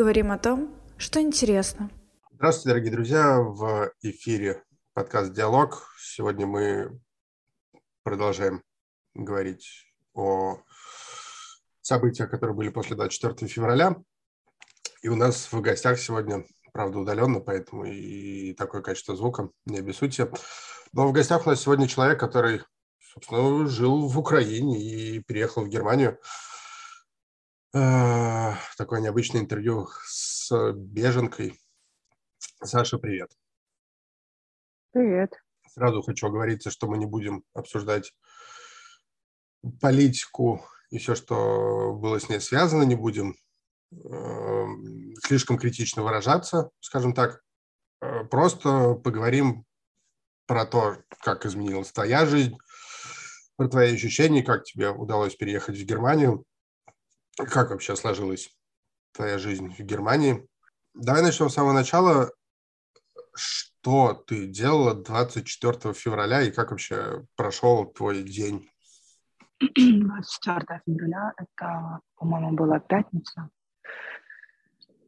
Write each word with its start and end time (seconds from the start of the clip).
Говорим 0.00 0.32
о 0.32 0.38
том, 0.38 0.74
что 0.96 1.20
интересно. 1.20 1.90
Здравствуйте, 2.32 2.70
дорогие 2.70 2.90
друзья. 2.90 3.38
В 3.38 3.92
эфире 4.00 4.64
подкаст 4.94 5.34
«Диалог». 5.34 5.92
Сегодня 5.98 6.46
мы 6.46 6.98
продолжаем 8.02 8.62
говорить 9.12 9.92
о 10.14 10.62
событиях, 11.82 12.30
которые 12.30 12.56
были 12.56 12.70
после 12.70 12.96
24 12.96 13.46
февраля. 13.46 13.94
И 15.02 15.08
у 15.08 15.16
нас 15.16 15.52
в 15.52 15.60
гостях 15.60 15.98
сегодня, 15.98 16.46
правда, 16.72 16.98
удаленно, 17.00 17.40
поэтому 17.40 17.84
и 17.84 18.54
такое 18.54 18.80
качество 18.80 19.14
звука, 19.14 19.50
не 19.66 19.80
обессудьте. 19.80 20.32
Но 20.94 21.08
в 21.08 21.12
гостях 21.12 21.46
у 21.46 21.50
нас 21.50 21.60
сегодня 21.60 21.86
человек, 21.86 22.18
который, 22.18 22.62
собственно, 23.12 23.66
жил 23.66 24.08
в 24.08 24.18
Украине 24.18 24.80
и 24.82 25.20
переехал 25.20 25.62
в 25.62 25.68
Германию. 25.68 26.18
Э, 27.72 28.54
такое 28.76 29.00
необычное 29.00 29.40
интервью 29.40 29.88
с 30.04 30.72
беженкой. 30.72 31.60
Саша, 32.62 32.98
привет. 32.98 33.30
Привет. 34.92 35.32
Сразу 35.68 36.02
хочу 36.02 36.26
оговориться, 36.26 36.70
что 36.70 36.88
мы 36.88 36.98
не 36.98 37.06
будем 37.06 37.44
обсуждать 37.54 38.12
политику 39.80 40.64
и 40.90 40.98
все, 40.98 41.14
что 41.14 41.94
было 41.94 42.18
с 42.18 42.28
ней 42.28 42.40
связано, 42.40 42.82
не 42.82 42.96
будем 42.96 43.36
э, 43.92 44.66
слишком 45.24 45.56
критично 45.56 46.02
выражаться, 46.02 46.70
скажем 46.80 47.14
так. 47.14 47.40
Э, 48.00 48.24
просто 48.24 48.94
поговорим 48.94 49.64
про 50.46 50.66
то, 50.66 50.96
как 51.20 51.46
изменилась 51.46 51.92
твоя 51.92 52.26
жизнь, 52.26 52.58
про 53.54 53.68
твои 53.68 53.94
ощущения, 53.94 54.42
как 54.42 54.64
тебе 54.64 54.90
удалось 54.90 55.36
переехать 55.36 55.78
в 55.78 55.84
Германию, 55.84 56.44
как 57.46 57.70
вообще 57.70 57.96
сложилась 57.96 58.50
твоя 59.12 59.38
жизнь 59.38 59.74
в 59.74 59.80
Германии. 59.80 60.46
Давай 60.94 61.22
начнем 61.22 61.48
с 61.48 61.54
самого 61.54 61.72
начала. 61.72 62.30
Что 63.34 64.14
ты 64.26 64.46
делала 64.46 64.94
24 64.94 65.94
февраля 65.94 66.42
и 66.42 66.50
как 66.50 66.70
вообще 66.70 67.24
прошел 67.36 67.86
твой 67.86 68.22
день? 68.22 68.68
24 69.60 70.82
февраля, 70.86 71.32
это, 71.36 72.00
по-моему, 72.16 72.52
была 72.52 72.80
пятница. 72.80 73.50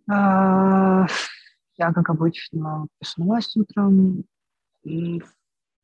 А, 0.09 1.07
я, 1.77 1.93
как 1.93 2.11
обычно, 2.11 2.87
проснулась 2.99 3.57
утром, 3.57 4.25
в 4.85 5.21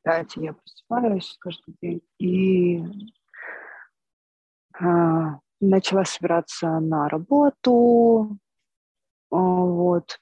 5 0.03 0.35
я 0.37 0.53
просыпаюсь 0.53 1.37
каждый 1.39 1.75
день 1.81 2.01
и 2.19 2.83
а, 4.73 5.39
начала 5.59 6.05
собираться 6.05 6.79
на 6.79 7.09
работу, 7.09 8.37
а, 9.31 9.37
вот. 9.37 10.19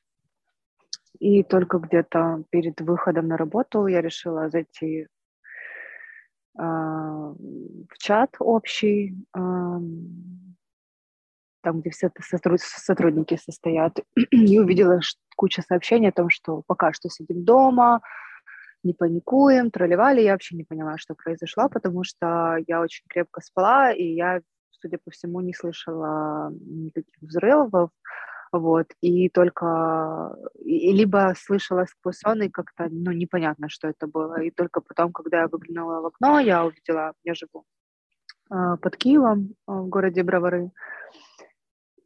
И 1.19 1.43
только 1.43 1.79
где-то 1.79 2.43
перед 2.51 2.79
выходом 2.81 3.27
на 3.27 3.37
работу 3.37 3.87
я 3.87 4.01
решила 4.01 4.49
зайти 4.49 5.03
э, 5.03 5.07
в 6.59 7.97
чат 7.97 8.35
общий, 8.39 9.15
э, 9.35 9.39
там, 9.39 11.81
где 11.81 11.89
все 11.89 12.11
сотрудники 12.59 13.35
состоят, 13.35 13.99
и 14.31 14.59
увидела 14.59 14.99
кучу 15.35 15.63
сообщений 15.63 16.09
о 16.09 16.13
том, 16.13 16.29
что 16.29 16.61
пока 16.67 16.93
что 16.93 17.09
сидим 17.09 17.43
дома, 17.43 18.01
не 18.83 18.93
паникуем, 18.93 19.71
тролливали. 19.71 20.21
Я 20.21 20.33
вообще 20.33 20.55
не 20.55 20.63
поняла, 20.63 20.97
что 20.97 21.15
произошло, 21.15 21.67
потому 21.67 22.03
что 22.03 22.57
я 22.67 22.79
очень 22.79 23.05
крепко 23.09 23.41
спала, 23.41 23.91
и 23.91 24.03
я 24.03 24.41
судя 24.79 24.97
по 24.97 25.11
всему, 25.11 25.41
не 25.41 25.53
слышала 25.53 26.51
никаких 26.51 27.21
взрывов, 27.21 27.89
вот, 28.51 28.87
и 29.01 29.29
только, 29.29 30.35
и, 30.55 30.93
либо 30.93 31.33
слышала 31.37 31.85
сквозь 31.85 32.19
сон, 32.19 32.41
и 32.43 32.49
как-то, 32.49 32.87
ну, 32.89 33.11
непонятно, 33.11 33.69
что 33.69 33.87
это 33.87 34.07
было, 34.07 34.41
и 34.41 34.51
только 34.51 34.81
потом, 34.81 35.11
когда 35.11 35.41
я 35.41 35.47
выглянула 35.47 36.01
в 36.01 36.05
окно, 36.05 36.39
я 36.39 36.65
увидела, 36.65 37.13
я 37.23 37.33
живу 37.33 37.65
э, 38.49 38.77
под 38.81 38.95
Киевом, 38.95 39.49
э, 39.67 39.71
в 39.71 39.89
городе 39.89 40.23
Бровары, 40.23 40.71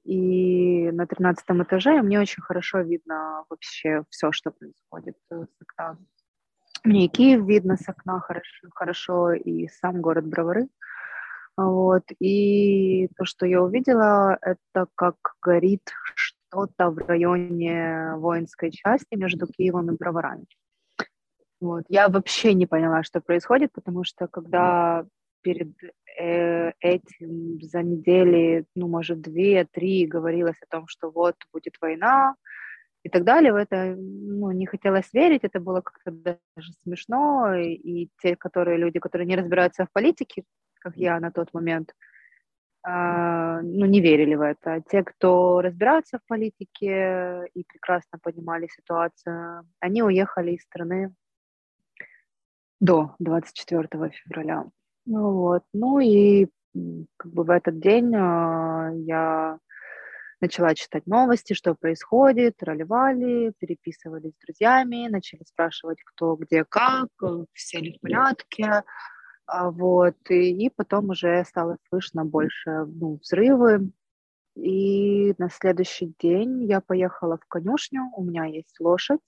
и 0.04 0.90
на 0.92 1.06
13 1.06 1.46
этаже 1.64 2.02
мне 2.02 2.20
очень 2.20 2.42
хорошо 2.42 2.82
видно 2.82 3.46
вообще 3.50 4.04
все, 4.10 4.32
что 4.32 4.52
происходит 4.52 5.16
с 5.30 5.48
окна. 5.62 5.98
Мне 6.84 7.06
и 7.06 7.08
Киев 7.08 7.46
видно 7.46 7.78
с 7.78 7.88
окна 7.88 8.20
хорошо, 8.20 8.68
хорошо 8.74 9.34
и 9.34 9.68
сам 9.68 10.02
город 10.02 10.26
Бровары. 10.26 10.68
Вот. 11.66 12.04
И 12.20 13.08
то, 13.18 13.26
что 13.26 13.46
я 13.46 13.62
увидела, 13.62 14.38
это 14.42 14.88
как 14.96 15.16
горит 15.42 15.90
что-то 16.16 16.90
в 16.90 16.98
районе 16.98 18.16
воинской 18.16 18.72
части 18.72 19.16
между 19.16 19.48
Киевом 19.48 19.92
и 19.92 19.98
Броварами. 19.98 20.46
Вот. 21.60 21.84
Я 21.90 22.10
вообще 22.10 22.54
не 22.54 22.66
поняла, 22.66 23.04
что 23.04 23.22
происходит, 23.22 23.72
потому 23.74 24.04
что 24.04 24.28
когда 24.28 25.06
перед 25.42 25.72
э, 26.20 26.72
этим 26.80 27.62
за 27.62 27.82
недели, 27.82 28.66
ну, 28.76 28.88
может, 28.88 29.22
две-три 29.22 30.06
говорилось 30.06 30.58
о 30.62 30.72
том, 30.72 30.88
что 30.88 31.12
вот 31.12 31.36
будет 31.54 31.76
война 31.82 32.36
и 33.04 33.10
так 33.10 33.24
далее, 33.24 33.52
в 33.52 33.56
это 33.56 33.96
ну, 33.98 34.52
не 34.52 34.66
хотелось 34.66 35.12
верить, 35.14 35.44
это 35.44 35.60
было 35.60 35.82
как-то 35.82 36.12
даже 36.12 36.74
смешно, 36.84 37.56
и, 37.56 38.10
те, 38.22 38.36
которые 38.36 38.78
люди, 38.78 39.00
которые 39.00 39.28
не 39.28 39.36
разбираются 39.36 39.86
в 39.86 39.92
политике, 39.92 40.44
как 40.82 40.98
я 40.98 41.20
на 41.20 41.32
тот 41.32 41.54
момент, 41.54 41.96
а, 42.84 43.62
ну, 43.62 43.86
не 43.86 44.02
верили 44.02 44.36
в 44.36 44.42
это. 44.42 44.84
Те, 44.90 45.04
кто 45.04 45.62
разбираются 45.62 46.18
в 46.18 46.26
политике 46.28 47.48
и 47.54 47.64
прекрасно 47.64 48.18
понимали 48.20 48.68
ситуацию, 48.68 49.68
они 49.80 50.02
уехали 50.02 50.52
из 50.52 50.64
страны 50.64 51.14
до 52.80 53.16
24 53.20 53.88
февраля. 54.10 54.66
Ну 55.06 55.32
вот, 55.34 55.64
ну 55.74 56.00
и 56.00 56.48
как 57.18 57.32
бы 57.32 57.44
в 57.44 57.50
этот 57.52 57.80
день 57.80 58.16
а, 58.16 58.92
я 58.94 59.60
начала 60.40 60.74
читать 60.74 61.06
новости, 61.06 61.54
что 61.54 61.76
происходит, 61.76 62.58
тролливали, 62.58 63.54
переписывались 63.60 64.34
с 64.34 64.46
друзьями, 64.46 65.08
начали 65.08 65.44
спрашивать, 65.44 66.02
кто 66.04 66.36
где 66.36 66.66
как, 66.66 67.10
все 67.54 67.80
ли 67.80 67.98
в 67.98 68.02
порядке, 68.02 68.84
вот, 69.48 70.16
и, 70.30 70.66
и 70.66 70.70
потом 70.70 71.10
уже 71.10 71.44
стало 71.46 71.78
слышно 71.90 72.26
больше 72.26 72.86
ну, 72.86 73.20
взрывы. 73.22 73.92
И 74.56 75.34
на 75.38 75.50
следующий 75.50 76.14
день 76.20 76.64
я 76.66 76.82
поехала 76.82 77.38
в 77.38 77.46
конюшню, 77.48 78.12
у 78.16 78.24
меня 78.24 78.46
есть 78.46 78.76
лошадь, 78.80 79.22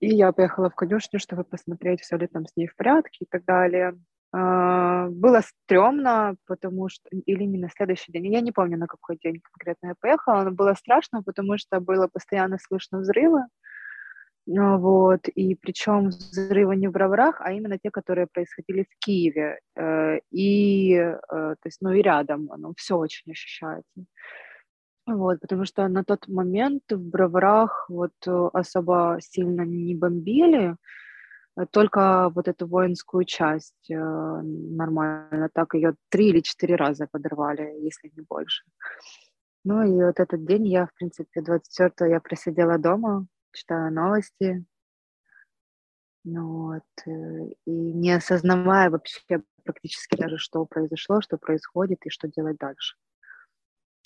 и 0.00 0.08
я 0.14 0.32
поехала 0.32 0.70
в 0.70 0.74
конюшню, 0.74 1.18
чтобы 1.18 1.44
посмотреть, 1.44 2.00
все 2.00 2.16
ли 2.16 2.26
там 2.26 2.46
с 2.46 2.56
ней 2.56 2.68
в 2.68 2.76
порядке 2.76 3.24
и 3.24 3.26
так 3.28 3.44
далее. 3.44 3.98
А, 4.32 5.08
было 5.08 5.40
стрёмно, 5.40 6.36
потому 6.46 6.88
что... 6.88 7.08
Или 7.10 7.44
не 7.44 7.58
на 7.58 7.70
следующий 7.70 8.12
день, 8.12 8.32
я 8.32 8.40
не 8.40 8.52
помню, 8.52 8.76
на 8.76 8.86
какой 8.86 9.16
день 9.16 9.40
конкретно 9.40 9.88
я 9.88 9.94
поехала, 9.98 10.42
но 10.42 10.50
было 10.50 10.74
страшно, 10.74 11.22
потому 11.22 11.56
что 11.58 11.80
было 11.80 12.08
постоянно 12.08 12.58
слышно 12.60 12.98
взрывы, 12.98 13.40
а, 13.40 13.46
вот, 14.46 15.26
и 15.28 15.54
причем 15.54 16.08
взрывы 16.08 16.76
не 16.76 16.88
в 16.88 16.92
Броварах, 16.92 17.40
а 17.40 17.52
именно 17.52 17.78
те, 17.78 17.90
которые 17.90 18.26
происходили 18.26 18.82
в 18.82 18.98
Киеве, 18.98 19.58
э, 19.74 20.18
и, 20.30 20.94
э, 20.96 21.16
то 21.28 21.56
есть, 21.64 21.80
ну, 21.80 21.92
и 21.92 22.02
рядом, 22.02 22.52
оно 22.52 22.74
все 22.76 22.96
очень 22.96 23.32
ощущается. 23.32 24.04
Вот, 25.06 25.40
потому 25.40 25.64
что 25.64 25.88
на 25.88 26.04
тот 26.04 26.28
момент 26.28 26.82
в 26.90 26.98
Броварах 27.10 27.86
вот 27.88 28.12
э, 28.26 28.48
особо 28.52 29.18
сильно 29.20 29.62
не 29.62 29.94
бомбили, 29.94 30.76
только 31.70 32.30
вот 32.34 32.48
эту 32.48 32.66
воинскую 32.66 33.24
часть 33.24 33.88
нормально, 33.88 35.48
так 35.54 35.74
ее 35.74 35.94
три 36.10 36.30
или 36.30 36.40
четыре 36.40 36.74
раза 36.74 37.06
подорвали, 37.10 37.78
если 37.80 38.10
не 38.16 38.22
больше. 38.28 38.64
Ну 39.64 39.82
и 39.82 40.04
вот 40.04 40.18
этот 40.18 40.44
день 40.44 40.66
я, 40.66 40.86
в 40.86 40.94
принципе, 40.94 41.42
24 41.42 42.10
я 42.10 42.20
просидела 42.20 42.76
дома, 42.76 43.26
читаю 43.54 43.92
новости, 43.92 44.64
ну 46.24 46.68
вот, 46.68 46.82
э, 47.06 47.10
и 47.66 47.70
не 47.70 48.12
осознавая 48.12 48.90
вообще 48.90 49.42
практически 49.62 50.16
даже, 50.16 50.38
что 50.38 50.64
произошло, 50.64 51.20
что 51.20 51.36
происходит 51.36 51.98
и 52.04 52.10
что 52.10 52.28
делать 52.28 52.56
дальше. 52.58 52.96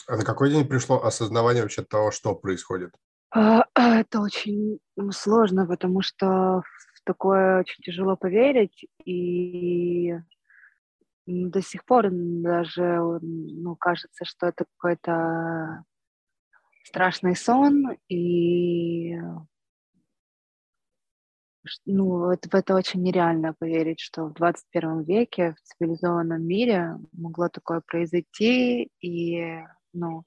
А 0.06 0.16
на 0.16 0.24
какой 0.24 0.50
день 0.50 0.66
пришло 0.66 1.02
осознавание 1.02 1.62
вообще 1.62 1.82
того, 1.82 2.10
что 2.10 2.34
происходит? 2.34 2.92
А, 3.30 3.64
это 3.74 4.20
очень 4.20 4.80
сложно, 5.10 5.66
потому 5.66 6.02
что 6.02 6.62
в 6.94 7.02
такое 7.04 7.60
очень 7.60 7.82
тяжело 7.82 8.16
поверить, 8.16 8.86
и 9.04 10.14
до 11.26 11.60
сих 11.60 11.84
пор 11.84 12.08
даже 12.10 13.18
ну, 13.20 13.76
кажется, 13.76 14.24
что 14.24 14.46
это 14.46 14.64
какой-то 14.76 15.84
страшный 16.88 17.36
сон, 17.36 17.96
и 18.08 19.14
ну, 21.84 22.30
это, 22.30 22.48
в 22.48 22.54
это 22.54 22.74
очень 22.74 23.02
нереально 23.02 23.54
поверить, 23.58 24.00
что 24.00 24.24
в 24.24 24.34
21 24.34 25.02
веке 25.02 25.54
в 25.54 25.68
цивилизованном 25.68 26.42
мире 26.42 26.94
могло 27.12 27.48
такое 27.48 27.82
произойти, 27.86 28.90
и 29.00 29.62
Ну, 29.92 30.24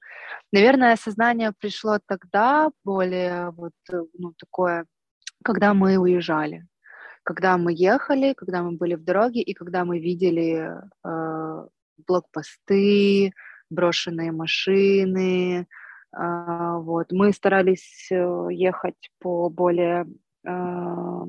наверное, 0.52 0.94
осознание 0.94 1.52
пришло 1.60 2.00
тогда 2.08 2.70
более 2.84 3.52
вот, 3.52 3.74
ну, 4.20 4.34
такое, 4.38 4.86
когда 5.44 5.74
мы 5.74 5.98
уезжали, 5.98 6.68
когда 7.24 7.58
мы 7.58 7.74
ехали, 7.74 8.34
когда 8.34 8.62
мы 8.64 8.72
были 8.78 8.96
в 8.96 9.04
дороге 9.04 9.42
и 9.42 9.54
когда 9.54 9.86
мы 9.86 10.00
видели 10.00 10.70
э, 11.06 11.68
блокпосты, 12.08 13.32
брошенные 13.70 14.32
машины, 14.32 15.68
вот, 16.14 17.12
мы 17.12 17.32
старались 17.32 18.10
э, 18.12 18.48
ехать 18.52 19.12
по 19.20 19.50
более, 19.50 20.06
э, 20.46 21.26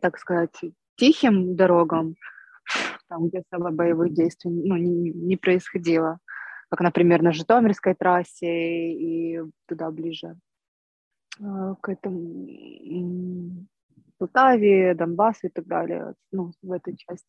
так 0.00 0.18
сказать, 0.18 0.58
тихим 0.96 1.54
дорогам, 1.56 2.16
там, 3.08 3.28
где 3.28 3.42
особо 3.48 3.70
боевых 3.70 4.12
действий 4.12 4.50
ну, 4.50 4.76
не, 4.76 5.10
не 5.12 5.36
происходило, 5.36 6.18
как, 6.68 6.80
например, 6.80 7.22
на 7.22 7.32
Житомирской 7.32 7.94
трассе 7.94 8.92
и 8.92 9.40
туда 9.66 9.90
ближе 9.90 10.36
э, 11.38 11.74
к 11.80 11.88
этому 11.88 12.48
Полтаве, 14.18 14.94
Донбассу 14.94 15.48
и 15.48 15.50
так 15.50 15.66
далее, 15.66 16.14
ну, 16.30 16.52
в 16.62 16.72
этой 16.72 16.96
части. 16.96 17.26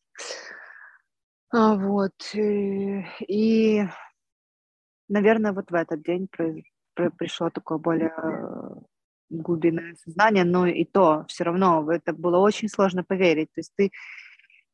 А, 1.50 1.74
вот. 1.76 2.14
Э, 2.34 3.02
и, 3.26 3.84
наверное, 5.08 5.52
вот 5.52 5.70
в 5.70 5.74
этот 5.74 6.02
день 6.02 6.28
при, 6.30 6.64
при, 6.94 7.08
пришло 7.08 7.50
такое 7.50 7.78
более 7.78 8.12
глубинное 9.30 9.94
сознание, 9.96 10.44
но 10.44 10.66
и 10.66 10.84
то 10.84 11.24
все 11.28 11.44
равно 11.44 11.90
это 11.90 12.12
было 12.12 12.38
очень 12.38 12.68
сложно 12.68 13.04
поверить. 13.04 13.48
То 13.54 13.60
есть 13.60 13.72
ты 13.76 13.90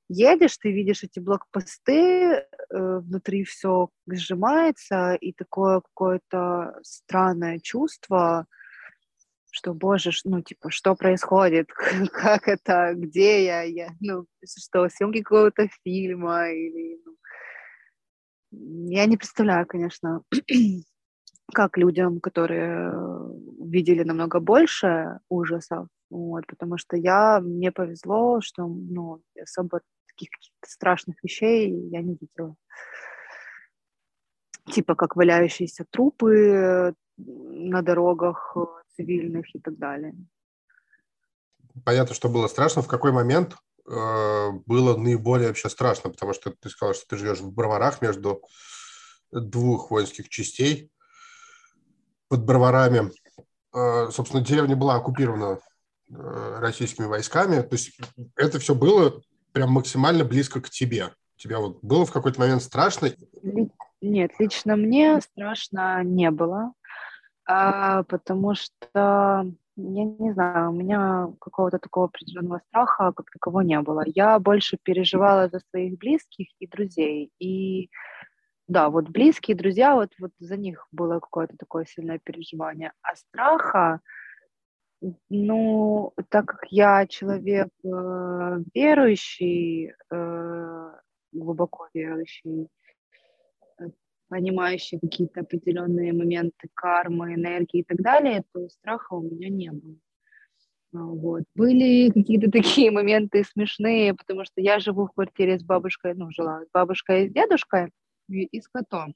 едешь, 0.09 0.59
ты 0.59 0.73
видишь 0.73 1.05
эти 1.05 1.21
блокпосты, 1.21 1.93
э, 1.93 2.44
внутри 2.71 3.44
все 3.44 3.88
сжимается, 4.09 5.15
и 5.15 5.32
такое 5.32 5.81
какое-то 5.81 6.75
странное 6.83 7.61
чувство, 7.61 8.47
что, 9.53 9.75
боже, 9.75 10.11
ну, 10.25 10.43
типа, 10.43 10.71
что 10.71 10.94
происходит, 10.94 11.69
как 12.12 12.49
это, 12.49 12.94
где 12.94 13.44
я, 13.44 13.62
я 13.62 13.91
ну, 14.00 14.26
что, 14.44 14.88
съемки 14.88 15.23
какого-то 15.23 15.69
фильма, 15.85 16.50
или, 16.50 17.00
ну, 17.05 17.17
я 18.50 19.06
не 19.06 19.17
представляю, 19.17 19.67
конечно, 19.67 20.23
как 21.55 21.76
людям, 21.76 22.20
которые 22.20 22.93
видели 23.61 24.02
намного 24.02 24.41
больше 24.41 25.20
ужасов, 25.29 25.88
вот, 26.11 26.47
потому 26.47 26.76
что 26.79 26.97
я, 26.97 27.41
мне 27.41 27.70
повезло, 27.70 28.41
что, 28.41 28.67
ну, 28.67 29.23
особо 29.41 29.81
таких 30.08 30.31
страшных 30.64 31.23
вещей 31.23 31.70
я 31.91 32.02
не 32.02 32.17
видела. 32.20 32.56
Типа 34.73 34.94
как 34.94 35.17
валяющиеся 35.17 35.85
трупы 35.91 36.94
на 37.17 37.82
дорогах 37.82 38.56
цивильных 38.88 39.55
и 39.55 39.61
так 39.61 39.79
далее. 39.79 40.14
Понятно, 41.85 42.14
что 42.14 42.29
было 42.29 42.47
страшно. 42.49 42.82
В 42.82 42.88
какой 42.88 43.12
момент 43.12 43.52
э, 43.52 43.56
было 43.87 44.97
наиболее 44.97 45.49
вообще 45.49 45.69
страшно? 45.69 46.11
Потому 46.11 46.32
что 46.32 46.50
ты 46.50 46.69
сказал, 46.69 46.94
что 46.94 47.06
ты 47.09 47.17
живешь 47.17 47.41
в 47.41 47.53
Броварах 47.53 48.03
между 48.03 48.43
двух 49.32 49.91
воинских 49.91 50.29
частей. 50.29 50.91
Под 52.29 52.44
Броварами, 52.44 53.11
э, 53.75 54.11
собственно, 54.11 54.43
деревня 54.43 54.77
была 54.77 54.97
оккупирована 54.97 55.59
э, 56.09 56.59
российскими 56.61 57.06
войсками. 57.06 57.62
То 57.62 57.73
есть 57.73 57.99
это 58.37 58.59
все 58.59 58.75
было 58.75 59.21
прям 59.53 59.71
максимально 59.71 60.25
близко 60.25 60.61
к 60.61 60.71
тебе. 60.71 61.12
Тебя 61.37 61.59
вот 61.59 61.79
было 61.83 62.05
в 62.05 62.12
какой-то 62.12 62.41
момент 62.41 62.62
страшно? 62.62 63.11
Нет, 64.00 64.33
лично 64.38 64.76
мне 64.76 65.21
страшно 65.21 66.03
не 66.05 66.31
было, 66.31 66.73
а, 67.47 68.03
потому 68.05 68.55
что, 68.55 69.50
я 69.76 70.05
не 70.05 70.32
знаю, 70.32 70.70
у 70.70 70.75
меня 70.75 71.28
какого-то 71.40 71.78
такого 71.78 72.06
определенного 72.06 72.61
страха 72.69 73.12
как 73.12 73.31
такового 73.31 73.62
не 73.62 73.81
было. 73.81 74.02
Я 74.06 74.38
больше 74.38 74.78
переживала 74.82 75.49
за 75.49 75.61
своих 75.70 75.99
близких 75.99 76.49
и 76.58 76.67
друзей. 76.67 77.32
И 77.38 77.90
да, 78.69 78.90
вот 78.90 79.08
близкие, 79.08 79.56
друзья, 79.56 79.94
вот, 79.94 80.11
вот 80.19 80.32
за 80.38 80.56
них 80.56 80.87
было 80.93 81.20
какое-то 81.20 81.56
такое 81.56 81.84
сильное 81.87 82.19
переживание. 82.19 82.93
А 83.02 83.17
страха, 83.17 84.00
ну, 85.28 86.12
так 86.28 86.46
как 86.46 86.66
я 86.70 87.06
человек 87.06 87.69
э, 87.84 87.88
верующий, 88.75 89.93
э, 90.11 90.93
глубоко 91.32 91.88
верующий, 91.94 92.69
понимающий 94.31 95.00
какие-то 95.00 95.41
определенные 95.41 96.12
моменты 96.12 96.69
кармы, 96.75 97.35
энергии 97.35 97.81
и 97.81 97.85
так 97.85 97.99
далее, 97.99 98.44
то 98.53 98.69
страха 98.69 99.15
у 99.15 99.23
меня 99.23 99.49
не 99.49 99.73
было. 99.73 99.97
А, 100.94 100.99
вот. 100.99 101.43
Были 101.55 102.11
какие-то 102.11 102.50
такие 102.53 102.91
моменты 102.91 103.44
смешные, 103.44 104.15
потому 104.15 104.44
что 104.44 104.61
я 104.61 104.79
живу 104.79 105.06
в 105.06 105.12
квартире 105.12 105.59
с 105.59 105.65
бабушкой, 105.65 106.15
ну, 106.15 106.31
жила 106.31 106.65
с 106.65 106.69
бабушкой 106.73 107.27
и 107.27 107.29
с 107.29 107.32
дедушкой 107.32 107.91
и 108.29 108.61
с 108.61 108.69
котом. 108.69 109.15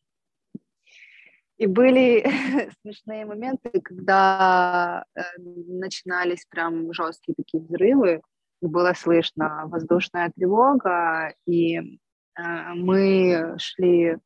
И 1.56 1.66
были 1.66 2.24
смешные 2.82 3.24
моменты, 3.24 3.80
когда 3.80 5.04
э, 5.14 5.20
начинались 5.38 6.44
прям 6.46 6.92
жесткие 6.92 7.36
такие 7.36 7.62
взрывы, 7.62 8.20
было 8.60 8.92
слышно 8.94 9.62
воздушная 9.66 10.32
тревога, 10.34 11.34
и 11.46 11.78
э, 11.78 12.74
мы 12.74 13.54
шли 13.58 14.16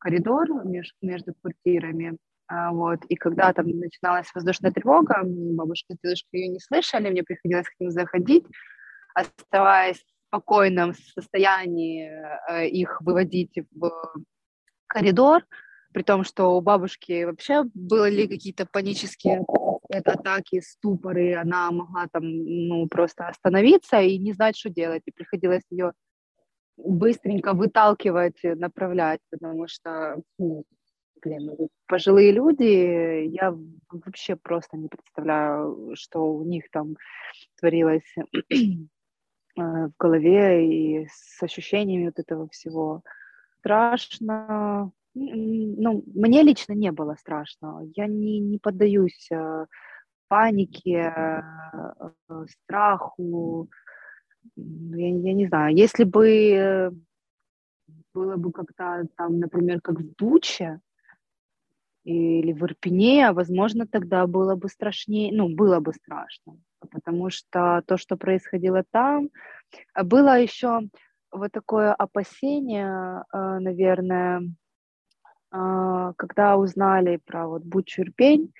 коридор 0.00 0.48
меж, 0.64 0.92
между 1.02 1.34
квартирами, 1.34 2.16
э, 2.50 2.70
вот, 2.70 3.04
и 3.08 3.16
когда 3.16 3.52
там 3.52 3.68
начиналась 3.68 4.30
воздушная 4.34 4.72
тревога, 4.72 5.22
бабушка 5.24 5.94
и 5.94 5.96
дедушка 6.02 6.28
ее 6.32 6.48
не 6.48 6.60
слышали, 6.60 7.10
мне 7.10 7.22
приходилось 7.22 7.68
к 7.68 7.78
ним 7.78 7.90
заходить, 7.90 8.44
оставаясь 9.14 9.98
в 9.98 10.26
спокойном 10.28 10.94
состоянии, 10.94 12.10
э, 12.48 12.68
их 12.68 13.00
выводить 13.02 13.56
в 13.72 13.90
коридор, 14.86 15.44
при 15.92 16.02
том, 16.02 16.24
что 16.24 16.56
у 16.56 16.60
бабушки 16.60 17.24
вообще 17.24 17.64
были 17.74 18.26
какие-то 18.26 18.66
панические 18.66 19.44
атаки, 19.92 20.60
ступоры, 20.60 21.34
она 21.34 21.70
могла 21.70 22.06
там, 22.12 22.22
ну, 22.24 22.86
просто 22.86 23.26
остановиться 23.26 24.00
и 24.00 24.18
не 24.18 24.32
знать, 24.32 24.56
что 24.56 24.70
делать, 24.70 25.02
и 25.06 25.10
приходилось 25.10 25.64
ее 25.70 25.92
быстренько 26.84 27.52
выталкивать, 27.54 28.42
направлять, 28.42 29.20
потому 29.30 29.66
что, 29.68 30.20
ну, 30.38 30.64
блин, 31.22 31.46
ну, 31.46 31.68
пожилые 31.86 32.32
люди, 32.32 33.26
я 33.26 33.56
вообще 33.90 34.36
просто 34.36 34.76
не 34.76 34.88
представляю, 34.88 35.94
что 35.94 36.20
у 36.20 36.44
них 36.44 36.70
там 36.70 36.96
творилось 37.58 38.14
э, 38.50 38.62
в 39.56 39.92
голове 39.98 40.66
и 40.66 41.06
с 41.06 41.42
ощущениями 41.42 42.06
вот 42.06 42.18
этого 42.18 42.48
всего. 42.48 43.02
Страшно, 43.58 44.92
ну, 45.14 46.04
мне 46.14 46.42
лично 46.42 46.72
не 46.72 46.92
было 46.92 47.16
страшно. 47.18 47.82
Я 47.96 48.06
не, 48.06 48.38
не 48.38 48.58
поддаюсь 48.58 49.28
э, 49.30 49.66
панике, 50.28 51.12
э, 51.14 52.44
страху. 52.46 53.68
Я, 54.56 55.08
я 55.08 55.32
не 55.34 55.46
знаю, 55.46 55.74
если 55.76 56.04
бы 56.04 56.92
было 58.14 58.36
бы 58.36 58.52
как-то 58.52 59.06
там, 59.16 59.38
например, 59.38 59.80
как 59.80 60.00
в 60.00 60.16
Буче 60.16 60.80
или 62.04 62.52
в 62.52 62.64
Ирпене, 62.64 63.32
возможно, 63.32 63.86
тогда 63.86 64.26
было 64.26 64.56
бы 64.56 64.68
страшнее, 64.68 65.32
ну, 65.32 65.48
было 65.48 65.80
бы 65.80 65.92
страшно, 65.92 66.58
потому 66.90 67.30
что 67.30 67.82
то, 67.86 67.96
что 67.96 68.16
происходило 68.16 68.84
там, 68.90 69.30
было 70.02 70.40
еще 70.40 70.80
вот 71.30 71.52
такое 71.52 71.94
опасение, 71.94 73.24
наверное, 73.32 74.42
а, 75.52 76.12
когда 76.14 76.56
узнали 76.56 77.16
про 77.16 77.48
вот 77.48 77.62
Бучурпень, 77.62 78.52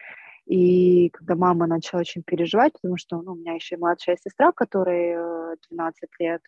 и 0.50 1.10
когда 1.10 1.36
мама 1.36 1.66
начала 1.66 2.00
очень 2.00 2.22
переживать, 2.22 2.72
потому 2.74 2.96
что 2.96 3.22
ну, 3.22 3.32
у 3.32 3.36
меня 3.36 3.54
еще 3.54 3.76
младшая 3.76 4.16
сестра, 4.16 4.52
которой 4.52 5.56
12 5.70 6.02
э, 6.02 6.06
лет, 6.18 6.42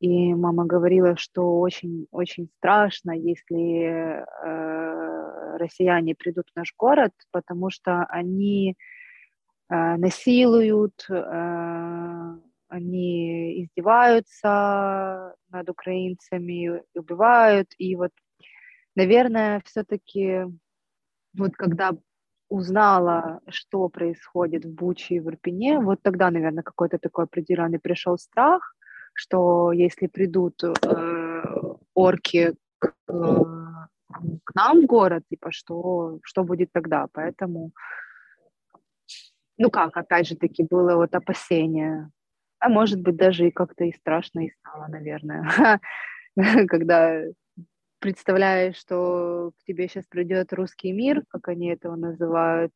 и 0.00 0.34
мама 0.34 0.66
говорила, 0.66 1.16
что 1.16 1.60
очень-очень 1.60 2.48
страшно, 2.58 3.12
если 3.12 3.94
э, 3.94 5.56
россияне 5.56 6.14
придут 6.14 6.46
в 6.52 6.56
наш 6.56 6.74
город, 6.76 7.12
потому 7.30 7.70
что 7.70 8.04
они 8.10 8.76
э, 9.68 9.96
насилуют, 9.96 11.06
э, 11.08 12.36
они 12.68 13.64
издеваются 13.64 15.34
над 15.50 15.68
украинцами, 15.68 16.82
убивают, 16.94 17.68
и 17.78 17.96
вот 17.96 18.12
Наверное, 18.96 19.62
все-таки 19.64 20.46
вот 21.34 21.54
когда 21.54 21.92
узнала, 22.50 23.40
что 23.48 23.88
происходит 23.88 24.64
в 24.64 24.74
Буче 24.74 25.14
и 25.14 25.20
в 25.20 25.28
Ирпене, 25.28 25.78
вот 25.78 26.02
тогда, 26.02 26.30
наверное, 26.30 26.62
какой-то 26.62 26.98
такой 26.98 27.24
определенный 27.24 27.78
пришел 27.78 28.18
страх, 28.18 28.74
что 29.14 29.72
если 29.72 30.08
придут 30.08 30.62
э, 30.64 31.42
орки 31.94 32.54
к, 32.78 32.92
э, 33.08 33.44
к 34.44 34.54
нам 34.54 34.82
в 34.82 34.86
город, 34.86 35.22
типа, 35.30 35.52
что, 35.52 36.18
что 36.22 36.42
будет 36.42 36.72
тогда. 36.72 37.06
Поэтому, 37.12 37.70
ну 39.56 39.70
как, 39.70 39.96
опять 39.96 40.26
же 40.26 40.36
таки, 40.36 40.66
было 40.68 40.96
вот 40.96 41.14
опасение. 41.14 42.10
А 42.58 42.68
может 42.68 43.00
быть, 43.00 43.16
даже 43.16 43.46
и 43.46 43.52
как-то 43.52 43.84
и 43.84 43.92
страшно 43.92 44.46
и 44.46 44.50
стало, 44.50 44.88
наверное, 44.88 45.80
когда 46.68 47.22
представляешь, 48.00 48.76
что 48.76 49.52
к 49.58 49.64
тебе 49.64 49.86
сейчас 49.88 50.04
придет 50.06 50.52
русский 50.52 50.92
мир, 50.92 51.22
как 51.28 51.48
они 51.48 51.68
этого 51.68 51.96
называют, 51.96 52.72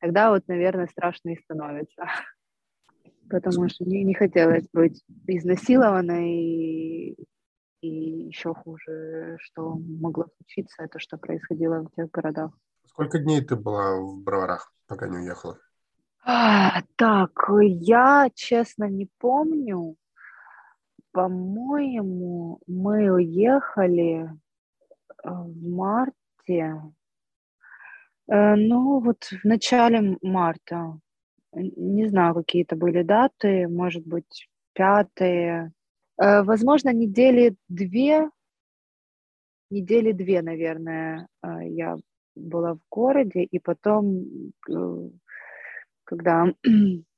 тогда 0.00 0.30
вот, 0.30 0.46
наверное, 0.48 0.88
страшно 0.88 1.30
и 1.30 1.40
становится. 1.40 2.04
Потому 3.30 3.68
что 3.68 3.84
мне 3.84 4.04
не 4.04 4.14
хотелось 4.14 4.68
быть 4.72 5.02
изнасилованной 5.26 6.30
и, 6.30 7.16
и 7.80 7.88
еще 8.28 8.54
хуже, 8.54 9.36
что 9.40 9.76
могло 10.00 10.26
случиться, 10.36 10.82
это 10.82 10.98
что 10.98 11.16
происходило 11.16 11.82
в 11.82 11.90
тех 11.96 12.10
городах. 12.10 12.52
Сколько 12.86 13.18
дней 13.18 13.40
ты 13.42 13.56
была 13.56 13.96
в 14.00 14.22
Броварах, 14.22 14.72
пока 14.86 15.08
не 15.08 15.18
уехала? 15.18 15.58
А, 16.24 16.82
так, 16.96 17.30
я 17.62 18.30
честно 18.34 18.84
не 18.88 19.08
помню. 19.18 19.96
По-моему, 21.12 22.60
мы 22.66 23.10
уехали 23.10 24.30
в 25.22 25.68
марте. 25.68 26.82
Э, 28.28 28.54
ну, 28.56 29.00
вот 29.00 29.24
в 29.24 29.44
начале 29.44 30.18
марта. 30.22 30.98
Не 31.52 32.06
знаю, 32.06 32.34
какие 32.34 32.64
это 32.64 32.76
были 32.76 33.02
даты, 33.02 33.68
может 33.68 34.06
быть, 34.06 34.48
пятые. 34.74 35.72
Э, 36.20 36.42
возможно, 36.42 36.92
недели 36.92 37.56
две, 37.68 38.30
недели 39.70 40.12
две, 40.12 40.42
наверное, 40.42 41.28
я 41.42 41.96
была 42.34 42.74
в 42.74 42.80
городе, 42.90 43.42
и 43.44 43.58
потом, 43.58 44.26
когда 46.04 46.46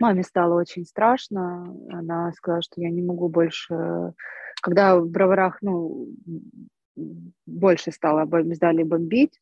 Маме 0.00 0.22
стало 0.22 0.60
очень 0.60 0.84
страшно. 0.84 1.74
Она 1.90 2.32
сказала, 2.32 2.62
что 2.62 2.80
я 2.80 2.90
не 2.90 3.02
могу 3.02 3.28
больше... 3.28 4.12
Когда 4.60 4.98
в 4.98 5.08
Броварах, 5.08 5.58
ну, 5.62 6.08
больше 7.46 7.92
стало, 7.92 8.26
сдали 8.54 8.82
бомбить, 8.82 9.40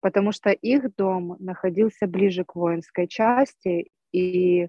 потому 0.00 0.32
что 0.32 0.50
их 0.50 0.94
дом 0.96 1.36
находился 1.38 2.06
ближе 2.06 2.44
к 2.44 2.54
воинской 2.54 3.08
части, 3.08 3.90
и 4.12 4.68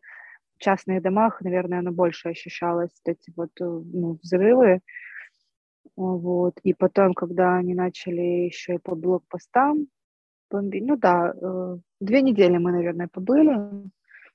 в 0.57 0.60
частных 0.60 1.01
домах, 1.01 1.41
наверное, 1.41 1.79
оно 1.79 1.91
больше 1.91 2.29
ощущалось, 2.29 2.91
эти 3.05 3.31
вот 3.36 3.51
ну, 3.60 4.17
взрывы. 4.24 4.81
Вот. 5.96 6.60
И 6.63 6.74
потом, 6.74 7.13
когда 7.13 7.55
они 7.55 7.74
начали 7.74 8.46
еще 8.46 8.75
и 8.75 8.79
по 8.79 8.96
блокпостам 8.96 9.88
бомбить, 10.50 10.86
ну 10.86 10.98
да, 10.98 11.34
э, 11.34 11.77
две 12.00 12.22
недели 12.22 12.57
мы, 12.57 12.72
наверное, 12.72 13.07
побыли, 13.07 13.57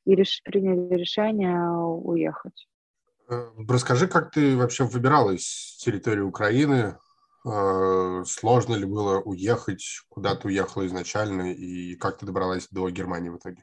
и 0.04 0.14
реш... 0.14 0.42
приняли 0.44 0.94
решение 0.94 1.58
уехать. 1.60 2.68
Э, 3.28 3.50
расскажи, 3.68 4.08
как 4.08 4.30
ты 4.30 4.56
вообще 4.56 4.84
выбиралась 4.84 5.44
с 5.44 5.84
территории 5.84 6.20
Украины? 6.20 6.96
Э, 7.44 8.24
сложно 8.24 8.74
ли 8.74 8.84
было 8.84 9.20
уехать? 9.20 9.84
Куда 10.08 10.34
ты 10.34 10.48
уехала 10.48 10.86
изначально? 10.86 11.52
И 11.52 11.96
как 11.96 12.18
ты 12.18 12.26
добралась 12.26 12.68
до 12.70 12.88
Германии 12.90 13.30
в 13.30 13.38
итоге? 13.38 13.62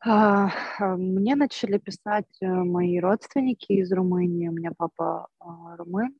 А, 0.00 0.50
а, 0.78 0.96
мне 0.96 1.34
начали 1.34 1.78
писать 1.78 2.26
э, 2.40 2.46
мои 2.46 3.00
родственники 3.00 3.72
из 3.72 3.92
Румынии. 3.92 4.48
У 4.48 4.52
меня 4.52 4.72
папа 4.76 5.28
а, 5.40 5.76
румын. 5.76 6.14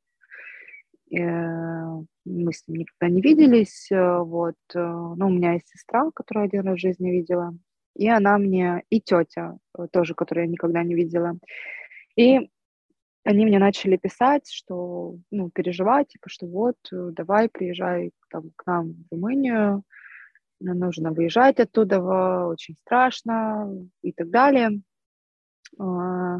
Мы 1.11 2.53
с 2.53 2.67
ним 2.67 2.81
никогда 2.81 3.11
не 3.11 3.19
виделись. 3.19 3.87
Вот. 3.89 4.53
Но 4.75 5.15
у 5.25 5.29
меня 5.29 5.53
есть 5.53 5.69
сестра, 5.69 6.11
которую 6.13 6.45
один 6.45 6.67
раз 6.67 6.77
в 6.77 6.81
жизни 6.81 7.09
видела 7.09 7.57
и 7.99 8.07
она 8.07 8.37
мне, 8.37 8.83
и 8.89 9.01
тетя 9.01 9.57
э, 9.77 9.87
тоже, 9.91 10.15
которую 10.15 10.45
я 10.45 10.51
никогда 10.51 10.83
не 10.83 10.95
видела. 10.95 11.37
И 12.15 12.49
они 13.23 13.45
мне 13.45 13.59
начали 13.59 13.97
писать, 13.97 14.49
что, 14.49 15.15
ну, 15.31 15.49
переживать, 15.49 16.09
типа, 16.09 16.29
что 16.29 16.47
вот, 16.47 16.77
э, 16.91 17.09
давай, 17.11 17.49
приезжай 17.49 18.11
там, 18.29 18.51
к 18.55 18.65
нам 18.65 18.93
в 18.93 19.11
Румынию, 19.11 19.83
нужно 20.59 21.11
выезжать 21.11 21.59
оттуда, 21.59 21.99
очень 22.47 22.75
страшно 22.75 23.71
и 24.01 24.11
так 24.11 24.29
далее. 24.29 24.81
А, 25.77 26.39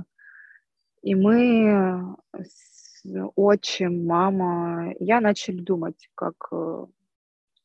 и 1.01 1.15
мы 1.15 2.15
с 2.33 3.05
отчим, 3.35 4.05
мама, 4.05 4.93
я 4.99 5.21
начали 5.21 5.61
думать, 5.61 6.09
как, 6.15 6.35
э, 6.51 6.85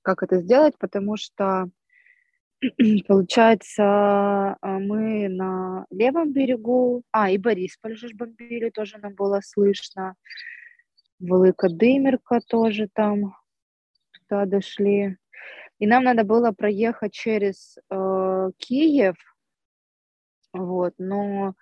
как 0.02 0.23
это 0.23 0.40
сделать, 0.40 0.78
потому 0.78 1.16
что 1.16 1.68
Получается, 3.09 3.83
а, 3.85 4.56
мы 4.78 5.28
на 5.28 5.87
левом 5.90 6.33
берегу, 6.33 7.02
а, 7.12 7.30
и 7.30 7.38
Борисполь 7.38 7.97
же 7.97 8.09
бомбили, 8.14 8.71
тоже 8.71 8.99
нам 8.99 9.14
было 9.14 9.40
слышно. 9.42 10.14
Велика 11.18 11.68
Дымерка 11.68 12.40
тоже 12.47 12.88
там, 12.92 13.37
туда 14.12 14.47
дошли. 14.47 15.16
И 15.78 15.87
нам 15.87 16.04
надо 16.04 16.25
было 16.25 16.52
проехать 16.52 17.12
через 17.12 17.76
э, 17.90 18.50
Киев, 18.59 19.16
вот, 20.52 20.94
но 20.99 21.54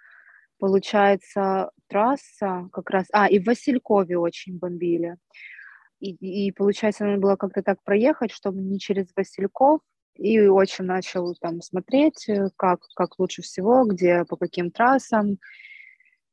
получается 0.59 1.71
трасса 1.89 2.69
как 2.73 2.91
раз, 2.91 3.07
а, 3.13 3.29
и 3.29 3.39
в 3.39 3.47
Василькове 3.47 4.19
очень 4.19 4.59
бомбили. 4.59 5.17
И, 6.01 6.11
и 6.11 6.53
получается, 6.53 7.05
надо 7.05 7.21
было 7.21 7.37
как-то 7.37 7.63
так 7.63 7.83
проехать, 7.85 8.33
чтобы 8.33 8.61
не 8.61 8.79
через 8.79 9.07
Васильков, 9.17 9.81
и 10.17 10.41
очень 10.41 10.85
начал 10.85 11.35
там 11.37 11.61
смотреть, 11.63 12.29
э, 12.29 12.51
как, 12.57 12.81
как 12.95 13.19
лучше 13.19 13.43
всего, 13.43 13.85
где, 13.85 14.25
по 14.25 14.37
каким 14.37 14.71
трассам 14.71 15.39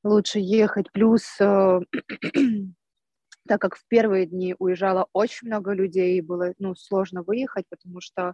лучше 0.04 0.40
ехать. 0.40 0.92
Плюс, 0.92 1.24
э, 1.40 1.80
так 3.48 3.62
как 3.62 3.76
в 3.76 3.88
первые 3.88 4.26
дни 4.26 4.56
уезжало 4.60 5.08
очень 5.14 5.48
много 5.48 5.74
людей, 5.74 6.22
было 6.22 6.54
ну, 6.60 6.76
сложно 6.76 7.24
выехать, 7.24 7.66
потому 7.70 8.02
что 8.02 8.34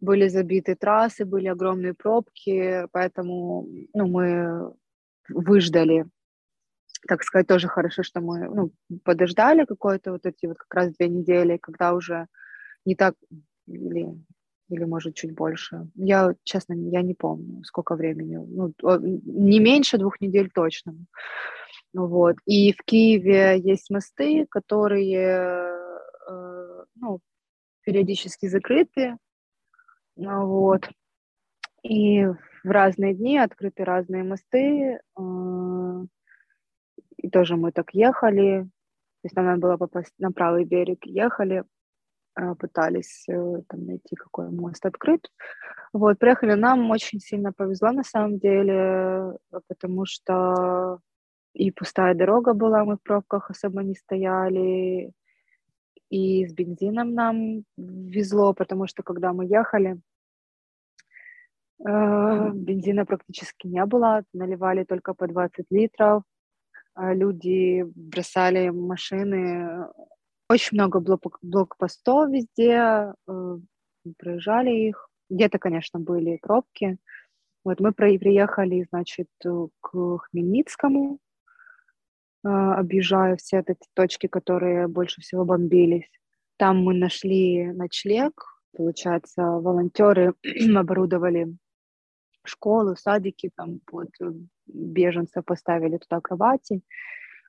были 0.00 0.28
забиты 0.28 0.76
трассы, 0.76 1.24
были 1.24 1.48
огромные 1.48 1.94
пробки, 1.94 2.86
поэтому 2.92 3.68
ну, 3.94 4.06
мы 4.06 4.74
выждали 5.28 6.06
так 7.06 7.22
сказать, 7.22 7.46
тоже 7.46 7.68
хорошо, 7.68 8.02
что 8.02 8.20
мы 8.20 8.48
ну, 8.48 8.72
подождали 9.04 9.64
какое-то 9.64 10.12
вот 10.12 10.26
эти 10.26 10.46
вот 10.46 10.58
как 10.58 10.74
раз 10.74 10.96
две 10.96 11.08
недели, 11.08 11.56
когда 11.56 11.94
уже 11.94 12.26
не 12.84 12.96
так, 12.96 13.14
или 13.66 14.08
или, 14.68 14.84
может, 14.84 15.14
чуть 15.14 15.34
больше. 15.34 15.88
Я, 15.94 16.34
честно, 16.44 16.74
я 16.74 17.02
не 17.02 17.14
помню, 17.14 17.64
сколько 17.64 17.94
времени. 17.94 18.36
Ну, 18.36 18.72
не 18.80 19.60
меньше 19.60 19.98
двух 19.98 20.20
недель 20.20 20.50
точно. 20.50 20.94
Вот. 21.94 22.36
И 22.46 22.72
в 22.72 22.82
Киеве 22.84 23.58
есть 23.58 23.90
мосты, 23.90 24.46
которые 24.50 25.78
э, 26.28 26.84
ну, 26.96 27.20
периодически 27.84 28.46
закрыты. 28.46 29.16
Вот. 30.16 30.88
И 31.82 32.26
в 32.26 32.70
разные 32.70 33.14
дни 33.14 33.38
открыты 33.38 33.84
разные 33.84 34.24
мосты. 34.24 35.00
Э, 35.18 36.04
и 37.16 37.30
тоже 37.30 37.56
мы 37.56 37.72
так 37.72 37.94
ехали. 37.94 38.62
То 38.62 39.24
есть 39.24 39.36
нам 39.36 39.46
надо 39.46 39.60
было 39.60 39.76
попасть 39.76 40.12
на 40.18 40.30
правый 40.30 40.64
берег. 40.64 41.04
Ехали, 41.04 41.56
а, 41.60 41.64
пытались 42.58 43.24
э, 43.28 43.62
там 43.68 43.86
найти, 43.86 44.16
какой 44.16 44.50
мост 44.50 44.86
открыт. 44.86 45.30
Вот, 45.92 46.18
приехали, 46.18 46.54
нам 46.54 46.90
очень 46.90 47.20
сильно 47.20 47.52
повезло 47.52 47.92
на 47.92 48.04
самом 48.04 48.38
деле, 48.38 49.38
потому 49.68 50.04
что 50.06 51.00
и 51.54 51.70
пустая 51.70 52.14
дорога 52.14 52.54
была, 52.54 52.84
мы 52.84 52.96
в 52.96 53.02
пробках 53.02 53.50
особо 53.50 53.82
не 53.82 53.94
стояли, 53.94 55.12
и 56.10 56.46
с 56.46 56.52
бензином 56.52 57.14
нам 57.14 57.64
везло, 57.76 58.54
потому 58.54 58.86
что 58.86 59.02
когда 59.02 59.32
мы 59.32 59.46
ехали, 59.46 60.00
э, 61.80 62.50
бензина 62.54 63.04
практически 63.04 63.66
не 63.66 63.84
было, 63.86 64.22
наливали 64.32 64.84
только 64.84 65.14
по 65.14 65.26
20 65.26 65.66
литров, 65.70 66.22
а 66.94 67.14
люди 67.14 67.84
бросали 67.94 68.70
машины 68.70 69.88
очень 70.48 70.76
много 70.76 71.00
блок 71.00 71.38
блокпостов 71.42 72.30
везде, 72.30 73.12
э, 73.26 73.58
проезжали 74.18 74.70
их. 74.70 75.08
Где-то, 75.30 75.58
конечно, 75.58 76.00
были 76.00 76.38
пробки. 76.40 76.98
Вот 77.64 77.80
мы 77.80 77.92
приехали, 77.92 78.86
значит, 78.90 79.28
к 79.40 80.18
Хмельницкому, 80.18 81.18
э, 82.44 82.48
объезжая 82.48 83.36
все 83.36 83.58
эти 83.58 83.76
точки, 83.94 84.26
которые 84.26 84.88
больше 84.88 85.20
всего 85.20 85.44
бомбились. 85.44 86.08
Там 86.56 86.82
мы 86.82 86.94
нашли 86.94 87.72
ночлег. 87.72 88.32
Получается, 88.76 89.42
волонтеры 89.42 90.34
оборудовали 90.76 91.56
школы, 92.44 92.96
садики, 92.96 93.50
там 93.54 93.80
вот 93.92 94.08
беженцев 94.66 95.44
поставили 95.44 95.98
туда 95.98 96.20
кровати. 96.20 96.80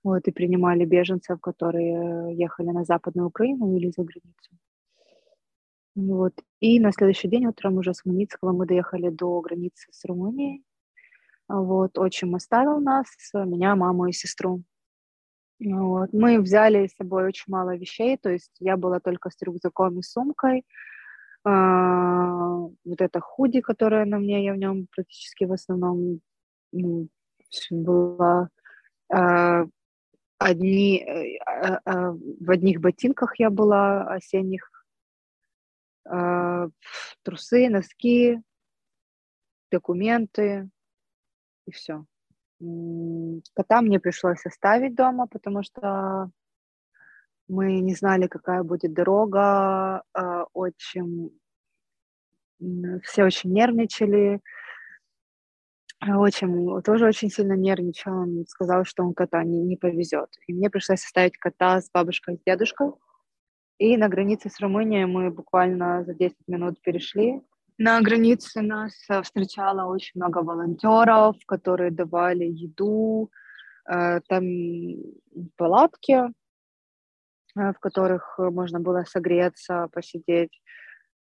Вот, 0.04 0.28
и 0.28 0.32
принимали 0.32 0.86
беженцев, 0.86 1.40
которые 1.42 2.36
ехали 2.36 2.68
на 2.68 2.84
Западную 2.84 3.28
Украину 3.28 3.76
или 3.76 3.92
за 3.92 4.04
границу. 4.04 4.52
Вот. 5.96 6.34
И 6.60 6.80
на 6.80 6.92
следующий 6.92 7.28
день 7.28 7.48
утром 7.48 7.78
уже 7.78 7.94
с 7.94 8.06
Маницкого 8.06 8.52
мы 8.52 8.66
доехали 8.66 9.10
до 9.10 9.42
границы 9.42 9.88
с 9.92 10.06
Румынией. 10.06 10.64
Вот, 11.48 11.98
отчим 11.98 12.36
оставил 12.36 12.80
нас, 12.80 13.08
меня, 13.34 13.76
маму 13.76 14.06
и 14.06 14.12
сестру. 14.12 14.62
Вот. 15.60 16.14
Мы 16.14 16.40
взяли 16.40 16.88
с 16.88 16.96
собой 16.96 17.26
очень 17.26 17.46
мало 17.48 17.76
вещей, 17.76 18.18
то 18.18 18.30
есть 18.30 18.56
я 18.60 18.78
была 18.78 19.00
только 19.00 19.30
с 19.30 19.42
рюкзаком 19.42 20.00
и 20.00 20.04
сумкой. 20.04 20.64
А, 21.44 22.60
вот 22.86 23.02
это 23.02 23.20
худи, 23.20 23.62
которое 23.62 24.06
на 24.06 24.20
мне, 24.20 24.46
я 24.46 24.54
в 24.54 24.58
нем 24.58 24.88
практически 24.96 25.46
в 25.46 25.54
основном 25.54 26.22
ну, 26.72 27.08
была. 27.72 28.50
А, 29.12 29.66
одни, 30.40 31.06
а, 31.46 31.80
а, 31.86 32.12
в 32.14 32.50
одних 32.50 32.80
ботинках 32.80 33.38
я 33.40 33.50
была 33.50 34.08
осенних, 34.08 34.72
а, 36.06 36.68
трусы, 37.24 37.70
носки, 37.70 38.42
документы 39.70 40.70
и 41.68 41.72
все. 41.72 42.06
Кота 43.54 43.82
мне 43.82 44.00
пришлось 44.00 44.46
оставить 44.46 44.96
дома, 44.96 45.28
потому 45.28 45.62
что 45.64 46.32
мы 47.48 47.80
не 47.80 47.96
знали, 47.96 48.28
какая 48.28 48.64
будет 48.64 48.94
дорога, 48.94 50.04
очень 50.54 51.32
все 53.04 53.24
очень 53.24 53.54
нервничали. 53.54 54.42
Очень, 56.08 56.82
тоже 56.82 57.06
очень 57.06 57.30
сильно 57.30 57.54
нервничал. 57.54 58.14
Он 58.14 58.46
сказал, 58.48 58.86
что 58.86 59.04
он 59.04 59.14
кота 59.14 59.44
не, 59.44 59.62
не 59.62 59.76
повезет. 59.76 60.30
И 60.48 60.54
мне 60.54 60.70
пришлось 60.70 61.04
оставить 61.04 61.38
кота 61.38 61.82
с 61.82 61.90
бабушкой 61.92 62.36
и 62.36 62.42
дедушкой. 62.46 62.92
И 63.80 63.98
на 63.98 64.08
границе 64.08 64.50
с 64.50 64.60
Румынией 64.60 65.06
мы 65.06 65.30
буквально 65.30 66.04
за 66.06 66.14
10 66.14 66.36
минут 66.48 66.82
перешли. 66.82 67.42
На 67.78 68.02
границе 68.02 68.62
нас 68.62 68.94
э, 69.10 69.22
встречало 69.22 69.86
очень 69.86 70.12
много 70.16 70.40
волонтеров, 70.40 71.38
которые 71.46 71.92
давали 71.92 72.44
еду, 72.44 73.32
э, 73.90 74.20
там 74.28 74.44
палатки, 75.56 76.14
э, 76.14 76.30
в 77.56 77.80
которых 77.80 78.38
можно 78.38 78.82
было 78.82 79.06
согреться, 79.06 79.88
посидеть. 79.94 80.62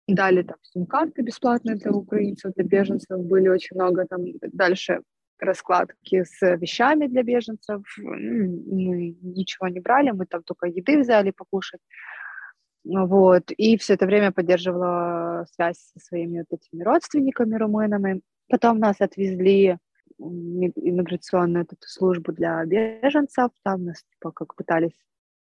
Дали 0.07 0.43
там 0.43 0.57
сим-карты 0.61 1.23
бесплатные 1.23 1.77
для 1.77 1.91
украинцев, 1.91 2.53
для 2.53 2.63
беженцев. 2.63 3.19
Были 3.19 3.47
очень 3.47 3.75
много 3.75 4.05
там 4.05 4.23
дальше 4.53 5.01
раскладки 5.39 6.23
с 6.23 6.55
вещами 6.57 7.07
для 7.07 7.23
беженцев. 7.23 7.81
Мы 7.97 9.15
ничего 9.21 9.67
не 9.67 9.79
брали, 9.79 10.11
мы 10.11 10.25
там 10.25 10.43
только 10.43 10.67
еды 10.67 10.99
взяли 10.99 11.31
покушать. 11.31 11.81
Вот. 12.83 13.51
И 13.57 13.77
все 13.77 13.95
это 13.95 14.05
время 14.05 14.31
поддерживала 14.31 15.45
связь 15.55 15.79
со 15.93 15.99
своими 15.99 16.39
вот 16.39 16.59
этими 16.59 16.83
родственниками 16.83 17.55
румынами. 17.55 18.21
Потом 18.47 18.79
нас 18.79 19.01
отвезли 19.01 19.77
иммиграционную 20.19 21.63
эту 21.63 21.75
службу 21.79 22.31
для 22.31 22.63
беженцев. 22.65 23.49
Там 23.63 23.85
нас 23.85 24.03
типа 24.03 24.31
как 24.31 24.55
пытались... 24.55 24.93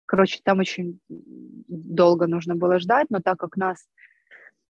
Короче, 0.05 0.39
там 0.43 0.59
очень 0.59 0.99
долго 1.09 2.27
нужно 2.27 2.55
было 2.55 2.79
ждать, 2.79 3.07
но 3.09 3.21
так 3.21 3.39
как 3.39 3.57
нас 3.57 3.87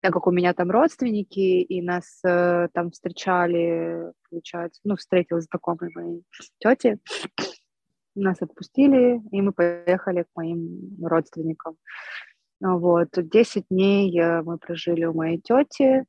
так 0.03 0.11
как 0.11 0.27
у 0.27 0.31
меня 0.31 0.53
там 0.53 0.69
родственники, 0.69 1.61
и 1.61 1.81
нас 1.81 2.19
э, 2.25 2.67
там 2.73 2.91
встречали, 2.91 4.11
получается, 4.29 4.81
ну, 4.83 4.97
встретил 4.97 5.39
знакомый 5.39 5.91
моей 5.95 6.23
тети, 6.59 6.99
нас 8.13 8.41
отпустили, 8.41 9.21
и 9.31 9.41
мы 9.41 9.53
поехали 9.53 10.23
к 10.23 10.27
моим 10.35 10.97
родственникам. 11.01 11.77
Вот, 12.59 13.11
10 13.15 13.67
дней 13.69 14.19
э, 14.19 14.41
мы 14.41 14.57
прожили 14.57 15.05
у 15.05 15.13
моей 15.13 15.39
тети. 15.39 16.03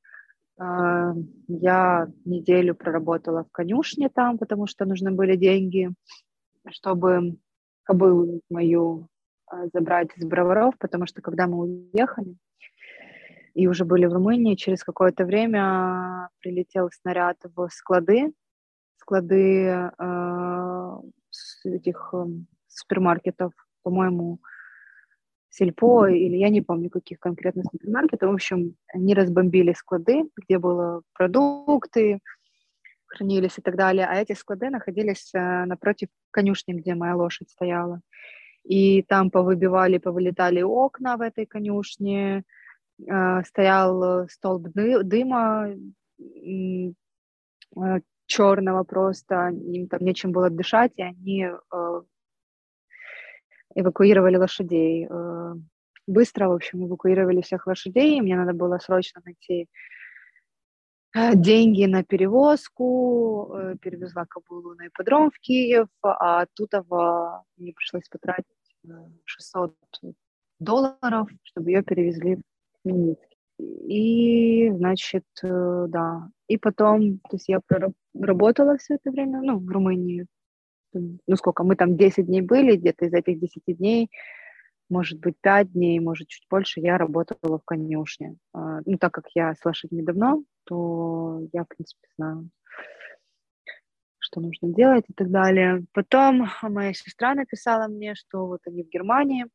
А, 0.58 1.12
я 1.46 2.08
неделю 2.24 2.74
проработала 2.74 3.44
в 3.44 3.52
конюшне 3.52 4.08
там, 4.08 4.38
потому 4.38 4.66
что 4.66 4.86
нужны 4.86 5.12
были 5.12 5.36
деньги, 5.36 5.90
чтобы 6.68 7.36
кобылу 7.84 8.40
мою 8.50 9.06
а, 9.46 9.68
забрать 9.72 10.08
из 10.16 10.26
броваров, 10.26 10.74
потому 10.80 11.06
что 11.06 11.22
когда 11.22 11.46
мы 11.46 11.90
уехали 11.92 12.34
и 13.54 13.68
уже 13.68 13.84
были 13.84 14.06
в 14.06 14.12
Румынии, 14.12 14.56
через 14.56 14.82
какое-то 14.82 15.24
время 15.24 16.28
прилетел 16.40 16.90
снаряд 16.90 17.38
в 17.54 17.68
склады, 17.70 18.32
склады 18.96 19.90
э, 19.98 20.96
этих 21.64 22.10
э, 22.12 22.26
супермаркетов, 22.68 23.52
по-моему, 23.82 24.40
Сельпо 25.50 26.06
или 26.06 26.36
я 26.36 26.48
не 26.48 26.62
помню 26.62 26.90
каких 26.90 27.20
конкретно 27.20 27.62
супермаркетов. 27.70 28.30
В 28.30 28.34
общем, 28.34 28.74
они 28.92 29.14
разбомбили 29.14 29.72
склады, 29.72 30.24
где 30.36 30.58
были 30.58 31.02
продукты, 31.12 32.18
хранились 33.06 33.58
и 33.58 33.62
так 33.62 33.76
далее. 33.76 34.06
А 34.06 34.16
эти 34.16 34.32
склады 34.32 34.70
находились 34.70 35.30
э, 35.32 35.64
напротив 35.66 36.08
конюшни, 36.32 36.72
где 36.72 36.96
моя 36.96 37.14
лошадь 37.14 37.50
стояла. 37.50 38.00
И 38.64 39.02
там 39.02 39.30
повыбивали, 39.30 39.98
повылетали 39.98 40.62
окна 40.62 41.16
в 41.16 41.20
этой 41.20 41.46
конюшне, 41.46 42.42
стоял 43.44 44.28
столб 44.28 44.68
дыма 44.72 45.68
э, 46.18 46.92
черного 48.26 48.84
просто, 48.84 49.48
им 49.48 49.88
там 49.88 50.00
нечем 50.00 50.32
было 50.32 50.48
дышать, 50.50 50.92
и 50.96 51.02
они 51.02 51.48
эвакуировали 53.74 54.36
лошадей. 54.36 55.06
Э, 55.10 55.54
быстро, 56.06 56.48
в 56.48 56.52
общем, 56.52 56.86
эвакуировали 56.86 57.40
всех 57.42 57.66
лошадей. 57.66 58.20
Мне 58.20 58.36
надо 58.36 58.52
было 58.52 58.78
срочно 58.78 59.20
найти 59.24 59.68
э, 61.16 61.34
деньги 61.34 61.84
на 61.86 62.04
перевозку, 62.04 63.54
э, 63.54 63.76
перевезла 63.80 64.26
кобылу 64.26 64.74
на 64.74 64.86
ипподром 64.86 65.30
в 65.30 65.38
Киев, 65.40 65.88
а 66.02 66.42
оттуда 66.42 66.84
мне 67.56 67.72
пришлось 67.72 68.08
потратить 68.08 68.46
600 69.24 69.74
долларов, 70.60 71.28
чтобы 71.42 71.70
ее 71.70 71.82
перевезли 71.82 72.40
в 72.84 72.88
Хмельницкий. 72.88 73.36
И, 73.58 74.70
значит, 74.72 75.24
да. 75.42 76.28
И 76.48 76.56
потом, 76.58 77.18
то 77.18 77.36
есть 77.36 77.48
я 77.48 77.60
проработала 78.12 78.76
все 78.78 78.94
это 78.94 79.10
время, 79.10 79.40
ну, 79.42 79.58
в 79.58 79.68
Румынии, 79.68 80.26
ну 80.92 81.36
сколько, 81.36 81.64
мы 81.64 81.76
там 81.76 81.96
10 81.96 82.26
дней 82.26 82.40
были, 82.40 82.76
где-то 82.76 83.06
из 83.06 83.14
этих 83.14 83.40
10 83.40 83.62
дней, 83.66 84.10
может 84.88 85.18
быть, 85.20 85.36
5 85.40 85.72
дней, 85.72 85.98
может, 86.00 86.28
чуть 86.28 86.46
больше, 86.50 86.80
я 86.80 86.98
работала 86.98 87.58
в 87.58 87.64
конюшне. 87.64 88.36
А, 88.52 88.80
ну, 88.84 88.98
так 88.98 89.12
как 89.12 89.24
я 89.34 89.54
с 89.54 89.64
лошадьми 89.64 90.02
давно, 90.02 90.44
то 90.64 91.40
я, 91.52 91.64
в 91.64 91.68
принципе, 91.68 92.06
знаю, 92.16 92.50
что 94.18 94.40
нужно 94.40 94.74
делать 94.74 95.04
и 95.08 95.12
так 95.12 95.30
далее. 95.30 95.84
Потом 95.92 96.46
моя 96.62 96.92
сестра 96.92 97.34
написала 97.34 97.88
мне, 97.88 98.14
что 98.14 98.46
вот 98.46 98.60
они 98.66 98.82
в 98.82 98.88
Германии, 98.88 99.46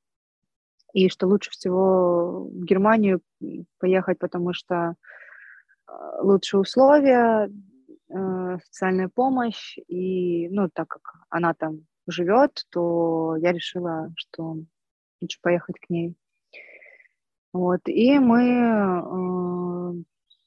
и 0.94 1.10
что 1.10 1.28
лучше 1.28 1.52
всего 1.52 2.46
в 2.46 2.64
Германию 2.64 3.22
поехать, 3.80 4.20
потому 4.20 4.54
что 4.54 4.96
а, 5.86 6.22
лучшие 6.22 6.62
условия, 6.62 7.50
э, 8.10 8.58
социальная 8.64 9.10
помощь, 9.10 9.78
и, 9.88 10.50
ну, 10.50 10.70
так 10.74 10.88
как 10.88 11.02
она 11.30 11.54
там 11.54 11.86
живет, 12.08 12.66
то 12.72 13.36
я 13.38 13.52
решила, 13.52 14.12
что 14.16 14.58
лучше 15.22 15.40
поехать 15.42 15.80
к 15.80 15.90
ней. 15.90 16.16
Вот, 17.52 17.82
и 17.86 18.20
мы 18.20 18.44
э, 18.44 20.04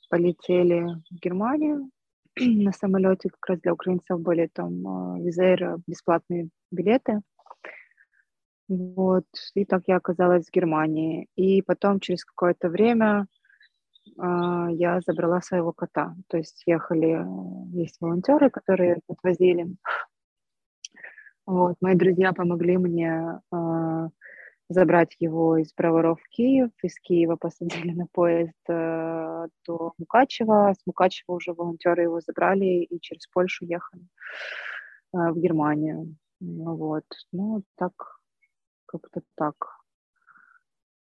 полетели 0.08 0.86
в 1.10 1.20
Германию 1.20 1.90
на 2.36 2.72
самолете, 2.72 3.28
как 3.30 3.46
раз 3.48 3.60
для 3.60 3.72
украинцев 3.72 4.20
были 4.20 4.48
там 4.52 5.16
э, 5.16 5.24
визер, 5.24 5.78
бесплатные 5.86 6.48
билеты. 6.70 7.20
Вот, 8.68 9.26
и 9.54 9.64
так 9.64 9.82
я 9.86 9.96
оказалась 9.96 10.46
в 10.46 10.52
Германии. 10.52 11.28
И 11.36 11.62
потом 11.62 12.00
через 12.00 12.24
какое-то 12.24 12.68
время 12.68 13.26
а, 14.18 14.68
я 14.70 15.00
забрала 15.06 15.40
своего 15.40 15.72
кота. 15.72 16.14
То 16.28 16.38
есть 16.38 16.62
ехали, 16.66 17.24
есть 17.76 18.00
волонтеры, 18.00 18.50
которые 18.50 19.00
отвозили. 19.08 19.76
Вот, 21.46 21.76
мои 21.80 21.96
друзья 21.96 22.32
помогли 22.32 22.78
мне 22.78 23.40
э, 23.52 24.08
забрать 24.68 25.16
его 25.18 25.56
из 25.56 25.72
Броваров 25.74 26.20
в 26.22 26.28
Киев, 26.28 26.70
из 26.82 26.98
Киева 27.00 27.34
посадили 27.34 27.90
на 27.92 28.06
поезд 28.12 28.54
э, 28.68 29.46
до 29.66 29.92
Мукачева, 29.98 30.72
с 30.78 30.86
Мукачева 30.86 31.34
уже 31.34 31.52
волонтеры 31.52 32.02
его 32.04 32.20
забрали 32.20 32.84
и 32.84 33.00
через 33.00 33.26
Польшу 33.26 33.64
ехали 33.64 34.04
э, 34.04 35.32
в 35.32 35.36
Германию. 35.36 36.14
Вот, 36.40 37.04
ну 37.32 37.64
так, 37.76 37.92
как-то 38.92 39.22
так. 39.34 39.54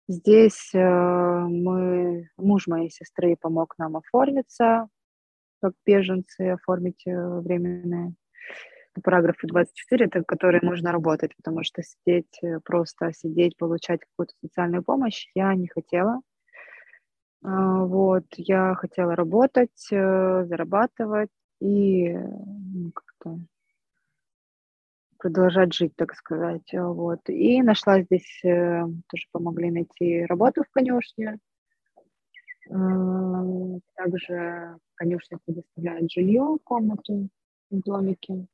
Здесь 0.09 0.71
э, 0.73 0.79
мы, 0.79 2.29
муж 2.37 2.69
моей 2.69 2.91
сестры 2.91 3.37
помог 3.37 3.75
нам 3.77 3.97
оформиться, 3.97 4.89
как 5.61 5.73
беженцы, 5.85 6.51
оформить 6.51 7.05
э, 7.07 7.41
временное 7.41 8.15
параграфы 9.03 9.49
24, 9.49 10.07
это 10.07 10.23
которые 10.23 10.61
можно 10.62 10.93
работать, 10.93 11.35
потому 11.37 11.65
что 11.65 11.83
сидеть, 11.83 12.39
э, 12.43 12.61
просто 12.65 13.12
сидеть, 13.12 13.57
получать 13.57 14.01
какую-то 14.01 14.35
социальную 14.41 14.85
помощь 14.85 15.27
я 15.35 15.53
не 15.55 15.67
хотела. 15.67 16.21
А, 17.43 17.85
вот, 17.85 18.27
я 18.37 18.75
хотела 18.77 19.17
работать, 19.17 19.89
зарабатывать 19.91 21.31
и 21.61 22.12
ну, 22.12 22.93
как-то 22.93 23.41
продолжать 25.18 25.72
жить, 25.74 25.94
так 25.96 26.14
сказать. 26.14 26.68
Вот. 26.72 27.29
И 27.29 27.62
нашла 27.62 28.02
здесь, 28.02 28.40
э, 28.44 28.85
тоже 29.09 29.26
помогли 29.33 29.70
найти 29.70 30.24
работу 30.26 30.62
в 30.62 30.70
конюшне. 30.70 31.38
Также 33.94 34.76
конюшня 34.94 35.38
предоставляет 35.44 36.11
жилье, 36.11 36.59
комнату 36.64 37.29
в 37.70 37.81
домике. 37.81 38.46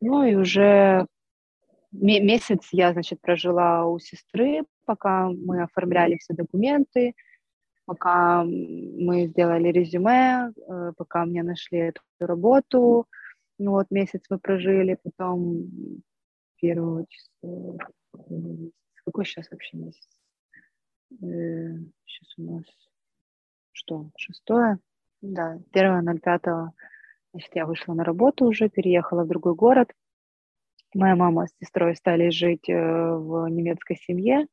Ну 0.00 0.24
и 0.24 0.34
уже 0.34 1.06
месяц 1.92 2.68
я, 2.72 2.92
значит, 2.92 3.20
прожила 3.20 3.86
у 3.86 3.98
сестры, 3.98 4.64
пока 4.84 5.28
мы 5.28 5.62
оформляли 5.62 6.16
все 6.16 6.34
документы, 6.34 7.14
пока 7.84 8.44
мы 8.44 9.26
сделали 9.28 9.68
резюме, 9.68 10.52
э, 10.56 10.92
пока 10.96 11.24
мне 11.24 11.42
нашли 11.42 11.78
эту 11.78 12.02
работу. 12.20 13.06
Ну 13.58 13.72
вот 13.72 13.90
месяц 13.90 14.22
мы 14.30 14.38
прожили, 14.38 14.98
потом 15.02 15.66
первого 16.56 17.06
числа, 17.08 17.76
какой 19.04 19.24
сейчас 19.24 19.50
вообще 19.50 19.76
месяц? 19.76 20.08
Сейчас 21.10 22.38
э, 22.38 22.42
у 22.42 22.54
нас 22.54 22.64
что, 23.72 24.10
шестое? 24.16 24.78
Да, 25.20 25.58
первое 25.72 26.02
ноль 26.02 26.20
пятого 26.20 26.72
Значит, 27.32 27.54
я 27.54 27.66
вышла 27.66 27.94
на 27.94 28.04
работу 28.04 28.46
уже, 28.46 28.68
переехала 28.68 29.24
в 29.24 29.28
другой 29.28 29.54
город. 29.54 29.92
Моя 30.94 31.14
мама 31.14 31.46
с 31.46 31.54
сестрой 31.60 31.94
стали 31.94 32.30
жить 32.30 32.68
э, 32.68 32.74
в 32.74 33.46
немецкой 33.48 33.96
семье. 33.96 34.46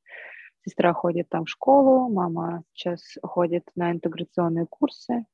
Сестра 0.65 0.93
ходит 0.93 1.29
там 1.29 1.45
в 1.45 1.49
школу, 1.49 2.09
мама 2.11 2.63
сейчас 2.73 3.01
ходит 3.23 3.63
на 3.75 3.91
интеграционные 3.91 4.65
курсы, 4.65 5.25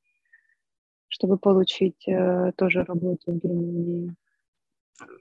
чтобы 1.12 1.38
получить 1.38 2.08
э, 2.08 2.52
тоже 2.58 2.84
работу 2.84 3.32
в 3.32 3.38
Германии. 3.38 4.16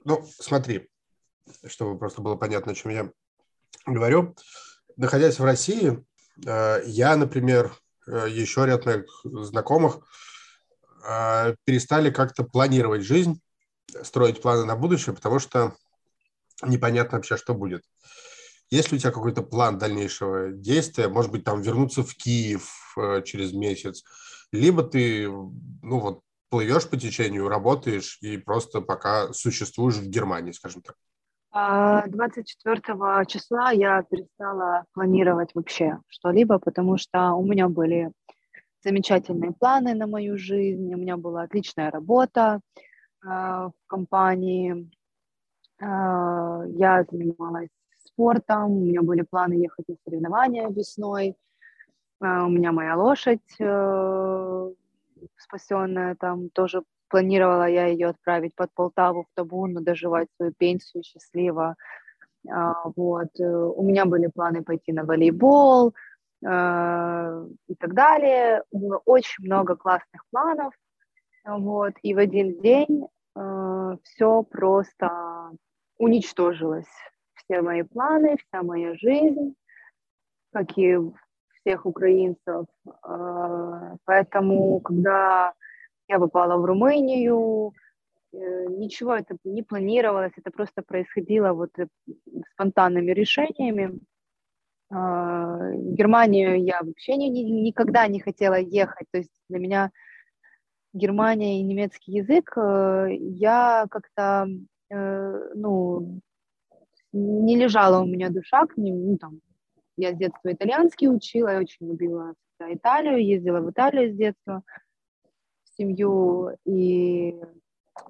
Ну, 0.05 0.23
смотри, 0.39 0.89
чтобы 1.67 1.99
просто 1.99 2.21
было 2.21 2.35
понятно, 2.35 2.71
о 2.71 2.75
чем 2.75 2.91
я 2.91 3.11
говорю. 3.85 4.35
Находясь 4.97 5.37
в 5.37 5.43
России, 5.43 6.03
э, 6.45 6.81
я, 6.85 7.15
например, 7.15 7.71
еще 8.07 8.65
ряд 8.65 8.85
моих 8.87 9.05
знакомых 9.23 9.99
а, 11.03 11.55
перестали 11.65 12.09
как-то 12.09 12.43
планировать 12.43 13.03
жизнь, 13.03 13.41
строить 14.03 14.41
планы 14.41 14.65
на 14.65 14.75
будущее, 14.75 15.15
потому 15.15 15.39
что 15.39 15.75
непонятно 16.63 17.17
вообще, 17.17 17.37
что 17.37 17.53
будет. 17.53 17.83
Есть 18.69 18.91
ли 18.91 18.97
у 18.97 18.99
тебя 18.99 19.11
какой-то 19.11 19.41
план 19.41 19.77
дальнейшего 19.77 20.51
действия? 20.51 21.09
Может 21.09 21.31
быть, 21.31 21.43
там 21.43 21.61
вернуться 21.61 22.03
в 22.03 22.15
Киев 22.15 22.95
э, 22.97 23.21
через 23.25 23.51
месяц? 23.51 24.03
Либо 24.51 24.83
ты, 24.83 25.27
ну 25.29 25.99
вот, 25.99 26.21
плывешь 26.49 26.89
по 26.89 26.97
течению, 26.97 27.47
работаешь 27.47 28.17
и 28.21 28.37
просто 28.37 28.81
пока 28.81 29.31
существуешь 29.33 29.95
в 29.95 30.07
Германии, 30.07 30.51
скажем 30.51 30.81
так. 30.81 30.95
24 31.53 32.81
а, 33.01 33.25
числа 33.25 33.71
я 33.71 34.03
перестала 34.03 34.85
планировать 34.93 35.53
вообще 35.53 35.99
что-либо, 36.07 36.59
потому 36.59 36.97
что 36.97 37.33
у 37.33 37.45
меня 37.45 37.67
были 37.67 38.11
замечательные 38.83 39.51
планы 39.51 39.93
на 39.93 40.07
мою 40.07 40.37
жизнь, 40.37 40.93
у 40.93 40.97
меня 40.97 41.17
была 41.17 41.43
отличная 41.43 41.91
работа 41.91 42.61
э, 43.23 43.27
в 43.27 43.73
компании, 43.87 44.89
э, 45.79 45.85
я 45.85 47.05
занималась 47.09 47.69
спортом, 48.05 48.71
у 48.71 48.85
меня 48.85 49.01
были 49.01 49.21
планы 49.21 49.53
ехать 49.53 49.87
на 49.87 49.95
соревнования 50.03 50.69
весной, 50.69 51.35
у 52.21 52.49
меня 52.49 52.71
моя 52.71 52.95
лошадь 52.95 53.55
э, 53.59 54.71
спасенная, 55.37 56.15
там 56.15 56.49
тоже 56.49 56.83
планировала 57.09 57.67
я 57.67 57.87
ее 57.87 58.07
отправить 58.09 58.55
под 58.55 58.71
Полтаву 58.73 59.23
в 59.23 59.27
Табун, 59.35 59.83
доживать 59.83 60.29
свою 60.35 60.53
пенсию 60.53 61.03
счастливо. 61.03 61.75
А, 62.49 62.73
вот. 62.95 63.27
Э, 63.39 63.43
у 63.43 63.83
меня 63.83 64.05
были 64.05 64.27
планы 64.27 64.63
пойти 64.63 64.93
на 64.93 65.03
волейбол, 65.03 65.93
Э, 66.43 67.45
и 67.67 67.75
так 67.75 67.93
далее. 67.93 68.63
Было 68.71 68.97
очень 69.05 69.45
много 69.45 69.75
классных 69.75 70.25
планов, 70.31 70.73
вот, 71.45 71.93
и 72.01 72.13
в 72.13 72.17
один 72.17 72.59
день 72.61 73.07
все 74.03 74.43
просто 74.43 75.51
уничтожилось. 75.97 76.89
Все 77.35 77.61
мои 77.61 77.83
планы, 77.83 78.35
вся 78.37 78.61
моя 78.61 78.93
жизнь, 78.95 79.55
как 80.51 80.77
и 80.77 80.97
всех 81.61 81.85
украинцев. 81.85 82.65
Э, 83.07 83.95
поэтому, 84.05 84.79
когда 84.81 85.53
я 86.07 86.19
попала 86.19 86.57
в 86.57 86.65
Румынию, 86.65 87.73
э, 88.33 88.65
ничего 88.69 89.15
это 89.15 89.37
не 89.43 89.63
планировалось, 89.63 90.33
это 90.37 90.51
просто 90.51 90.81
происходило 90.81 91.53
вот 91.53 91.71
э, 91.79 91.87
спонтанными 92.53 93.11
решениями. 93.11 93.99
А, 94.93 95.57
в 95.57 95.93
Германию 95.95 96.61
я 96.63 96.81
вообще 96.81 97.15
ни, 97.15 97.27
никогда 97.29 98.07
не 98.07 98.19
хотела 98.19 98.59
ехать. 98.59 99.07
То 99.11 99.19
есть 99.19 99.31
для 99.49 99.59
меня 99.59 99.91
Германия 100.93 101.61
и 101.61 101.63
немецкий 101.63 102.11
язык, 102.11 102.57
э, 102.57 103.07
я 103.11 103.85
как-то, 103.89 104.47
ну, 105.55 106.19
не 107.13 107.55
лежала 107.55 108.01
у 108.01 108.05
меня 108.05 108.29
душа 108.29 108.65
к 108.65 108.75
ним. 108.75 109.11
Ну, 109.11 109.17
там, 109.17 109.39
я 109.97 110.13
с 110.13 110.17
детства 110.17 110.51
итальянский 110.51 111.09
учила, 111.09 111.49
я 111.49 111.59
очень 111.59 111.87
любила 111.87 112.33
Италию, 112.59 113.25
ездила 113.25 113.59
в 113.59 113.71
Италию 113.71 114.11
с 114.11 114.15
детства 114.15 114.63
в 115.63 115.77
семью, 115.77 116.51
и 116.65 117.35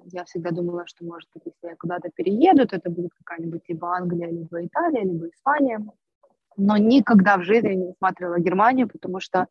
я 0.04 0.24
всегда 0.24 0.50
думала, 0.50 0.86
что, 0.86 1.04
может 1.04 1.28
быть, 1.34 1.44
если 1.46 1.68
я 1.68 1.76
куда-то 1.76 2.10
перееду, 2.14 2.66
то 2.66 2.76
это 2.76 2.90
будет 2.90 3.12
какая-нибудь 3.14 3.62
либо 3.68 3.96
Англия, 3.96 4.28
либо 4.28 4.64
Италия, 4.64 5.02
либо 5.02 5.28
Испания 5.28 5.80
но 6.56 6.76
никогда 6.76 7.36
в 7.36 7.44
жизни 7.44 7.74
не 7.74 7.92
смотрела 7.98 8.38
Германию, 8.38 8.88
потому 8.88 9.20
что 9.20 9.46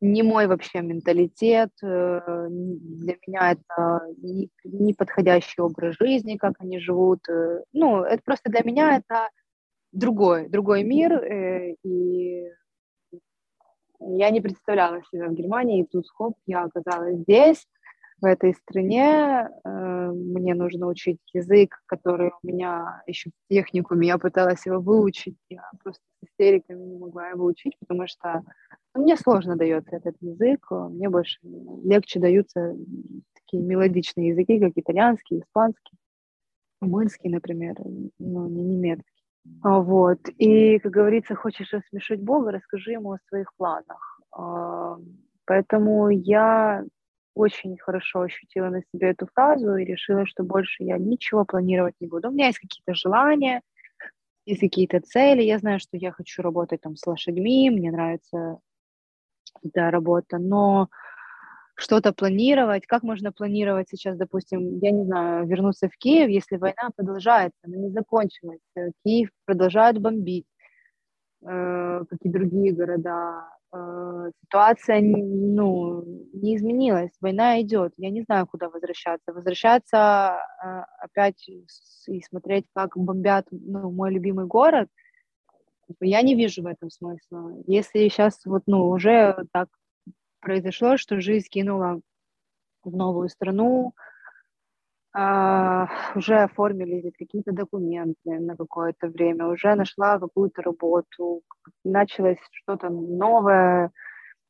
не 0.00 0.22
мой 0.22 0.48
вообще 0.48 0.80
менталитет, 0.80 1.70
э, 1.82 2.48
для 2.50 3.16
меня 3.26 3.52
это 3.52 4.00
не, 4.18 4.50
не 4.64 4.94
подходящий 4.94 5.60
образ 5.60 5.96
жизни, 5.96 6.36
как 6.36 6.54
они 6.58 6.80
живут. 6.80 7.20
Э, 7.28 7.62
ну, 7.72 8.02
это 8.02 8.20
просто 8.24 8.50
для 8.50 8.62
меня 8.64 8.96
это 8.96 9.28
другой, 9.92 10.48
другой 10.48 10.82
мир, 10.82 11.12
э, 11.12 11.74
и 11.84 12.48
я 14.00 14.30
не 14.30 14.40
представляла 14.40 15.02
себя 15.04 15.28
в 15.28 15.34
Германии, 15.34 15.82
и 15.82 15.86
тут 15.86 16.08
хоп, 16.08 16.34
я 16.46 16.64
оказалась 16.64 17.18
здесь, 17.18 17.66
в 18.22 18.24
этой 18.24 18.54
стране. 18.54 19.50
Э, 19.64 20.12
мне 20.12 20.54
нужно 20.54 20.86
учить 20.86 21.18
язык, 21.34 21.82
который 21.86 22.30
у 22.42 22.46
меня 22.46 23.02
еще 23.06 23.30
в 23.30 23.52
техникуме. 23.52 24.06
Я 24.06 24.16
пыталась 24.16 24.64
его 24.64 24.80
выучить, 24.80 25.36
я 25.50 25.68
просто 25.82 26.02
с 26.20 26.28
истериками 26.28 26.82
не 26.82 26.98
могла 26.98 27.28
его 27.28 27.44
учить, 27.44 27.76
потому 27.80 28.06
что 28.06 28.42
ну, 28.94 29.02
мне 29.02 29.16
сложно 29.16 29.56
дается 29.56 29.96
этот 29.96 30.14
язык. 30.20 30.70
Мне 30.70 31.08
больше 31.10 31.40
легче 31.84 32.20
даются 32.20 32.76
такие 33.34 33.62
мелодичные 33.62 34.28
языки, 34.28 34.60
как 34.60 34.72
итальянский, 34.76 35.40
испанский, 35.40 35.98
румынский, 36.80 37.28
например, 37.28 37.76
но 38.18 38.46
не 38.46 38.62
немецкий. 38.62 39.11
А, 39.62 39.80
вот. 39.80 40.18
И, 40.38 40.78
как 40.78 40.92
говорится, 40.92 41.34
хочешь 41.34 41.72
рассмешить 41.72 42.22
Бога, 42.22 42.52
расскажи 42.52 42.92
ему 42.92 43.12
о 43.12 43.18
своих 43.28 43.52
планах. 43.56 44.20
А, 44.32 44.96
поэтому 45.46 46.08
я 46.10 46.84
очень 47.34 47.76
хорошо 47.78 48.22
ощутила 48.22 48.68
на 48.68 48.82
себе 48.92 49.10
эту 49.10 49.26
фразу 49.34 49.76
и 49.76 49.84
решила, 49.84 50.26
что 50.26 50.42
больше 50.44 50.84
я 50.84 50.98
ничего 50.98 51.44
планировать 51.44 51.94
не 52.00 52.06
буду. 52.06 52.28
У 52.28 52.32
меня 52.32 52.46
есть 52.46 52.58
какие-то 52.58 52.94
желания, 52.94 53.62
есть 54.46 54.60
какие-то 54.60 55.00
цели. 55.00 55.42
Я 55.42 55.58
знаю, 55.58 55.80
что 55.80 55.96
я 55.96 56.12
хочу 56.12 56.42
работать 56.42 56.80
там 56.82 56.96
с 56.96 57.06
лошадьми, 57.06 57.70
мне 57.70 57.90
нравится 57.90 58.58
эта 59.62 59.90
работа, 59.90 60.38
но 60.38 60.88
что-то 61.74 62.12
планировать, 62.12 62.86
как 62.86 63.02
можно 63.02 63.32
планировать 63.32 63.88
сейчас, 63.88 64.16
допустим, 64.16 64.78
я 64.78 64.90
не 64.90 65.04
знаю, 65.04 65.46
вернуться 65.46 65.88
в 65.88 65.96
Киев, 65.96 66.28
если 66.28 66.56
война 66.56 66.90
продолжается, 66.94 67.58
она 67.64 67.76
не 67.76 67.90
закончилась, 67.90 68.60
Киев 69.04 69.30
продолжает 69.44 69.98
бомбить, 69.98 70.46
э, 71.42 72.04
как 72.08 72.18
и 72.22 72.28
другие 72.28 72.72
города, 72.72 73.46
Э, 73.74 74.30
ситуация 74.42 75.00
ну, 75.00 76.04
не 76.34 76.56
изменилась, 76.56 77.10
война 77.22 77.60
идет, 77.62 77.94
я 77.96 78.10
не 78.10 78.22
знаю, 78.22 78.46
куда 78.46 78.68
возвращаться. 78.68 79.32
Возвращаться 79.32 80.36
э, 80.62 80.82
опять 80.98 81.48
и 81.48 82.22
смотреть, 82.22 82.66
как 82.74 82.96
бомбят 82.98 83.46
ну, 83.50 83.90
мой 83.90 84.12
любимый 84.12 84.46
город, 84.46 84.88
я 86.00 86.20
не 86.22 86.34
вижу 86.34 86.62
в 86.62 86.66
этом 86.66 86.90
смысла. 86.90 87.54
Если 87.66 88.08
сейчас 88.08 88.44
вот, 88.44 88.62
ну, 88.66 88.88
уже 88.90 89.36
так 89.52 89.68
произошло, 90.42 90.96
что 90.98 91.20
жизнь 91.20 91.46
кинула 91.48 92.00
в 92.84 92.94
новую 92.94 93.28
страну, 93.28 93.94
а, 95.14 95.88
уже 96.14 96.42
оформили 96.42 97.12
какие-то 97.18 97.52
документы 97.52 98.40
на 98.40 98.56
какое-то 98.56 99.08
время, 99.08 99.46
уже 99.46 99.74
нашла 99.74 100.18
какую-то 100.18 100.62
работу, 100.62 101.42
началось 101.84 102.38
что-то 102.50 102.88
новое, 102.90 103.90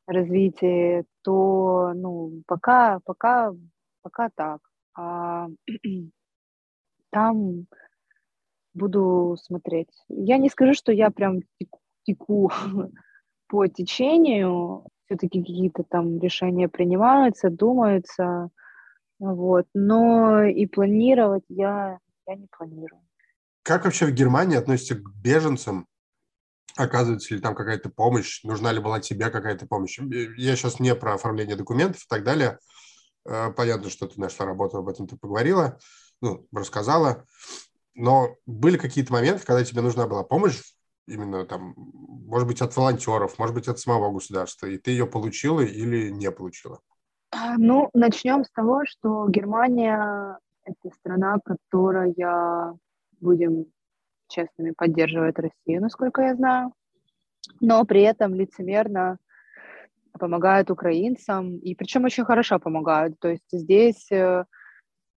развитие, 0.07 1.05
то, 1.23 1.93
ну, 1.95 2.43
пока, 2.47 3.01
пока, 3.05 3.53
пока 4.03 4.31
так. 4.35 4.61
А, 4.95 5.49
там 7.11 7.67
буду 8.75 9.37
смотреть. 9.41 9.91
Я 10.09 10.39
не 10.39 10.49
скажу, 10.49 10.75
что 10.75 10.93
я 10.93 11.11
прям 11.11 11.41
теку, 11.59 11.81
теку 12.05 12.51
по 13.49 13.67
течению, 13.69 14.87
все-таки 15.13 15.41
какие-то 15.41 15.85
там 15.85 16.19
решения 16.19 16.69
принимаются, 16.69 17.51
думаются, 17.51 18.49
вот, 19.19 19.67
но 19.75 20.43
и 20.43 20.67
планировать 20.67 21.45
я, 21.49 21.99
я 22.27 22.35
не 22.35 22.47
планирую. 22.47 23.03
Как 23.63 23.85
вообще 23.85 24.07
в 24.07 24.13
Германии 24.13 24.57
относятся 24.57 24.97
к 24.97 25.15
беженцам? 25.23 25.87
Оказывается 26.77 27.35
ли 27.35 27.41
там 27.41 27.55
какая-то 27.55 27.91
помощь? 27.91 28.43
Нужна 28.43 28.73
ли 28.73 28.81
была 28.81 29.01
тебе 29.01 29.29
какая-то 29.29 29.67
помощь? 29.67 29.99
Я 29.99 30.57
сейчас 30.57 30.81
не 30.81 30.95
про 30.95 31.15
оформление 31.15 31.55
документов 31.55 32.03
и 32.03 32.09
так 32.09 32.25
далее. 32.25 32.59
Э, 33.27 33.53
понятно, 33.55 33.91
что 33.91 34.09
ты 34.09 34.19
нашла 34.19 34.47
работу, 34.47 34.79
об 34.79 34.89
этом 34.89 35.07
ты 35.07 35.17
поговорила, 35.17 35.79
ну, 36.23 36.47
рассказала. 36.51 37.27
Но 37.95 38.37
были 38.47 38.79
какие-то 38.79 39.13
моменты, 39.13 39.45
когда 39.45 39.63
тебе 39.63 39.83
нужна 39.83 40.07
была 40.07 40.25
помощь, 40.25 40.63
именно 41.07 41.45
там, 41.45 41.75
может 41.77 42.49
быть, 42.49 42.61
от 42.63 42.77
волонтеров, 42.77 43.39
может 43.39 43.55
быть, 43.55 43.69
от 43.69 43.79
самого 43.79 44.13
государства, 44.13 44.67
и 44.67 44.79
ты 44.79 44.93
ее 44.93 45.07
получила 45.07 45.61
или 45.61 46.11
не 46.11 46.31
получила? 46.31 46.81
А, 47.31 47.57
ну, 47.57 47.91
начнем 47.95 48.45
с 48.45 48.51
того, 48.51 48.85
что 48.87 49.27
Германия– 49.29 50.39
это 50.65 50.95
страна, 50.95 51.39
которая, 51.45 52.77
будем 53.21 53.67
честными, 54.29 54.73
поддерживает 54.73 55.39
Россию, 55.39 55.83
насколько 55.83 56.23
я 56.23 56.35
знаю, 56.35 56.73
но 57.61 57.85
при 57.85 58.03
этом 58.03 58.35
лицемерно 58.35 59.19
помогают 60.19 60.71
украинцам, 60.71 61.59
и 61.59 61.75
причем 61.75 62.05
очень 62.05 62.25
хорошо 62.25 62.59
помогают. 62.59 63.19
То 63.19 63.29
есть 63.29 63.47
здесь 63.51 64.11
э, 64.11 64.45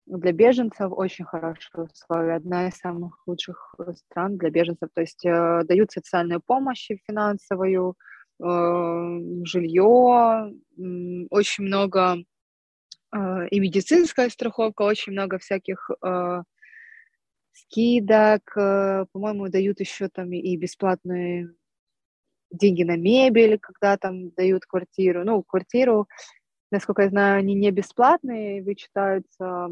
для 0.07 0.33
беженцев 0.33 0.93
очень 0.93 1.25
хорошие 1.25 1.85
условия, 1.85 2.37
одна 2.37 2.69
из 2.69 2.77
самых 2.77 3.23
лучших 3.27 3.75
стран 3.97 4.37
для 4.37 4.51
беженцев. 4.51 4.91
То 4.95 5.01
есть 5.01 5.25
э, 5.25 5.63
дают 5.65 5.93
социальную 5.93 6.41
помощь 6.45 6.91
финансовую, 7.07 7.97
э, 8.43 9.19
жилье, 9.45 10.53
э, 10.77 11.27
очень 11.31 11.65
много 11.65 12.19
э, 13.15 13.49
и 13.49 13.61
медицинская 13.61 14.29
страховка, 14.29 14.83
очень 14.83 15.13
много 15.13 15.39
всяких 15.39 15.91
э, 16.03 16.43
скидок, 17.53 18.57
э, 18.57 19.07
по-моему, 19.13 19.49
дают 19.49 19.81
еще 19.81 20.09
там 20.09 20.33
и 20.33 20.57
бесплатные 20.57 21.49
деньги 22.51 22.83
на 22.83 22.97
мебель, 22.97 23.59
когда 23.59 23.97
там 23.97 24.31
дают 24.31 24.65
квартиру. 24.67 25.25
Ну, 25.25 25.43
квартиру 25.43 26.09
насколько 26.75 27.03
я 27.03 27.09
знаю, 27.09 27.39
они 27.39 27.55
не 27.55 27.71
бесплатные, 27.71 28.63
вычитаются 28.63 29.69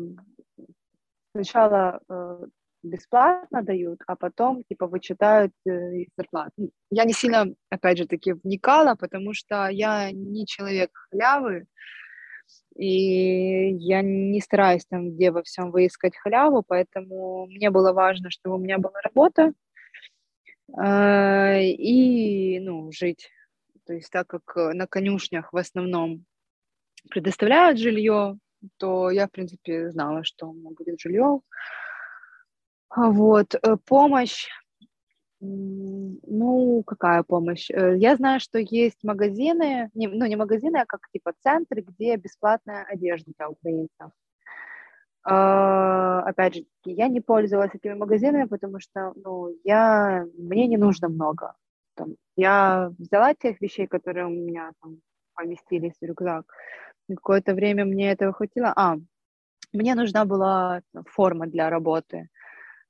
сначала 1.33 2.01
э, 2.09 2.47
бесплатно 2.83 3.63
дают, 3.63 4.01
а 4.07 4.17
потом 4.17 4.63
типа 4.65 4.87
вычитают 4.87 5.53
э, 5.67 5.71
из 5.97 6.09
зарплат. 6.17 6.53
Ну, 6.57 6.71
я 6.91 7.05
не 7.05 7.13
сильно, 7.13 7.47
опять 7.71 7.99
же 7.99 8.07
таки, 8.07 8.33
вникала, 8.33 8.95
потому 8.95 9.35
что 9.35 9.69
я 9.69 10.13
не 10.13 10.47
человек 10.47 10.91
халявы, 11.11 11.67
и 12.77 13.75
я 13.77 14.03
не 14.03 14.41
стараюсь 14.41 14.87
там 14.87 15.11
где 15.11 15.31
во 15.31 15.43
всем 15.43 15.71
выискать 15.71 16.17
халяву, 16.17 16.63
поэтому 16.67 17.47
мне 17.47 17.71
было 17.71 17.93
важно, 17.93 18.31
чтобы 18.31 18.57
у 18.57 18.59
меня 18.59 18.79
была 18.79 19.01
работа 19.03 19.53
э, 20.79 21.63
и, 21.65 22.61
ну, 22.61 22.93
жить. 22.93 23.29
То 23.87 23.95
есть 23.95 24.11
так 24.11 24.29
как 24.29 24.55
на 24.75 24.87
конюшнях 24.87 25.53
в 25.53 25.57
основном 25.57 26.25
предоставляют 27.11 27.79
жилье, 27.79 28.39
то 28.79 29.11
я, 29.11 29.27
в 29.27 29.31
принципе, 29.31 29.91
знала, 29.91 30.25
что 30.25 30.49
у 30.49 30.55
меня 30.55 30.71
будет 30.71 31.01
жилье. 31.01 31.41
А 32.89 33.11
вот, 33.11 33.55
э, 33.55 33.77
помощь, 33.87 34.49
ну, 35.41 36.83
какая 36.87 37.23
помощь? 37.23 37.71
Э, 37.71 37.97
я 37.97 38.17
знаю, 38.17 38.39
что 38.39 38.59
есть 38.59 39.03
магазины, 39.03 39.91
не, 39.95 40.07
ну, 40.09 40.27
не 40.27 40.37
магазины, 40.37 40.77
а 40.77 40.87
как 40.87 41.01
типа 41.13 41.33
центры, 41.43 41.83
где 41.83 42.17
бесплатная 42.17 42.85
одежда 42.85 43.33
для 43.37 43.49
украинцев. 43.49 44.11
Uh, 45.25 46.19
опять 46.23 46.57
же, 46.57 46.65
я 46.85 47.07
не 47.07 47.21
пользовалась 47.21 47.73
этими 47.75 47.95
магазинами, 47.95 48.45
потому 48.49 48.81
что, 48.81 49.13
ну, 49.15 49.55
я, 49.63 50.27
мне 50.37 50.67
не 50.67 50.77
нужно 50.77 51.09
много. 51.09 51.55
Там, 51.95 52.17
я 52.37 52.91
взяла 52.99 53.33
тех 53.35 53.61
вещей, 53.61 53.87
которые 53.87 54.27
у 54.27 54.31
меня 54.31 54.73
там 54.83 55.01
поместились 55.35 55.95
в 56.01 56.05
рюкзак, 56.05 56.45
какое-то 57.17 57.55
время 57.55 57.85
мне 57.85 58.13
этого 58.13 58.33
хватило. 58.33 58.73
А, 58.77 58.97
мне 59.73 59.95
нужна 59.95 60.25
была 60.25 60.83
форма 61.07 61.47
для 61.47 61.71
работы. 61.71 62.29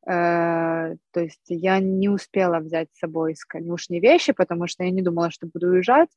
Э, 0.04 0.96
то 1.12 1.20
есть 1.20 1.44
я 1.48 1.78
не 1.78 2.08
успела 2.08 2.58
взять 2.58 2.88
с 2.92 2.98
собой 2.98 3.34
конюшни 3.48 4.00
вещи, 4.00 4.32
потому 4.32 4.66
что 4.66 4.84
я 4.84 4.90
не 4.90 5.02
думала, 5.02 5.30
что 5.30 5.46
буду 5.46 5.68
уезжать. 5.68 6.10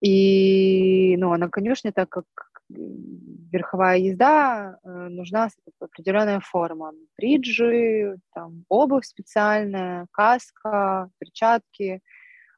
И, 0.00 1.16
ну, 1.18 1.32
а 1.32 1.38
на 1.38 1.50
конюшне, 1.50 1.92
так 1.92 2.08
как 2.08 2.24
верховая 2.70 3.98
езда, 3.98 4.78
э, 4.82 5.08
нужна 5.08 5.50
определенная 5.80 6.40
форма. 6.40 6.92
Бриджи, 7.18 8.16
там, 8.34 8.64
обувь 8.68 9.04
специальная, 9.04 10.06
каска, 10.12 11.10
перчатки. 11.18 12.00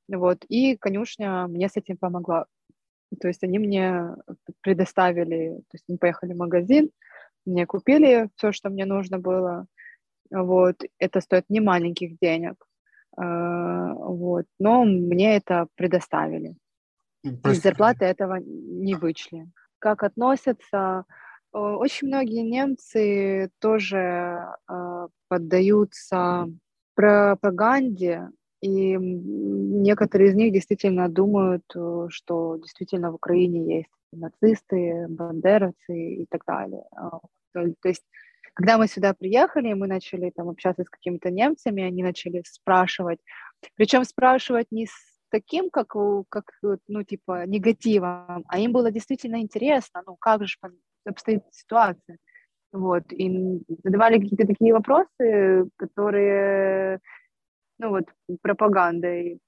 Вот. 0.08 0.44
И 0.48 0.76
конюшня 0.76 1.46
мне 1.48 1.68
с 1.68 1.76
этим 1.76 1.96
помогла. 1.96 2.46
То 3.20 3.28
есть 3.28 3.42
они 3.44 3.58
мне 3.58 4.14
предоставили, 4.60 5.56
то 5.56 5.74
есть 5.74 5.84
мы 5.88 5.98
поехали 5.98 6.32
в 6.32 6.38
магазин, 6.38 6.90
мне 7.44 7.66
купили 7.66 8.30
все, 8.36 8.52
что 8.52 8.70
мне 8.70 8.84
нужно 8.84 9.18
было. 9.18 9.66
Вот, 10.30 10.76
это 10.98 11.20
стоит 11.20 11.44
не 11.48 11.60
маленьких 11.60 12.18
денег. 12.18 12.54
А, 13.16 13.92
вот, 13.94 14.46
но 14.58 14.84
мне 14.84 15.36
это 15.36 15.66
предоставили. 15.74 16.56
Из 17.22 17.62
зарплаты 17.62 18.04
этого 18.04 18.36
не 18.36 18.94
вычли. 18.94 19.46
Как 19.78 20.02
относятся? 20.02 21.04
Очень 21.52 22.08
многие 22.08 22.42
немцы 22.42 23.50
тоже 23.60 24.54
а, 24.66 25.08
поддаются 25.28 26.48
пропаганде 26.94 28.28
и 28.62 28.96
некоторые 28.96 30.30
из 30.30 30.34
них 30.36 30.52
действительно 30.52 31.08
думают, 31.08 31.64
э, 31.74 32.06
что 32.10 32.56
действительно 32.56 33.10
в 33.10 33.16
Украине 33.16 33.76
есть 33.78 33.90
нацисты, 34.12 35.06
бандеровцы 35.08 36.22
и 36.22 36.26
так 36.30 36.44
далее. 36.46 36.84
А, 36.96 37.18
то 37.52 37.88
есть, 37.88 38.04
когда 38.54 38.78
мы 38.78 38.86
сюда 38.86 39.14
приехали, 39.14 39.72
мы 39.72 39.88
начали 39.88 40.30
там 40.30 40.48
общаться 40.48 40.84
с 40.84 40.88
какими-то 40.88 41.30
немцами, 41.30 41.82
они 41.82 42.04
начали 42.04 42.42
спрашивать, 42.46 43.18
причем 43.74 44.04
спрашивать 44.04 44.68
не 44.70 44.86
с 44.86 44.92
таким, 45.30 45.68
как, 45.70 45.96
как 46.28 46.44
ну, 46.86 47.02
типа, 47.02 47.46
негативом, 47.46 48.44
а 48.46 48.58
им 48.60 48.72
было 48.72 48.92
действительно 48.92 49.40
интересно, 49.40 50.02
ну, 50.06 50.16
как 50.16 50.46
же 50.46 50.56
обстоит 51.04 51.42
ситуация. 51.50 52.18
Вот, 52.72 53.12
и 53.12 53.60
задавали 53.82 54.18
какие-то 54.20 54.46
такие 54.46 54.72
вопросы, 54.72 55.68
которые 55.76 57.00
ну 57.78 57.90
вот 57.90 58.04
пропагандой 58.42 59.40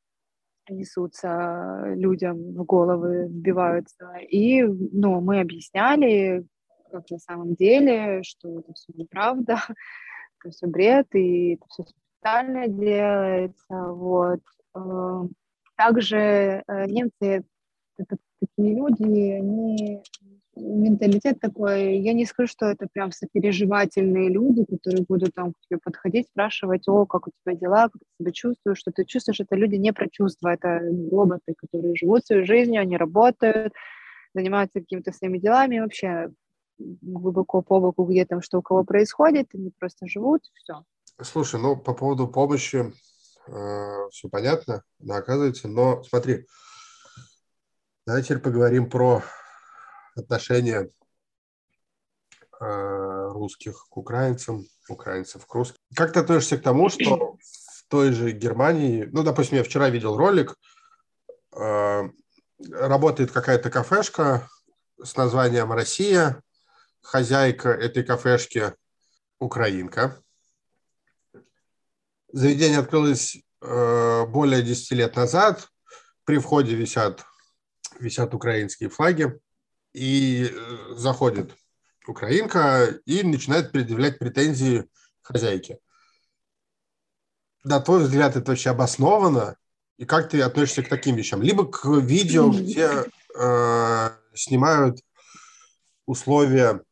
несутся 0.68 1.82
людям 1.94 2.36
в 2.54 2.64
головы, 2.64 3.26
вбиваются. 3.28 4.16
И 4.28 4.62
ну, 4.62 5.20
мы 5.20 5.40
объясняли, 5.40 6.46
как 6.90 7.10
на 7.10 7.18
самом 7.18 7.54
деле, 7.54 8.22
что 8.22 8.60
это 8.60 8.72
все 8.72 8.92
неправда, 8.94 9.54
это 10.40 10.50
все 10.50 10.66
бред, 10.66 11.14
и 11.14 11.54
это 11.54 11.66
все 11.68 11.84
специально 11.84 12.68
делается. 12.68 13.92
Вот. 13.92 14.40
Э, 14.74 15.28
также 15.76 16.62
э, 16.66 16.86
немцы 16.86 17.44
это 17.96 18.16
такие 18.40 18.74
люди, 18.74 19.02
они 19.02 20.02
менталитет 20.56 21.40
такой, 21.40 21.98
я 21.98 22.12
не 22.12 22.26
скажу, 22.26 22.48
что 22.48 22.66
это 22.66 22.86
прям 22.92 23.12
сопереживательные 23.12 24.28
люди, 24.28 24.64
которые 24.64 25.04
будут 25.08 25.34
там 25.34 25.52
к 25.52 25.60
тебе 25.60 25.78
подходить, 25.82 26.28
спрашивать, 26.28 26.88
о, 26.88 27.06
как 27.06 27.26
у 27.28 27.30
тебя 27.30 27.56
дела, 27.56 27.88
как 27.88 28.00
ты 28.00 28.06
себя 28.20 28.32
чувствуешь, 28.32 28.78
что 28.78 28.92
ты 28.92 29.04
чувствуешь, 29.04 29.40
это 29.40 29.56
люди 29.56 29.76
не 29.76 29.92
про 29.92 30.08
чувства, 30.08 30.54
это 30.54 30.80
роботы, 31.10 31.54
которые 31.56 31.94
живут 31.96 32.26
свою 32.26 32.44
жизнью, 32.44 32.82
они 32.82 32.96
работают, 32.96 33.72
занимаются 34.34 34.80
какими-то 34.80 35.12
своими 35.12 35.38
делами, 35.38 35.80
вообще 35.80 36.30
глубоко 36.78 37.62
по 37.62 37.80
боку, 37.80 38.04
где 38.04 38.24
там 38.24 38.42
что 38.42 38.58
у 38.58 38.62
кого 38.62 38.84
происходит, 38.84 39.48
они 39.54 39.72
просто 39.78 40.06
живут, 40.06 40.42
все. 40.54 40.84
Слушай, 41.20 41.60
ну, 41.60 41.76
по 41.76 41.94
поводу 41.94 42.26
помощи 42.26 42.92
э, 43.46 44.08
все 44.10 44.28
понятно, 44.28 44.82
да, 44.98 45.16
оказывается, 45.16 45.68
но 45.68 46.02
смотри, 46.02 46.46
давай 48.06 48.22
теперь 48.22 48.40
поговорим 48.40 48.90
про 48.90 49.22
отношения 50.16 50.88
э, 52.60 53.28
русских 53.32 53.86
к 53.88 53.96
украинцам, 53.96 54.66
украинцев 54.88 55.46
к 55.46 55.54
русским. 55.54 55.78
Как 55.94 56.12
ты 56.12 56.20
относишься 56.20 56.58
к 56.58 56.62
тому, 56.62 56.88
что 56.88 57.36
в 57.40 57.84
той 57.88 58.12
же 58.12 58.32
Германии, 58.32 59.08
ну, 59.12 59.22
допустим, 59.22 59.58
я 59.58 59.64
вчера 59.64 59.90
видел 59.90 60.16
ролик, 60.16 60.56
э, 61.56 62.02
работает 62.70 63.30
какая-то 63.30 63.70
кафешка 63.70 64.48
с 65.02 65.16
названием 65.16 65.72
«Россия», 65.72 66.40
хозяйка 67.02 67.68
этой 67.68 68.02
кафешки 68.02 68.72
украинка. 69.38 70.20
Заведение 72.32 72.78
открылось 72.78 73.36
э, 73.60 74.26
более 74.26 74.62
10 74.62 74.90
лет 74.92 75.14
назад. 75.14 75.68
При 76.24 76.38
входе 76.38 76.74
висят, 76.74 77.24
висят 78.00 78.34
украинские 78.34 78.88
флаги. 78.88 79.38
И 79.94 80.50
э, 80.52 80.94
заходит 80.96 81.54
украинка 82.06 82.98
и 83.06 83.22
начинает 83.22 83.72
предъявлять 83.72 84.18
претензии 84.18 84.84
хозяйке. 85.22 85.78
На 87.62 87.80
твой 87.80 88.02
взгляд, 88.02 88.36
это 88.36 88.50
вообще 88.50 88.70
обосновано? 88.70 89.56
И 89.96 90.04
как 90.04 90.28
ты 90.28 90.42
относишься 90.42 90.82
к 90.82 90.88
таким 90.88 91.16
вещам? 91.16 91.40
Либо 91.40 91.66
к 91.66 91.86
видео, 91.86 92.50
где 92.50 92.90
э, 93.38 94.10
снимают 94.34 95.00
условия 96.06 96.82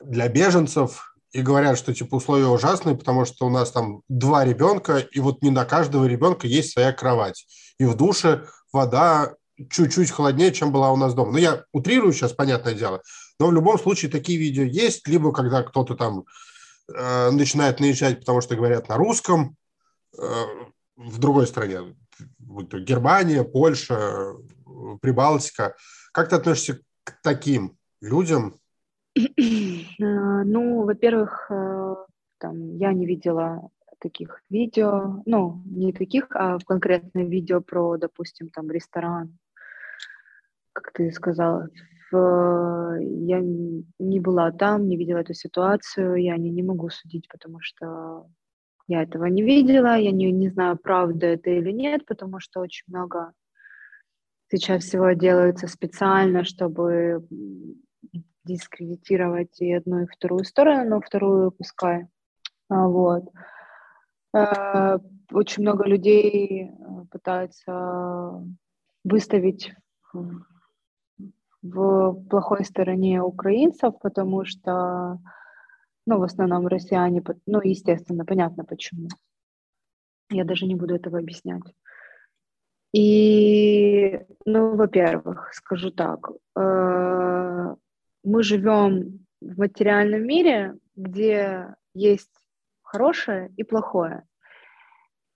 для 0.00 0.28
беженцев 0.28 1.16
и 1.32 1.42
говорят, 1.42 1.76
что 1.76 1.92
типа 1.92 2.14
условия 2.14 2.46
ужасные, 2.46 2.96
потому 2.96 3.24
что 3.24 3.46
у 3.46 3.50
нас 3.50 3.72
там 3.72 4.02
два 4.08 4.44
ребенка, 4.44 4.98
и 4.98 5.20
вот 5.20 5.42
не 5.42 5.50
на 5.50 5.64
каждого 5.64 6.04
ребенка 6.04 6.46
есть 6.46 6.72
своя 6.72 6.92
кровать. 6.92 7.46
И 7.78 7.84
в 7.84 7.96
душе 7.96 8.46
вода 8.72 9.34
чуть-чуть 9.70 10.10
холоднее, 10.10 10.52
чем 10.52 10.72
была 10.72 10.92
у 10.92 10.96
нас 10.96 11.14
дома. 11.14 11.32
Ну, 11.32 11.38
я 11.38 11.64
утрирую 11.72 12.12
сейчас, 12.12 12.32
понятное 12.32 12.74
дело, 12.74 13.02
но 13.38 13.48
в 13.48 13.52
любом 13.52 13.78
случае 13.78 14.10
такие 14.10 14.38
видео 14.38 14.64
есть, 14.64 15.06
либо 15.08 15.32
когда 15.32 15.62
кто-то 15.62 15.94
там 15.94 16.24
э, 16.92 17.30
начинает 17.30 17.80
наезжать, 17.80 18.20
потому 18.20 18.40
что 18.40 18.56
говорят 18.56 18.88
на 18.88 18.96
русском, 18.96 19.56
э, 20.16 20.22
в 20.96 21.18
другой 21.18 21.46
стране, 21.46 21.96
Германия, 22.38 23.42
Польша, 23.42 24.34
Прибалтика. 25.00 25.74
Как 26.12 26.28
ты 26.28 26.36
относишься 26.36 26.80
к 27.02 27.20
таким 27.22 27.76
людям? 28.00 28.54
Ну, 29.16 30.84
во-первых, 30.84 31.46
э, 31.50 31.94
там, 32.38 32.76
я 32.76 32.92
не 32.92 33.06
видела 33.06 33.70
таких 34.00 34.42
видео, 34.50 35.22
ну, 35.24 35.62
не 35.64 35.92
таких, 35.92 36.26
а 36.30 36.58
конкретно 36.66 37.20
видео 37.20 37.60
про, 37.60 37.96
допустим, 37.96 38.50
там, 38.50 38.70
ресторан, 38.70 39.38
как 40.74 40.92
ты 40.92 41.10
сказала, 41.12 41.68
в... 42.10 42.98
я 43.00 43.40
не 43.40 44.20
была 44.20 44.52
там, 44.52 44.86
не 44.86 44.96
видела 44.96 45.18
эту 45.18 45.32
ситуацию, 45.32 46.16
я 46.16 46.36
не, 46.36 46.50
не 46.50 46.62
могу 46.62 46.90
судить, 46.90 47.28
потому 47.28 47.58
что 47.60 48.26
я 48.86 49.02
этого 49.02 49.24
не 49.26 49.42
видела, 49.42 49.96
я 49.96 50.10
не, 50.10 50.30
не 50.30 50.50
знаю, 50.50 50.76
правда 50.76 51.26
это 51.28 51.50
или 51.50 51.70
нет, 51.70 52.04
потому 52.04 52.40
что 52.40 52.60
очень 52.60 52.84
много 52.88 53.32
сейчас 54.50 54.84
всего 54.84 55.12
делается 55.12 55.66
специально, 55.68 56.44
чтобы 56.44 57.26
дискредитировать 58.44 59.60
и 59.60 59.72
одну, 59.72 60.02
и 60.02 60.06
вторую 60.06 60.44
сторону, 60.44 60.90
но 60.90 61.00
вторую 61.00 61.50
пускай. 61.50 62.08
А, 62.68 62.86
вот. 62.88 63.24
А, 64.34 64.98
очень 65.32 65.62
много 65.62 65.84
людей 65.84 66.68
э, 66.68 66.70
пытаются 67.10 68.44
выставить 69.02 69.74
в 71.64 72.14
плохой 72.28 72.64
стороне 72.64 73.22
украинцев, 73.22 73.94
потому 74.00 74.44
что 74.44 75.18
ну, 76.06 76.18
в 76.18 76.22
основном 76.22 76.66
россияне, 76.66 77.22
ну, 77.46 77.60
естественно, 77.62 78.24
понятно 78.24 78.64
почему. 78.64 79.08
Я 80.30 80.44
даже 80.44 80.66
не 80.66 80.74
буду 80.74 80.94
этого 80.94 81.18
объяснять. 81.18 81.62
И, 82.92 84.20
ну, 84.44 84.76
во-первых, 84.76 85.52
скажу 85.54 85.90
так, 85.90 86.30
э, 86.56 87.74
мы 88.22 88.42
живем 88.42 89.26
в 89.40 89.58
материальном 89.58 90.26
мире, 90.26 90.74
где 90.94 91.74
есть 91.94 92.30
хорошее 92.82 93.52
и 93.56 93.64
плохое. 93.64 94.24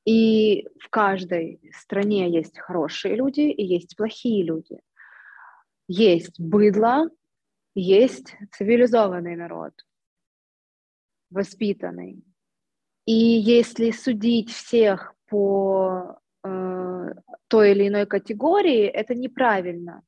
И 0.05 0.69
в 0.81 0.89
каждой 0.89 1.61
стране 1.75 2.31
есть 2.31 2.59
хорошие 2.59 3.17
люди 3.17 3.41
и 3.41 3.65
есть 3.65 3.97
плохие 3.97 4.45
люди. 4.45 4.79
Есть 5.89 6.39
быдло, 6.39 7.09
есть 7.75 8.37
цивилизованный 8.53 9.37
народ 9.37 9.73
воспитанный. 11.31 12.23
И 13.07 13.13
если 13.13 13.91
судить 13.91 14.51
всех 14.51 15.15
по 15.29 16.19
э, 16.45 17.15
той 17.49 17.71
или 17.73 17.89
иной 17.89 18.07
категории, 18.07 18.85
это 18.85 19.15
неправильно. 19.15 20.03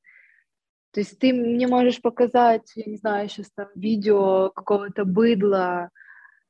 То 0.92 1.00
есть 1.00 1.18
ты 1.18 1.32
мне 1.32 1.66
можешь 1.66 2.02
показать, 2.02 2.72
я 2.74 2.84
не 2.84 2.96
знаю, 2.96 3.28
сейчас 3.28 3.50
там 3.52 3.68
видео 3.74 4.50
какого-то 4.50 5.04
быдла, 5.04 5.90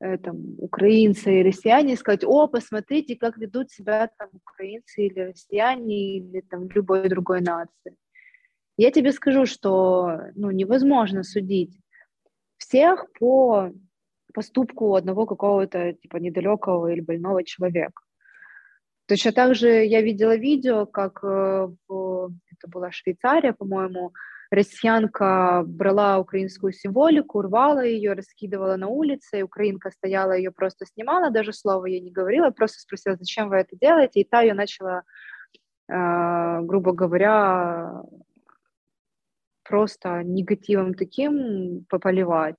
э, 0.01 0.19
там, 0.19 0.57
украинцы 0.59 1.41
и 1.41 1.43
россияне, 1.43 1.93
и 1.93 1.97
сказать, 1.97 2.25
о, 2.25 2.49
посмотрите, 2.49 3.17
как 3.17 3.37
ведут 3.37 3.71
себя 3.71 4.11
там 4.19 4.31
украинцы 4.33 5.07
или 5.07 5.21
россияне, 5.21 6.19
или 6.19 6.41
там 6.41 6.69
любой 6.71 7.09
другой 7.09 7.43
нации. 7.43 7.97
Я 8.81 8.91
тебе 8.91 9.13
скажу, 9.13 9.45
что 9.45 10.21
ну, 10.37 10.51
невозможно 10.51 11.23
судить 11.23 11.79
всех 12.57 13.13
по 13.19 13.73
поступку 14.33 14.95
одного 14.95 15.27
какого-то 15.27 15.93
типа 15.93 16.17
недалекого 16.17 16.87
или 16.87 17.03
больного 17.03 17.45
человека. 17.45 18.01
Точно 19.07 19.33
так 19.33 19.55
же 19.55 19.69
я 19.85 20.01
видела 20.01 20.35
видео, 20.35 20.87
как 20.87 21.23
э, 21.23 21.69
это 21.91 22.69
была 22.69 22.91
Швейцария, 22.91 23.53
по-моему, 23.53 24.15
россиянка 24.51 25.63
брала 25.67 26.19
украинскую 26.19 26.73
символику, 26.73 27.43
рвала 27.43 27.85
ее, 27.85 28.15
раскидывала 28.15 28.77
на 28.77 28.89
улице, 28.89 29.41
и 29.41 29.43
украинка 29.43 29.91
стояла, 29.91 30.33
ее 30.33 30.53
просто 30.53 30.87
снимала, 30.87 31.31
даже 31.31 31.53
слова 31.53 31.85
ей 31.85 32.01
не 32.01 32.13
говорила, 32.13 32.49
просто 32.49 32.81
спросила, 32.81 33.17
зачем 33.17 33.51
вы 33.51 33.57
это 33.57 33.77
делаете, 33.77 34.21
и 34.21 34.25
та 34.25 34.41
ее 34.41 34.55
начала, 34.55 35.03
э, 35.87 36.61
грубо 36.63 36.93
говоря, 36.93 38.05
просто 39.71 40.23
негативом 40.25 40.95
таким 40.95 41.85
пополивать. 41.89 42.57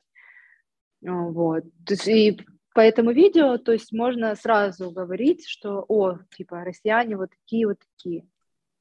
А, 1.05 1.11
вот. 1.11 1.65
И 2.07 2.39
по 2.73 2.79
этому 2.79 3.11
видео, 3.11 3.57
то 3.57 3.73
есть 3.73 3.91
можно 3.91 4.33
сразу 4.35 4.91
говорить, 4.91 5.45
что, 5.45 5.83
о, 5.89 6.19
типа, 6.37 6.63
россияне 6.63 7.17
вот 7.17 7.31
такие, 7.31 7.67
вот 7.67 7.77
такие. 7.79 8.25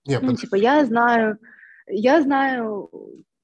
Нет, 0.06 0.22
ну, 0.22 0.30
под... 0.30 0.40
типа, 0.40 0.54
я 0.54 0.84
знаю, 0.84 1.38
я 1.88 2.22
знаю 2.22 2.90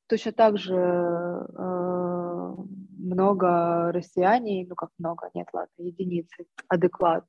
точно 0.07 0.33
так 0.33 0.57
же 0.57 0.75
э, 0.75 2.55
много 2.99 3.91
россияне, 3.93 4.67
ну 4.69 4.77
как 4.77 4.91
много, 4.99 5.31
нет, 5.35 5.49
ладно, 5.53 5.73
единицы, 5.79 6.47
адекватно. 6.69 7.29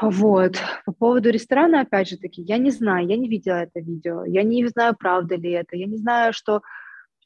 Вот. 0.00 0.56
По 0.86 0.92
поводу 0.92 1.30
ресторана, 1.30 1.82
опять 1.82 2.08
же 2.08 2.16
таки, 2.16 2.42
я 2.42 2.58
не 2.58 2.70
знаю, 2.70 3.06
я 3.06 3.16
не 3.16 3.28
видела 3.28 3.62
это 3.62 3.80
видео, 3.80 4.24
я 4.24 4.42
не 4.42 4.66
знаю, 4.66 4.96
правда 4.98 5.36
ли 5.36 5.50
это, 5.50 5.76
я 5.76 5.86
не 5.86 5.96
знаю, 5.96 6.32
что 6.32 6.62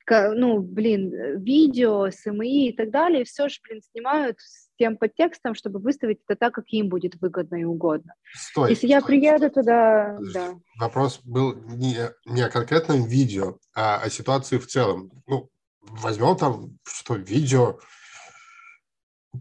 ну, 0.07 0.61
блин, 0.61 1.15
э, 1.15 1.37
видео, 1.37 2.11
СМИ 2.11 2.69
и 2.69 2.77
так 2.77 2.91
далее, 2.91 3.25
все 3.25 3.49
же, 3.49 3.59
блин, 3.67 3.81
снимают 3.91 4.39
с 4.39 4.69
тем 4.79 4.97
подтекстом, 4.97 5.55
чтобы 5.55 5.79
выставить 5.79 6.19
это 6.27 6.39
так, 6.39 6.55
как 6.55 6.65
им 6.69 6.89
будет 6.89 7.15
выгодно 7.21 7.57
и 7.57 7.65
угодно. 7.65 8.15
Стой, 8.35 8.71
Если 8.71 8.87
стой, 8.87 8.91
я 8.91 9.01
приеду 9.01 9.49
стой. 9.49 9.51
туда, 9.51 10.19
да. 10.35 10.55
Вопрос 10.79 11.21
был 11.25 11.55
не, 11.55 11.97
не 12.27 12.43
о 12.43 12.51
конкретном 12.51 13.05
видео, 13.05 13.59
а 13.75 13.97
о 13.97 14.11
ситуации 14.11 14.59
в 14.59 14.67
целом. 14.67 15.11
Ну, 15.27 15.49
возьмем 15.81 16.37
там, 16.37 16.79
что 16.87 17.15
видео 17.15 17.79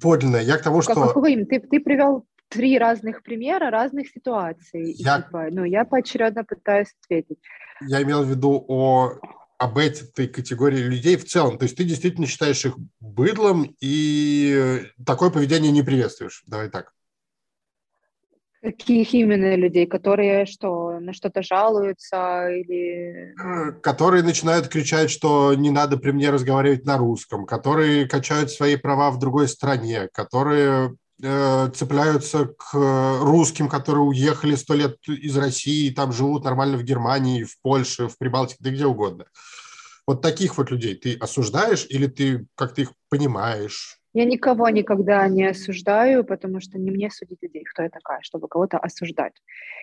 подлинное. 0.01 0.41
Я 0.41 0.57
к 0.57 0.63
тому, 0.63 0.81
что... 0.81 0.93
Какой? 0.93 1.45
Ты, 1.45 1.59
ты 1.59 1.79
привел 1.79 2.25
три 2.53 2.77
разных 2.77 3.23
примера 3.23 3.69
разных 3.69 4.09
ситуаций. 4.09 4.93
Я... 4.97 5.17
И, 5.17 5.23
типа, 5.23 5.47
ну, 5.51 5.63
я 5.63 5.85
поочередно 5.85 6.43
пытаюсь 6.43 6.93
ответить. 7.03 7.39
Я 7.81 8.01
имел 8.03 8.23
в 8.23 8.29
виду 8.29 8.63
о 8.67 9.19
об 9.57 9.77
этой 9.77 10.27
категории 10.27 10.79
людей 10.79 11.15
в 11.15 11.25
целом. 11.25 11.57
То 11.57 11.63
есть 11.63 11.77
ты 11.77 11.85
действительно 11.85 12.27
считаешь 12.27 12.65
их 12.65 12.75
быдлом 12.99 13.75
и 13.79 14.83
такое 15.05 15.29
поведение 15.29 15.71
не 15.71 15.83
приветствуешь. 15.83 16.43
Давай 16.47 16.69
так. 16.69 16.91
Каких 18.61 19.13
именно 19.13 19.55
людей, 19.55 19.85
которые 19.85 20.45
что, 20.45 20.99
на 20.99 21.13
что-то 21.13 21.43
жалуются 21.43 22.47
или... 22.49 23.33
Э, 23.37 23.71
которые 23.73 24.23
начинают 24.23 24.69
кричать, 24.69 25.09
что 25.09 25.53
не 25.53 25.69
надо 25.69 25.97
при 25.97 26.11
мне 26.11 26.29
разговаривать 26.29 26.85
на 26.85 26.97
русском, 26.97 27.45
которые 27.45 28.07
качают 28.07 28.51
свои 28.51 28.77
права 28.77 29.11
в 29.11 29.19
другой 29.19 29.49
стране, 29.49 30.07
которые 30.13 30.95
цепляются 31.23 32.45
к 32.45 32.73
русским, 33.21 33.69
которые 33.69 34.03
уехали 34.03 34.55
сто 34.55 34.73
лет 34.73 34.97
из 35.07 35.37
России, 35.37 35.93
там 35.93 36.11
живут 36.11 36.43
нормально 36.43 36.77
в 36.77 36.83
Германии, 36.83 37.43
в 37.43 37.59
Польше, 37.61 38.07
в 38.07 38.17
Прибалтике, 38.17 38.57
да 38.59 38.69
где 38.69 38.85
угодно. 38.85 39.25
Вот 40.05 40.21
таких 40.21 40.57
вот 40.57 40.69
людей 40.69 40.95
ты 40.95 41.15
осуждаешь 41.15 41.87
или 41.89 42.07
ты 42.07 42.45
как-то 42.55 42.81
их 42.81 42.91
понимаешь? 43.09 43.99
Я 44.13 44.25
никого 44.25 44.69
никогда 44.69 45.27
не 45.27 45.45
осуждаю, 45.45 46.23
потому 46.23 46.59
что 46.59 46.77
не 46.77 46.91
мне 46.91 47.09
судить 47.09 47.41
людей, 47.41 47.63
кто 47.63 47.83
я 47.83 47.89
такая, 47.89 48.19
чтобы 48.21 48.47
кого-то 48.47 48.77
осуждать. 48.77 49.33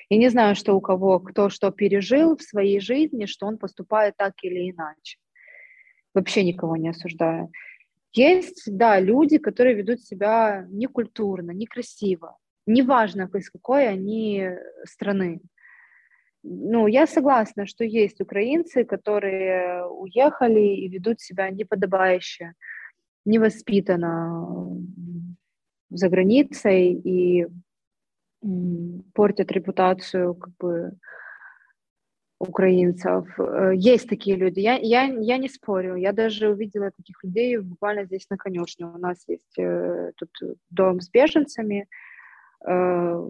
Я 0.08 0.18
не 0.18 0.28
знаю, 0.28 0.54
что 0.54 0.74
у 0.74 0.80
кого, 0.80 1.18
кто 1.18 1.48
что 1.48 1.70
пережил 1.70 2.36
в 2.36 2.42
своей 2.42 2.80
жизни, 2.80 3.26
что 3.26 3.46
он 3.46 3.58
поступает 3.58 4.16
так 4.16 4.34
или 4.42 4.70
иначе. 4.70 5.18
Вообще 6.14 6.44
никого 6.44 6.76
не 6.76 6.90
осуждаю. 6.90 7.50
Есть, 8.12 8.64
да, 8.66 8.98
люди, 9.00 9.38
которые 9.38 9.76
ведут 9.76 10.00
себя 10.00 10.66
некультурно, 10.68 11.52
некрасиво. 11.52 12.36
Неважно, 12.66 13.30
из 13.34 13.50
какой 13.50 13.88
они 13.88 14.50
страны. 14.84 15.40
Ну, 16.42 16.86
я 16.86 17.06
согласна, 17.06 17.66
что 17.66 17.84
есть 17.84 18.20
украинцы, 18.20 18.84
которые 18.84 19.86
уехали 19.86 20.60
и 20.60 20.88
ведут 20.88 21.20
себя 21.20 21.50
неподобающе 21.50 22.54
невоспитанно 23.26 24.78
за 25.90 26.08
границей 26.08 26.92
и 26.92 27.46
портят 29.12 29.52
репутацию 29.52 30.34
как 30.34 30.56
бы 30.58 30.92
украинцев. 32.40 33.38
Э, 33.38 33.72
есть 33.76 34.08
такие 34.08 34.36
люди. 34.36 34.60
Я, 34.60 34.76
я, 34.78 35.04
я 35.04 35.36
не 35.36 35.48
спорю. 35.48 35.94
Я 35.94 36.12
даже 36.12 36.48
увидела 36.48 36.90
таких 36.90 37.22
людей 37.22 37.58
буквально 37.58 38.04
здесь 38.04 38.28
на 38.30 38.36
конюшне. 38.36 38.86
У 38.86 38.98
нас 38.98 39.22
есть 39.28 39.58
э, 39.58 40.12
тут 40.16 40.30
дом 40.70 41.00
с 41.00 41.10
беженцами. 41.10 41.86
Э, 42.66 43.26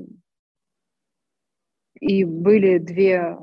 и 2.01 2.25
были 2.25 2.79
две 2.79 3.37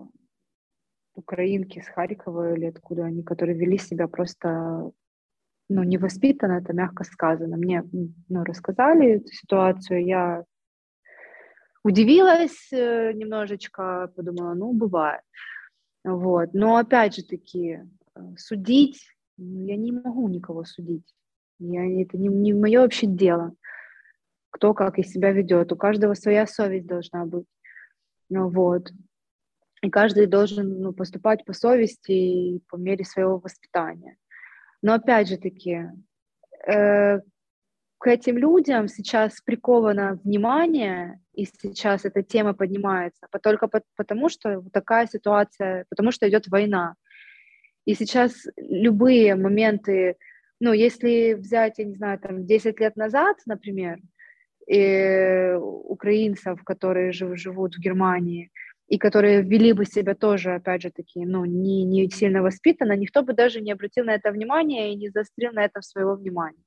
украинки 1.13 1.81
с 1.81 1.87
Харькова 1.87 2.53
или 2.53 2.65
откуда 2.65 3.05
они, 3.05 3.23
которые 3.23 3.57
вели 3.57 3.77
себя 3.77 4.07
просто 4.07 4.91
ну, 5.69 5.83
невоспитанно, 5.83 6.59
это 6.59 6.73
мягко 6.73 7.03
сказано. 7.03 7.57
Мне 7.57 7.83
ну, 8.29 8.43
рассказали 8.45 9.17
эту 9.17 9.27
ситуацию, 9.33 10.05
я 10.05 10.45
удивилась 11.83 12.71
э, 12.71 13.11
немножечко, 13.13 14.11
подумала, 14.15 14.53
ну, 14.53 14.71
бывает. 14.73 15.21
Вот. 16.07 16.53
Но 16.53 16.77
опять 16.77 17.15
же 17.15 17.23
таки, 17.23 17.81
э, 18.15 18.19
судить, 18.37 19.09
ну, 19.35 19.65
я 19.65 19.75
не 19.75 19.91
могу 19.91 20.29
никого 20.29 20.63
судить. 20.63 21.13
Я, 21.59 21.85
это 22.01 22.17
не, 22.17 22.29
не 22.29 22.53
мое 22.53 22.79
вообще 22.79 23.07
дело, 23.07 23.53
кто 24.49 24.73
как 24.73 24.99
из 24.99 25.11
себя 25.11 25.33
ведет. 25.33 25.73
У 25.73 25.75
каждого 25.75 26.13
своя 26.13 26.47
совесть 26.47 26.87
должна 26.87 27.25
быть. 27.25 27.45
Ну, 28.29 28.49
вот. 28.49 28.89
И 29.81 29.89
каждый 29.89 30.27
должен 30.27 30.79
ну, 30.79 30.93
поступать 30.93 31.43
по 31.43 31.51
совести 31.51 32.11
и 32.11 32.63
по 32.69 32.77
мере 32.77 33.03
своего 33.03 33.37
воспитания. 33.37 34.15
Но 34.81 34.93
опять 34.93 35.27
же 35.27 35.35
таки, 35.35 35.89
э, 36.65 37.19
к 37.99 38.07
этим 38.07 38.37
людям 38.37 38.87
сейчас 38.87 39.41
приковано 39.41 40.19
внимание, 40.23 41.19
и 41.33 41.45
сейчас 41.45 42.05
эта 42.05 42.21
тема 42.21 42.53
поднимается, 42.53 43.27
только 43.41 43.69
потому, 43.95 44.29
что 44.29 44.63
такая 44.71 45.07
ситуация, 45.07 45.85
потому 45.89 46.11
что 46.11 46.27
идет 46.29 46.47
война. 46.47 46.95
И 47.85 47.95
сейчас 47.95 48.45
любые 48.57 49.35
моменты, 49.35 50.17
ну, 50.59 50.73
если 50.73 51.33
взять, 51.33 51.79
я 51.79 51.85
не 51.85 51.95
знаю, 51.95 52.19
там, 52.19 52.45
10 52.45 52.79
лет 52.79 52.95
назад, 52.97 53.37
например, 53.45 53.99
и 54.67 55.55
украинцев, 55.59 56.63
которые 56.63 57.13
жив, 57.13 57.37
живут 57.37 57.75
в 57.75 57.79
Германии, 57.79 58.51
и 58.87 58.97
которые 58.97 59.41
вели 59.41 59.73
бы 59.73 59.85
себя 59.85 60.15
тоже, 60.15 60.55
опять 60.55 60.81
же 60.81 60.91
таки, 60.91 61.25
ну, 61.25 61.45
не, 61.45 61.83
не 61.83 62.09
сильно 62.09 62.41
воспитанно, 62.41 62.93
никто 62.95 63.23
бы 63.23 63.33
даже 63.33 63.61
не 63.61 63.71
обратил 63.71 64.05
на 64.05 64.15
это 64.15 64.31
внимание 64.31 64.93
и 64.93 64.95
не 64.95 65.09
заострил 65.09 65.51
на 65.53 65.65
этом 65.65 65.81
своего 65.81 66.15
внимания. 66.15 66.66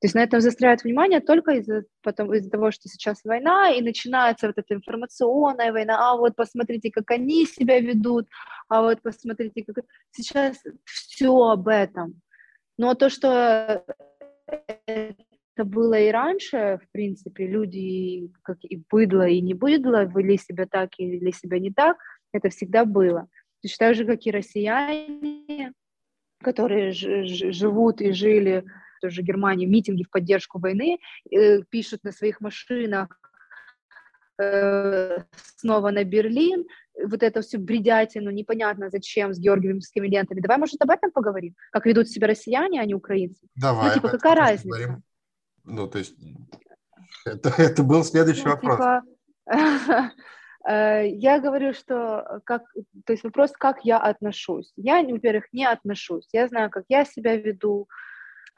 То 0.00 0.06
есть 0.06 0.14
на 0.14 0.22
этом 0.22 0.40
застряют 0.40 0.84
внимание 0.84 1.20
только 1.20 1.52
из-за, 1.54 1.84
потому, 2.02 2.32
из-за 2.34 2.50
того, 2.50 2.70
что 2.70 2.88
сейчас 2.88 3.24
война, 3.24 3.70
и 3.70 3.82
начинается 3.82 4.46
вот 4.46 4.56
эта 4.56 4.74
информационная 4.74 5.72
война, 5.72 5.98
а 5.98 6.16
вот 6.16 6.36
посмотрите, 6.36 6.92
как 6.92 7.10
они 7.10 7.46
себя 7.46 7.80
ведут, 7.80 8.28
а 8.68 8.82
вот 8.82 9.02
посмотрите, 9.02 9.64
как... 9.64 9.84
Сейчас 10.12 10.62
все 10.84 11.32
об 11.32 11.66
этом. 11.66 12.20
Но 12.76 12.94
то, 12.94 13.10
что 13.10 13.84
это 14.86 15.64
было 15.64 15.98
и 15.98 16.12
раньше, 16.12 16.78
в 16.80 16.92
принципе, 16.92 17.48
люди, 17.48 18.30
как 18.42 18.58
и 18.62 18.80
быдло, 18.88 19.26
и 19.26 19.40
не 19.40 19.54
быдло, 19.54 20.04
вели 20.04 20.38
себя 20.38 20.66
так 20.66 20.90
и 20.98 21.06
вели 21.06 21.32
себя 21.32 21.58
не 21.58 21.72
так, 21.72 21.96
это 22.32 22.50
всегда 22.50 22.84
было. 22.84 23.26
Точно 23.62 23.86
так 23.88 23.96
же, 23.96 24.04
как 24.04 24.24
и 24.24 24.30
россияне, 24.30 25.72
которые 26.40 26.92
живут 26.92 28.00
и 28.00 28.12
жили 28.12 28.64
тоже 29.00 29.22
в 29.22 29.24
Германии, 29.24 29.66
митинги 29.66 30.04
в 30.04 30.10
поддержку 30.10 30.58
войны, 30.58 30.98
э, 31.30 31.62
пишут 31.70 32.04
на 32.04 32.12
своих 32.12 32.40
машинах 32.40 33.08
э, 34.40 35.18
снова 35.56 35.90
на 35.90 36.04
Берлин, 36.04 36.64
вот 37.04 37.22
это 37.22 37.42
все 37.42 37.58
бредятину, 37.58 38.30
непонятно 38.30 38.90
зачем, 38.90 39.32
с 39.32 39.38
георгиевскими 39.38 40.08
лентами. 40.08 40.40
Давай, 40.40 40.58
может, 40.58 40.80
об 40.82 40.90
этом 40.90 41.10
поговорим? 41.10 41.54
Как 41.70 41.86
ведут 41.86 42.08
себя 42.08 42.26
россияне, 42.26 42.80
а 42.80 42.84
не 42.84 42.94
украинцы? 42.94 43.46
Давай. 43.54 43.88
Ну, 43.88 43.94
типа, 43.94 44.08
какая 44.08 44.34
разница? 44.34 44.68
Поговорим. 44.68 45.02
Ну, 45.64 45.86
то 45.86 45.98
есть 45.98 46.14
это, 47.24 47.50
это 47.58 47.82
был 47.82 48.04
следующий 48.04 48.44
ну, 48.44 48.50
вопрос. 48.50 48.76
Типа, 48.76 49.02
э, 50.68 51.08
я 51.08 51.40
говорю, 51.40 51.74
что 51.74 52.40
как, 52.44 52.62
то 53.04 53.12
есть 53.12 53.24
вопрос, 53.24 53.52
как 53.52 53.84
я 53.84 53.98
отношусь. 53.98 54.72
Я, 54.76 55.02
во-первых, 55.02 55.44
не 55.52 55.66
отношусь. 55.66 56.28
Я 56.32 56.48
знаю, 56.48 56.70
как 56.70 56.84
я 56.88 57.04
себя 57.04 57.36
веду. 57.36 57.88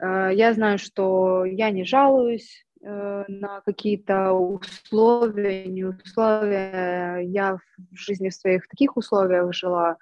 Э, 0.01 0.31
я 0.33 0.53
знаю, 0.53 0.77
что 0.77 1.45
я 1.45 1.69
не 1.69 1.83
жалуюсь 1.83 2.65
э, 2.81 3.23
на 3.27 3.61
какие-то 3.61 4.31
условия, 4.33 5.65
не 5.65 5.85
условия. 5.85 7.19
Я 7.19 7.57
в 7.57 7.95
жизни 7.95 8.29
в 8.29 8.33
своих 8.33 8.67
таких 8.67 8.97
условиях 8.97 9.53
жила, 9.53 9.97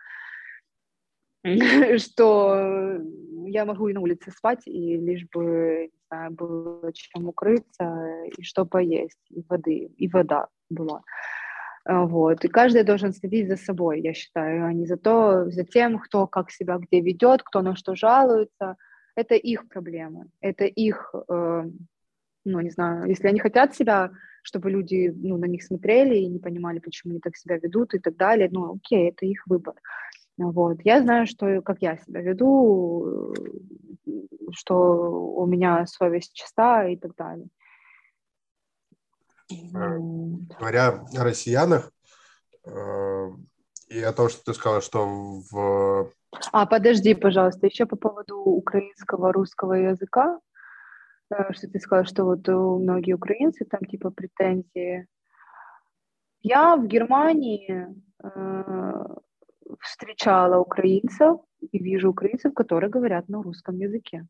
что 1.97 2.99
я 3.45 3.65
могу 3.65 3.87
и 3.89 3.93
на 3.93 4.01
улице 4.01 4.31
спать, 4.31 4.67
и 4.67 4.97
лишь 4.97 5.27
бы 5.33 5.89
было 6.31 6.91
чем 6.93 7.27
укрыться, 7.27 8.15
и 8.35 8.41
что 8.41 8.65
поесть, 8.65 9.19
и 9.29 9.43
воды, 9.47 9.91
и 9.95 10.07
вода 10.07 10.47
была. 10.69 11.03
А, 11.85 12.05
вот. 12.05 12.43
И 12.45 12.47
каждый 12.47 12.83
должен 12.83 13.13
следить 13.13 13.47
за 13.47 13.57
собой, 13.57 14.01
я 14.01 14.13
считаю, 14.13 14.65
а 14.65 14.73
не 14.73 14.85
за, 14.85 14.97
то, 14.97 15.49
за 15.49 15.63
тем, 15.63 15.99
кто 15.99 16.27
как 16.27 16.51
себя 16.51 16.77
где 16.77 17.01
ведет, 17.01 17.43
кто 17.43 17.61
на 17.61 17.75
что 17.75 17.95
жалуется. 17.95 18.75
Это 19.19 19.35
их 19.35 19.67
проблемы, 19.67 20.27
это 20.39 20.63
их, 20.63 21.13
э, 21.13 21.63
ну, 22.45 22.59
не 22.61 22.69
знаю, 22.69 23.09
если 23.09 23.27
они 23.27 23.39
хотят 23.39 23.75
себя, 23.75 24.11
чтобы 24.43 24.71
люди 24.71 25.13
ну, 25.13 25.37
на 25.37 25.43
них 25.43 25.61
смотрели 25.61 26.15
и 26.15 26.27
не 26.27 26.39
понимали, 26.39 26.79
почему 26.79 27.11
они 27.11 27.19
так 27.19 27.35
себя 27.35 27.57
ведут 27.57 27.93
и 27.93 27.99
так 27.99 28.15
далее, 28.15 28.47
ну, 28.49 28.75
окей, 28.75 29.09
это 29.09 29.25
их 29.25 29.45
выбор. 29.45 29.73
Вот. 30.37 30.77
Я 30.85 31.01
знаю, 31.01 31.27
что 31.27 31.61
как 31.61 31.81
я 31.81 31.97
себя 31.97 32.21
веду, 32.21 33.35
что 34.53 35.35
у 35.35 35.45
меня 35.45 35.85
совесть 35.85 36.31
чиста 36.33 36.87
и 36.87 36.95
так 36.95 37.13
далее. 37.17 37.47
Э, 39.51 39.97
говоря 40.59 41.03
о 41.13 41.23
россиянах, 41.25 41.91
э, 42.63 43.31
и 43.89 44.01
о 44.01 44.13
том, 44.13 44.29
что 44.29 44.43
ты 44.45 44.53
сказала, 44.53 44.79
что 44.79 45.05
в... 45.51 46.13
А, 46.51 46.65
подожди, 46.65 47.15
пожалуйста, 47.15 47.67
еще 47.67 47.85
по 47.85 47.95
поводу 47.95 48.37
украинского, 48.37 49.33
русского 49.33 49.73
языка, 49.73 50.39
э, 51.31 51.53
что 51.53 51.67
ты 51.67 51.79
сказала, 51.79 52.05
что 52.05 52.25
вот 52.25 52.47
многие 52.47 53.13
украинцы 53.13 53.65
там 53.65 53.81
типа 53.81 54.11
претензии. 54.11 55.07
Я 56.41 56.75
в 56.75 56.87
Германии 56.87 57.87
встречала 59.81 60.57
украинцев 60.59 61.41
и 61.71 61.79
вижу 61.79 62.09
украинцев, 62.09 62.53
которые 62.53 62.89
говорят 62.89 63.27
на 63.29 63.41
русском 63.41 63.77
языке. 63.77 64.25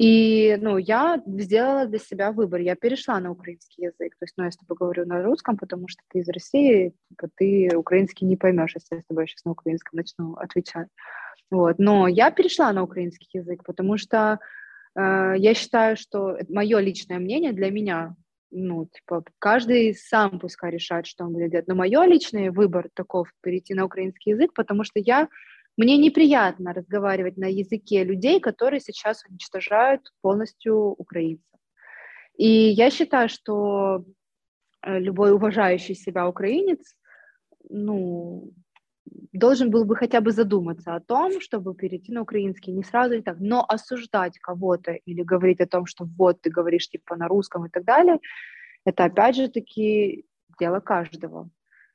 И, 0.00 0.56
ну, 0.62 0.78
я 0.78 1.22
сделала 1.26 1.84
для 1.84 1.98
себя 1.98 2.32
выбор, 2.32 2.62
я 2.62 2.74
перешла 2.74 3.20
на 3.20 3.32
украинский 3.32 3.84
язык, 3.84 4.16
то 4.18 4.24
есть, 4.24 4.32
ну, 4.38 4.44
я 4.44 4.50
с 4.50 4.56
тобой 4.56 4.78
говорю 4.78 5.04
на 5.04 5.22
русском, 5.22 5.58
потому 5.58 5.88
что 5.88 6.02
ты 6.08 6.20
из 6.20 6.28
России, 6.30 6.94
типа, 7.10 7.28
ты 7.36 7.76
украинский 7.76 8.26
не 8.26 8.38
поймешь, 8.38 8.74
если 8.74 8.94
я 8.94 9.02
с 9.02 9.04
тобой 9.04 9.26
сейчас 9.26 9.44
на 9.44 9.50
украинском 9.50 9.98
начну 9.98 10.36
отвечать. 10.36 10.88
Вот, 11.50 11.78
но 11.78 12.08
я 12.08 12.30
перешла 12.30 12.72
на 12.72 12.82
украинский 12.82 13.28
язык, 13.34 13.62
потому 13.62 13.98
что 13.98 14.38
э, 14.94 15.34
я 15.36 15.52
считаю, 15.52 15.98
что 15.98 16.38
мое 16.48 16.78
личное 16.78 17.18
мнение 17.18 17.52
для 17.52 17.70
меня, 17.70 18.16
ну, 18.50 18.86
типа, 18.86 19.22
каждый 19.38 19.94
сам 19.94 20.40
пускай 20.40 20.70
решает, 20.70 21.06
что 21.06 21.24
он 21.24 21.34
будет 21.34 21.50
делать. 21.50 21.68
Но 21.68 21.74
мое 21.74 22.06
личный 22.06 22.48
выбор 22.48 22.88
таков 22.94 23.28
перейти 23.42 23.74
на 23.74 23.84
украинский 23.84 24.30
язык, 24.30 24.54
потому 24.54 24.82
что 24.82 24.98
я 24.98 25.28
мне 25.76 25.96
неприятно 25.98 26.72
разговаривать 26.72 27.36
на 27.36 27.46
языке 27.46 28.04
людей, 28.04 28.40
которые 28.40 28.80
сейчас 28.80 29.24
уничтожают 29.28 30.12
полностью 30.20 30.76
украинцев. 30.76 31.58
И 32.36 32.48
я 32.48 32.90
считаю, 32.90 33.28
что 33.28 34.04
э, 34.82 34.98
любой 34.98 35.32
уважающий 35.32 35.94
себя 35.94 36.28
украинец, 36.28 36.96
ну, 37.68 38.52
должен 39.32 39.70
был 39.70 39.84
бы 39.84 39.96
хотя 39.96 40.20
бы 40.20 40.32
задуматься 40.32 40.94
о 40.94 41.00
том, 41.00 41.40
чтобы 41.40 41.74
перейти 41.74 42.12
на 42.12 42.22
украинский, 42.22 42.72
не 42.72 42.82
сразу 42.82 43.14
и 43.14 43.22
так, 43.22 43.36
но 43.40 43.64
осуждать 43.68 44.38
кого-то 44.38 44.92
или 44.92 45.22
говорить 45.22 45.60
о 45.60 45.66
том, 45.66 45.86
что 45.86 46.04
вот 46.04 46.40
ты 46.40 46.50
говоришь 46.50 46.88
типа 46.88 47.16
на 47.16 47.28
русском 47.28 47.66
и 47.66 47.70
так 47.70 47.84
далее, 47.84 48.18
это 48.84 49.04
опять 49.04 49.36
же 49.36 49.48
таки 49.48 50.24
дело 50.58 50.80
каждого. 50.80 51.50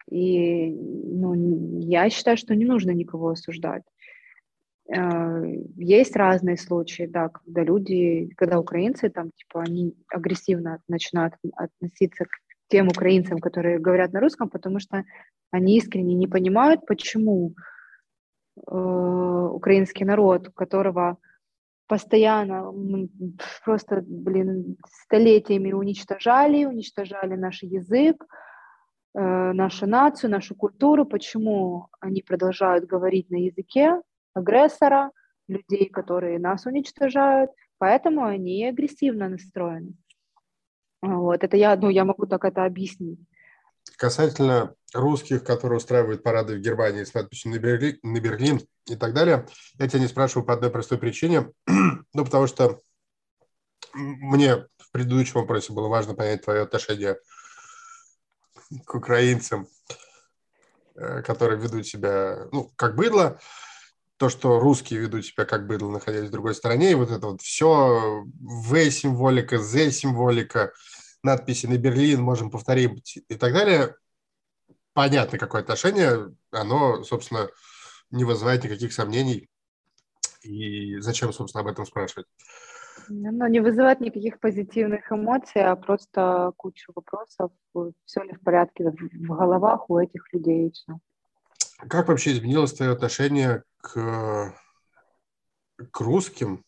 И 0.09 0.71
ну, 0.71 1.79
я 1.79 2.09
считаю, 2.09 2.37
что 2.37 2.55
не 2.55 2.65
нужно 2.65 2.91
никого 2.91 3.29
осуждать. 3.29 3.83
Э, 4.87 5.43
есть 5.77 6.15
разные 6.15 6.57
случаи, 6.57 7.07
да, 7.07 7.29
когда 7.29 7.63
люди, 7.63 8.29
когда 8.37 8.59
украинцы 8.59 9.09
там, 9.09 9.31
типа, 9.31 9.61
они 9.61 9.95
агрессивно 10.09 10.79
начинают 10.87 11.33
относиться 11.55 12.25
к 12.25 12.29
тем 12.67 12.87
украинцам, 12.87 13.39
которые 13.39 13.79
говорят 13.79 14.13
на 14.13 14.19
русском, 14.19 14.49
потому 14.49 14.79
что 14.79 15.03
они 15.51 15.77
искренне 15.77 16.13
не 16.13 16.27
понимают, 16.27 16.85
почему 16.85 17.53
э, 18.57 18.75
украинский 19.51 20.05
народ, 20.05 20.49
которого 20.53 21.17
постоянно 21.87 22.73
просто, 23.63 24.03
блин, 24.05 24.77
столетиями 25.03 25.71
уничтожали, 25.71 26.65
уничтожали 26.65 27.35
наш 27.35 27.61
язык, 27.63 28.25
нашу 29.17 29.87
нацию, 29.87 30.29
нашу 30.29 30.55
культуру, 30.55 31.05
почему 31.05 31.87
они 32.01 32.21
продолжают 32.21 32.85
говорить 32.85 33.29
на 33.29 33.37
языке 33.37 34.01
агрессора, 34.33 35.11
людей, 35.47 35.89
которые 35.89 36.39
нас 36.39 36.65
уничтожают, 36.65 37.51
поэтому 37.77 38.25
они 38.25 38.65
агрессивно 38.65 39.29
настроены. 39.29 39.93
Вот, 41.01 41.43
это 41.43 41.55
я, 41.55 41.75
ну, 41.75 41.89
я 41.89 42.03
могу 42.03 42.25
так 42.25 42.43
это 42.45 42.65
объяснить. 42.65 43.19
Касательно 43.97 44.73
русских, 44.93 45.43
которые 45.43 45.77
устраивают 45.77 46.23
парады 46.23 46.55
в 46.55 46.61
Германии 46.61 47.03
с 47.03 47.13
надписью 47.13 47.51
«На 47.51 47.59
Берлин», 47.59 47.99
на 48.01 48.19
Берлин 48.19 48.59
и 48.87 48.95
так 48.95 49.13
далее, 49.13 49.45
я 49.77 49.87
тебя 49.87 49.99
не 49.99 50.07
спрашиваю 50.07 50.45
по 50.45 50.53
одной 50.53 50.71
простой 50.71 50.97
причине, 50.97 51.51
ну, 51.67 52.25
потому 52.25 52.47
что 52.47 52.81
мне 53.93 54.67
в 54.77 54.91
предыдущем 54.91 55.39
вопросе 55.39 55.73
было 55.73 55.87
важно 55.87 56.15
понять 56.15 56.43
твое 56.43 56.61
отношение 56.61 57.17
к 58.85 58.95
украинцам, 58.95 59.67
э, 60.95 61.21
которые 61.21 61.59
ведут 61.59 61.87
себя, 61.87 62.47
ну, 62.51 62.71
как 62.75 62.95
быдло, 62.95 63.39
то, 64.17 64.29
что 64.29 64.59
русские 64.59 65.01
ведут 65.01 65.25
себя 65.25 65.45
как 65.45 65.67
быдло, 65.67 65.91
находясь 65.91 66.29
в 66.29 66.31
другой 66.31 66.55
стране, 66.55 66.91
и 66.91 66.95
вот 66.95 67.11
это 67.11 67.27
вот 67.27 67.41
все 67.41 68.23
В-символика, 68.39 69.59
З-символика, 69.59 70.71
надписи 71.21 71.65
на 71.65 71.77
Берлин, 71.77 72.21
можем 72.21 72.49
повторить 72.49 73.17
и 73.27 73.35
так 73.35 73.51
далее, 73.51 73.95
понятно, 74.93 75.37
какое 75.37 75.61
отношение, 75.61 76.33
оно, 76.51 77.03
собственно, 77.03 77.49
не 78.11 78.23
вызывает 78.23 78.63
никаких 78.63 78.93
сомнений. 78.93 79.49
И 80.41 80.99
зачем, 80.99 81.33
собственно, 81.33 81.61
об 81.61 81.67
этом 81.67 81.85
спрашивать? 81.85 82.27
Оно 83.09 83.47
не 83.47 83.59
вызывает 83.59 83.99
никаких 84.01 84.39
позитивных 84.39 85.11
эмоций, 85.11 85.63
а 85.63 85.75
просто 85.75 86.51
кучу 86.57 86.91
вопросов, 86.95 87.51
все 88.05 88.23
ли 88.23 88.33
в 88.33 88.41
порядке 88.41 88.91
в 88.91 89.27
головах 89.27 89.89
у 89.89 89.97
этих 89.97 90.31
людей. 90.33 90.71
Все. 90.71 90.99
Как 91.89 92.07
вообще 92.07 92.33
изменилось 92.33 92.73
твое 92.73 92.91
отношение 92.91 93.63
к, 93.77 94.53
к 95.91 96.01
русским? 96.01 96.63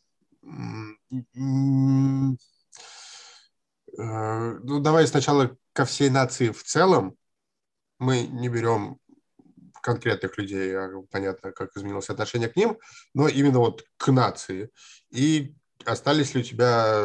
Э, 4.00 4.60
ну, 4.64 4.80
давай 4.80 5.08
сначала 5.08 5.58
ко 5.74 5.86
всей 5.86 6.10
нации 6.10 6.50
в 6.50 6.64
целом. 6.64 7.16
Мы 8.00 8.28
не 8.28 8.50
берем 8.50 9.00
конкретных 9.82 10.38
людей, 10.38 10.78
а 10.78 10.90
понятно, 11.10 11.52
как 11.52 11.76
изменилось 11.76 12.10
отношение 12.10 12.50
к 12.50 12.56
ним, 12.58 12.78
но 13.14 13.28
именно 13.28 13.60
вот 13.60 13.84
к 13.96 14.12
нации. 14.12 14.70
И 15.10 15.56
остались 15.88 16.36
ли 16.36 16.42
у 16.42 16.44
тебя 16.44 17.04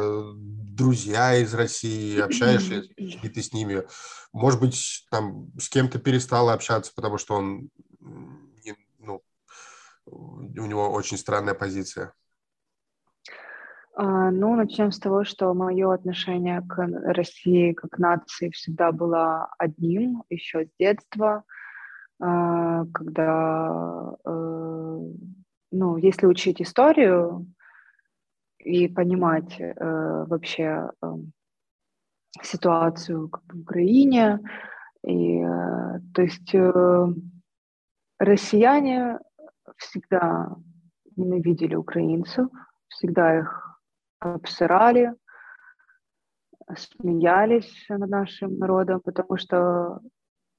друзья 0.77 1.37
из 1.37 1.55
России, 1.55 2.21
общаешься 2.25 2.83
ли 2.97 3.29
ты 3.29 3.43
с 3.43 3.53
ними? 3.53 3.85
Может 4.33 4.61
быть, 4.61 5.07
там 5.11 5.51
с 5.59 5.69
кем-то 5.69 5.99
перестала 5.99 6.53
общаться, 6.53 6.93
потому 6.95 7.19
что 7.19 7.35
он, 7.35 7.69
ну, 8.99 9.23
у 10.07 10.67
него 10.67 10.91
очень 10.91 11.19
странная 11.19 11.55
позиция. 11.55 12.13
А, 13.95 14.31
ну, 14.31 14.57
начнем 14.57 14.91
с 14.91 14.99
того, 14.99 15.25
что 15.25 15.53
мое 15.53 15.93
отношение 15.93 16.63
к 16.63 16.79
России 16.79 17.73
как 17.73 17.99
нации 17.99 18.51
всегда 18.51 18.91
было 18.91 19.53
одним, 19.59 20.25
еще 20.31 20.65
с 20.65 20.69
детства, 20.79 21.45
а, 22.19 22.87
когда, 22.87 24.17
э, 24.25 24.99
ну, 25.73 25.97
если 25.99 26.27
учить 26.27 26.63
историю 26.63 27.47
и 28.63 28.89
понимать 28.89 29.61
э, 29.61 30.25
вообще 30.27 30.91
эм, 31.03 31.33
ситуацию 32.43 33.31
в 33.31 33.61
Украине, 33.61 34.41
и, 35.05 35.39
э, 35.41 36.01
то 36.15 36.23
есть 36.23 36.55
россияне 38.19 39.19
всегда 39.77 40.55
ненавидели 41.17 41.75
украинцев, 41.75 42.49
всегда 42.89 43.41
их 43.41 43.81
обсирали, 44.21 45.15
смеялись 46.77 47.87
над 47.89 48.09
нашим 48.09 48.59
народом, 48.59 49.01
потому 49.01 49.37
что 49.37 50.01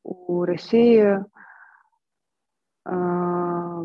у 0.04 0.44
России 0.44 1.24
э, 2.86 3.84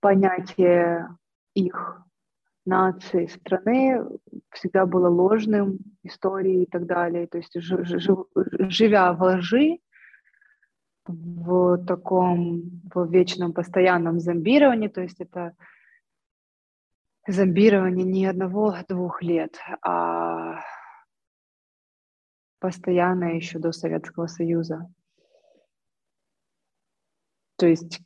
понятие 0.00 1.08
их 1.54 2.02
нации, 2.66 3.26
страны 3.26 4.04
всегда 4.50 4.86
было 4.86 5.08
ложным, 5.08 5.78
историей 6.02 6.64
и 6.64 6.66
так 6.66 6.86
далее. 6.86 7.26
То 7.26 7.38
есть 7.38 7.54
живя 7.54 9.12
в 9.12 9.22
лжи, 9.22 9.78
в 11.06 11.84
таком 11.84 12.80
в 12.94 13.10
вечном 13.10 13.52
постоянном 13.52 14.20
зомбировании, 14.20 14.88
то 14.88 15.02
есть 15.02 15.20
это 15.20 15.54
зомбирование 17.26 18.04
не 18.04 18.26
одного-двух 18.26 19.22
лет, 19.22 19.58
а 19.82 20.60
постоянно 22.58 23.36
еще 23.36 23.58
до 23.58 23.72
Советского 23.72 24.26
Союза. 24.26 24.88
То 27.56 27.66
есть 27.66 28.00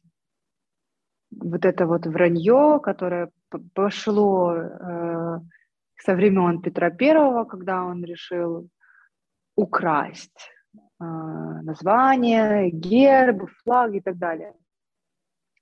вот 1.31 1.65
это 1.65 1.87
вот 1.87 2.07
вранье, 2.07 2.81
которое 2.83 3.31
пошло 3.74 4.55
э, 4.55 5.40
со 5.96 6.14
времен 6.14 6.62
Петра 6.62 6.90
Первого, 6.90 7.44
когда 7.44 7.84
он 7.84 8.05
решил 8.05 8.68
украсть 9.57 10.51
э, 10.74 11.05
название, 11.05 12.70
герб, 12.70 13.51
флаг 13.62 13.94
и 13.94 14.01
так 14.01 14.18
далее. 14.18 14.55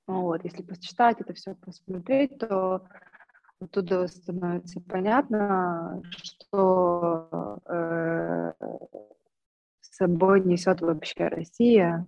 Вот, 0.06 0.44
если 0.44 0.62
почитать 0.62 1.20
это 1.20 1.34
все, 1.34 1.54
посмотреть, 1.54 2.38
то 2.38 2.86
оттуда 3.60 4.06
становится 4.06 4.80
понятно, 4.80 6.02
что 6.10 7.58
э, 7.68 8.52
собой 9.96 10.42
несет 10.42 10.80
вообще 10.80 11.28
Россия. 11.28 12.06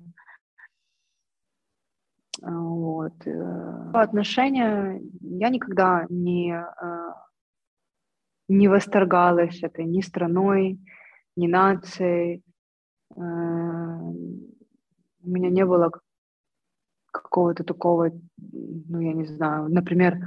Вот. 2.40 3.26
Э, 3.26 3.90
отношения 3.94 5.00
я 5.20 5.48
никогда 5.48 6.06
не, 6.08 6.52
э, 6.52 7.12
не 8.48 8.68
восторгалась 8.68 9.62
этой 9.62 9.84
ни 9.84 10.00
страной, 10.00 10.78
ни 11.36 11.48
нацией. 11.48 12.44
Э, 13.16 13.20
у 13.20 15.28
меня 15.28 15.50
не 15.50 15.64
было 15.64 15.90
какого-то 17.10 17.64
такого, 17.64 18.12
ну, 18.36 19.00
я 19.00 19.12
не 19.12 19.26
знаю, 19.26 19.68
например, 19.68 20.18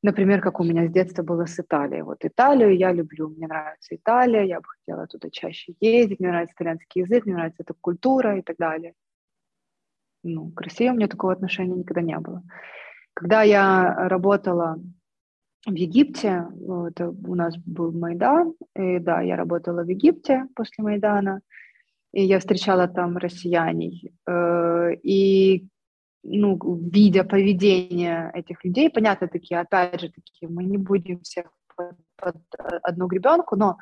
Например, 0.00 0.40
как 0.40 0.60
у 0.60 0.64
меня 0.64 0.86
с 0.86 0.92
детства 0.92 1.24
было 1.24 1.46
с 1.46 1.58
Италией. 1.58 2.02
Вот 2.02 2.24
Италию 2.24 2.76
я 2.76 2.92
люблю, 2.92 3.30
мне 3.30 3.48
нравится 3.48 3.96
Италия, 3.96 4.44
я 4.44 4.60
бы 4.60 4.66
хотела 4.68 5.08
туда 5.08 5.28
чаще 5.28 5.74
ездить, 5.80 6.20
мне 6.20 6.28
нравится 6.28 6.54
итальянский 6.54 7.02
язык, 7.02 7.26
мне 7.26 7.34
нравится 7.34 7.64
эта 7.64 7.74
культура 7.74 8.38
и 8.38 8.42
так 8.42 8.56
далее. 8.58 8.94
Ну, 10.22 10.50
к 10.50 10.60
России 10.60 10.88
у 10.88 10.94
меня 10.94 11.08
такого 11.08 11.32
отношения 11.32 11.76
никогда 11.76 12.02
не 12.02 12.18
было. 12.18 12.42
Когда 13.14 13.42
я 13.42 14.08
работала 14.08 14.78
в 15.66 15.74
Египте, 15.74 16.46
ну, 16.54 16.86
это 16.86 17.10
у 17.10 17.34
нас 17.34 17.56
был 17.58 17.92
Майдан, 17.92 18.54
и 18.76 18.98
да, 18.98 19.20
я 19.20 19.36
работала 19.36 19.82
в 19.82 19.88
Египте 19.88 20.46
после 20.54 20.84
Майдана, 20.84 21.40
и 22.12 22.24
я 22.24 22.38
встречала 22.38 22.88
там 22.88 23.16
россияней. 23.16 24.12
Э, 24.26 24.94
и 25.02 25.68
ну, 26.22 26.58
видя 26.92 27.24
поведение 27.24 28.30
этих 28.34 28.64
людей, 28.64 28.90
понятно, 28.90 29.28
такие, 29.28 29.60
опять 29.60 30.00
же, 30.00 30.10
такие, 30.10 30.48
мы 30.48 30.64
не 30.64 30.78
будем 30.78 31.20
всех 31.20 31.46
под, 31.76 31.96
под 32.16 32.36
одну 32.82 33.06
гребенку, 33.06 33.56
но 33.56 33.78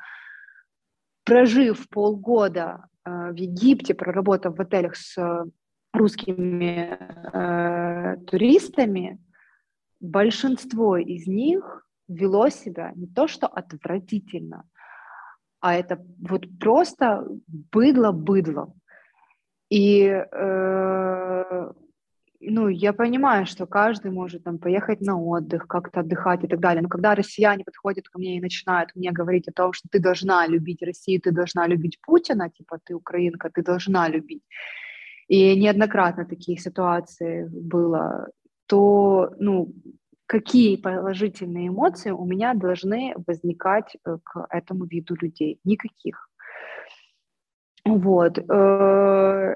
прожив 1.23 1.89
полгода 1.89 2.87
э, 3.05 3.31
в 3.31 3.35
Египте, 3.35 3.93
проработав 3.93 4.57
в 4.57 4.61
отелях 4.61 4.95
с 4.95 5.45
русскими 5.97 6.97
э, 7.33 8.17
туристами, 8.25 9.19
большинство 9.99 10.97
из 10.97 11.27
них 11.27 11.85
вело 12.07 12.49
себя 12.49 12.91
не 12.95 13.07
то 13.07 13.27
что 13.27 13.47
отвратительно, 13.47 14.63
а 15.59 15.75
это 15.75 16.03
вот 16.19 16.45
просто 16.59 17.27
быдло-быдло. 17.47 18.73
И 19.69 20.03
э, 20.05 21.71
ну, 22.39 22.67
я 22.67 22.93
понимаю, 22.93 23.45
что 23.45 23.65
каждый 23.65 24.11
может 24.11 24.43
там 24.43 24.59
поехать 24.59 25.01
на 25.01 25.19
отдых, 25.19 25.67
как-то 25.67 26.01
отдыхать 26.01 26.43
и 26.43 26.47
так 26.47 26.59
далее. 26.59 26.81
Но 26.81 26.89
когда 26.89 27.15
россияне 27.15 27.63
подходят 27.63 28.07
ко 28.07 28.19
мне 28.19 28.37
и 28.37 28.41
начинают 28.41 28.95
мне 28.95 29.11
говорить 29.11 29.47
о 29.47 29.51
том, 29.51 29.73
что 29.73 29.89
ты 29.91 29.99
должна 29.99 30.47
любить 30.47 30.81
Россию, 30.81 31.21
ты 31.21 31.31
должна 31.31 31.67
любить 31.67 31.99
Путина, 32.01 32.49
типа 32.49 32.79
ты 32.83 32.93
украинка, 32.93 33.49
ты 33.49 33.63
должна 33.63 34.07
любить. 34.07 34.43
И 35.27 35.59
неоднократно 35.59 36.25
такие 36.25 36.57
ситуации 36.57 37.47
было, 37.49 38.29
то, 38.65 39.33
ну, 39.39 39.73
какие 40.25 40.77
положительные 40.77 41.67
эмоции 41.67 42.11
у 42.11 42.25
меня 42.25 42.53
должны 42.53 43.13
возникать 43.25 43.95
э, 44.05 44.17
к 44.23 44.47
этому 44.49 44.85
виду 44.85 45.15
людей? 45.15 45.59
Никаких. 45.63 46.29
Вот. 47.85 48.37
Э, 48.37 49.55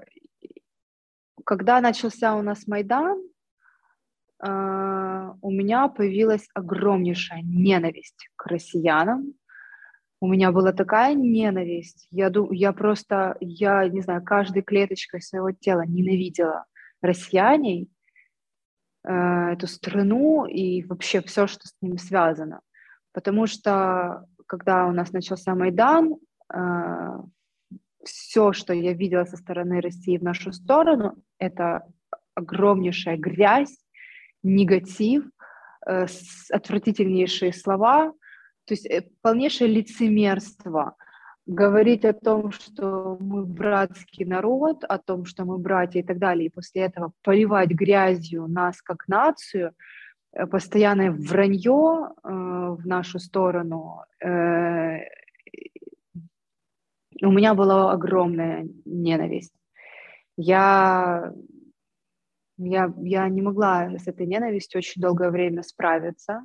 когда 1.45 1.81
начался 1.81 2.35
у 2.35 2.41
нас 2.41 2.67
Майдан, 2.67 3.21
э, 4.43 5.33
у 5.41 5.51
меня 5.51 5.87
появилась 5.87 6.47
огромнейшая 6.53 7.41
ненависть 7.43 8.29
к 8.35 8.45
россиянам. 8.47 9.33
У 10.23 10.27
меня 10.27 10.51
была 10.51 10.71
такая 10.71 11.15
ненависть. 11.15 12.07
Я, 12.11 12.31
я 12.51 12.73
просто, 12.73 13.35
я 13.39 13.89
не 13.89 14.01
знаю, 14.01 14.23
каждой 14.23 14.61
клеточкой 14.61 15.19
своего 15.19 15.51
тела 15.51 15.81
ненавидела 15.81 16.65
россияней, 17.01 17.89
э, 19.03 19.11
эту 19.53 19.65
страну 19.65 20.45
и 20.45 20.83
вообще 20.83 21.21
все, 21.21 21.47
что 21.47 21.67
с 21.67 21.73
ним 21.81 21.97
связано. 21.97 22.61
Потому 23.13 23.47
что 23.47 24.27
когда 24.45 24.85
у 24.85 24.91
нас 24.91 25.11
начался 25.11 25.55
Майдан, 25.55 26.17
э, 26.53 27.17
все, 28.03 28.53
что 28.53 28.73
я 28.73 28.93
видела 28.93 29.25
со 29.25 29.37
стороны 29.37 29.81
России 29.81 30.19
в 30.19 30.23
нашу 30.23 30.53
сторону, 30.53 31.15
это 31.39 31.87
огромнейшая 32.35 33.17
грязь, 33.17 33.75
негатив, 34.43 35.23
э, 35.87 36.05
отвратительнейшие 36.51 37.53
слова, 37.53 38.13
то 38.65 38.73
есть 38.73 38.85
э, 38.85 39.07
полнейшее 39.21 39.69
лицемерство. 39.69 40.95
Говорить 41.47 42.05
о 42.05 42.13
том, 42.13 42.51
что 42.51 43.17
мы 43.19 43.45
братский 43.45 44.25
народ, 44.25 44.83
о 44.83 44.97
том, 44.99 45.25
что 45.25 45.43
мы 45.43 45.57
братья 45.57 45.99
и 45.99 46.03
так 46.03 46.19
далее, 46.19 46.45
и 46.45 46.51
после 46.51 46.83
этого 46.83 47.13
поливать 47.23 47.69
грязью 47.69 48.47
нас 48.47 48.81
как 48.81 49.07
нацию, 49.07 49.73
э, 50.33 50.45
постоянное 50.45 51.11
вранье 51.11 52.09
э, 52.23 52.29
в 52.29 52.85
нашу 52.85 53.19
сторону, 53.19 54.03
э, 54.23 54.99
у 57.23 57.31
меня 57.31 57.53
была 57.53 57.91
огромная 57.91 58.67
ненависть. 58.85 59.53
Я, 60.37 61.33
я, 62.57 62.93
я 62.97 63.29
не 63.29 63.41
могла 63.41 63.89
с 63.97 64.07
этой 64.07 64.25
ненавистью 64.25 64.79
очень 64.79 65.01
долгое 65.01 65.29
время 65.29 65.61
справиться. 65.63 66.41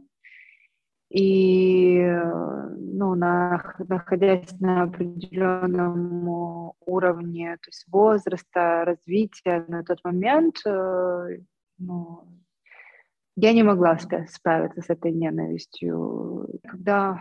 И, 1.08 2.00
ну, 2.00 3.14
на, 3.14 3.74
находясь 3.88 4.58
на 4.60 4.82
определенном 4.82 6.72
уровне, 6.80 7.56
то 7.56 7.68
есть 7.68 7.84
возраста, 7.88 8.84
развития 8.84 9.64
на 9.68 9.84
тот 9.84 10.02
момент, 10.04 10.56
э, 10.66 11.38
ну, 11.78 12.24
я 13.36 13.52
не 13.52 13.62
могла 13.62 13.98
справиться 13.98 14.82
с 14.82 14.90
этой 14.90 15.12
ненавистью. 15.12 16.48
Когда 16.66 17.20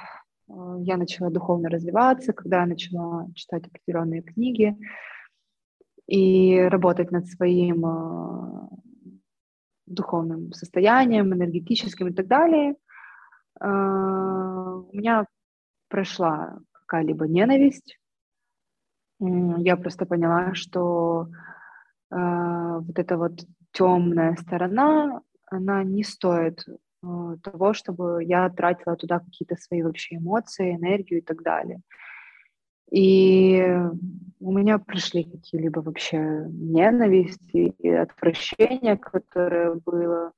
Э, 0.49 0.77
я 0.79 0.97
начала 0.97 1.29
духовно 1.29 1.69
развиваться, 1.69 2.33
когда 2.33 2.61
я 2.61 2.65
начала 2.65 3.27
читать 3.35 3.63
определенные 3.67 4.21
книги 4.21 4.77
и 6.07 6.59
работать 6.59 7.11
над 7.11 7.27
своим 7.27 7.85
э, 7.85 8.67
духовным 9.87 10.51
состоянием, 10.53 11.33
энергетическим 11.33 12.09
и 12.09 12.13
так 12.13 12.27
далее, 12.27 12.75
э, 13.59 13.65
у 13.67 14.89
меня 14.93 15.25
прошла 15.89 16.57
какая-либо 16.71 17.27
ненависть. 17.27 17.97
Я 19.19 19.77
просто 19.77 20.05
поняла, 20.05 20.53
что 20.53 21.27
вот 22.09 22.99
эта 22.99 23.17
вот 23.17 23.45
темная 23.71 24.35
сторона, 24.35 25.21
она 25.49 25.83
не 25.83 26.03
стоит 26.03 26.65
Э, 27.05 27.37
того, 27.43 27.73
чтобы 27.73 28.23
я 28.23 28.49
тратила 28.49 28.95
туда 28.95 29.19
какие-то 29.19 29.55
свои 29.55 29.83
вообще 29.83 30.15
эмоции, 30.15 30.75
энергию 30.75 31.19
и 31.19 31.23
так 31.23 31.43
далее. 31.43 31.81
И 32.91 33.63
у 34.39 34.51
меня 34.51 34.79
пришли 34.79 35.23
какие-либо 35.23 35.79
вообще 35.79 36.45
ненависти 36.49 37.73
и 37.77 37.89
отвращение, 37.89 38.97
которое 38.97 39.75
было. 39.85 40.31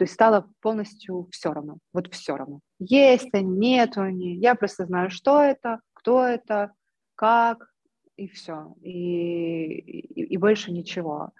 То 0.00 0.04
есть 0.04 0.14
стало 0.14 0.48
полностью 0.62 1.28
все 1.30 1.52
равно. 1.52 1.76
Вот 1.92 2.10
все 2.14 2.34
равно. 2.34 2.60
Есть 2.78 3.28
они, 3.34 3.74
нет 3.74 3.98
они. 3.98 4.34
Я 4.36 4.54
просто 4.54 4.86
знаю, 4.86 5.10
что 5.10 5.42
это, 5.42 5.80
кто 5.92 6.24
это, 6.24 6.72
как, 7.16 7.68
и 8.16 8.26
все. 8.26 8.74
И, 8.80 8.92
и, 8.94 10.22
и 10.22 10.36
больше 10.38 10.72
ничего. 10.72 11.32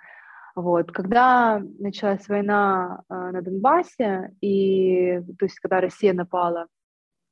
Вот. 0.54 0.92
Когда 0.92 1.62
началась 1.78 2.28
война 2.28 3.02
э, 3.08 3.14
на 3.14 3.40
Донбассе, 3.40 4.36
и, 4.42 5.22
то 5.38 5.46
есть 5.46 5.58
когда 5.58 5.80
Россия 5.80 6.12
напала 6.12 6.66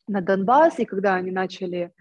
на 0.07 0.23
Донбасс, 0.23 0.79
и 0.79 0.87
когда 0.87 1.17
они 1.17 1.31
начали... 1.31 1.93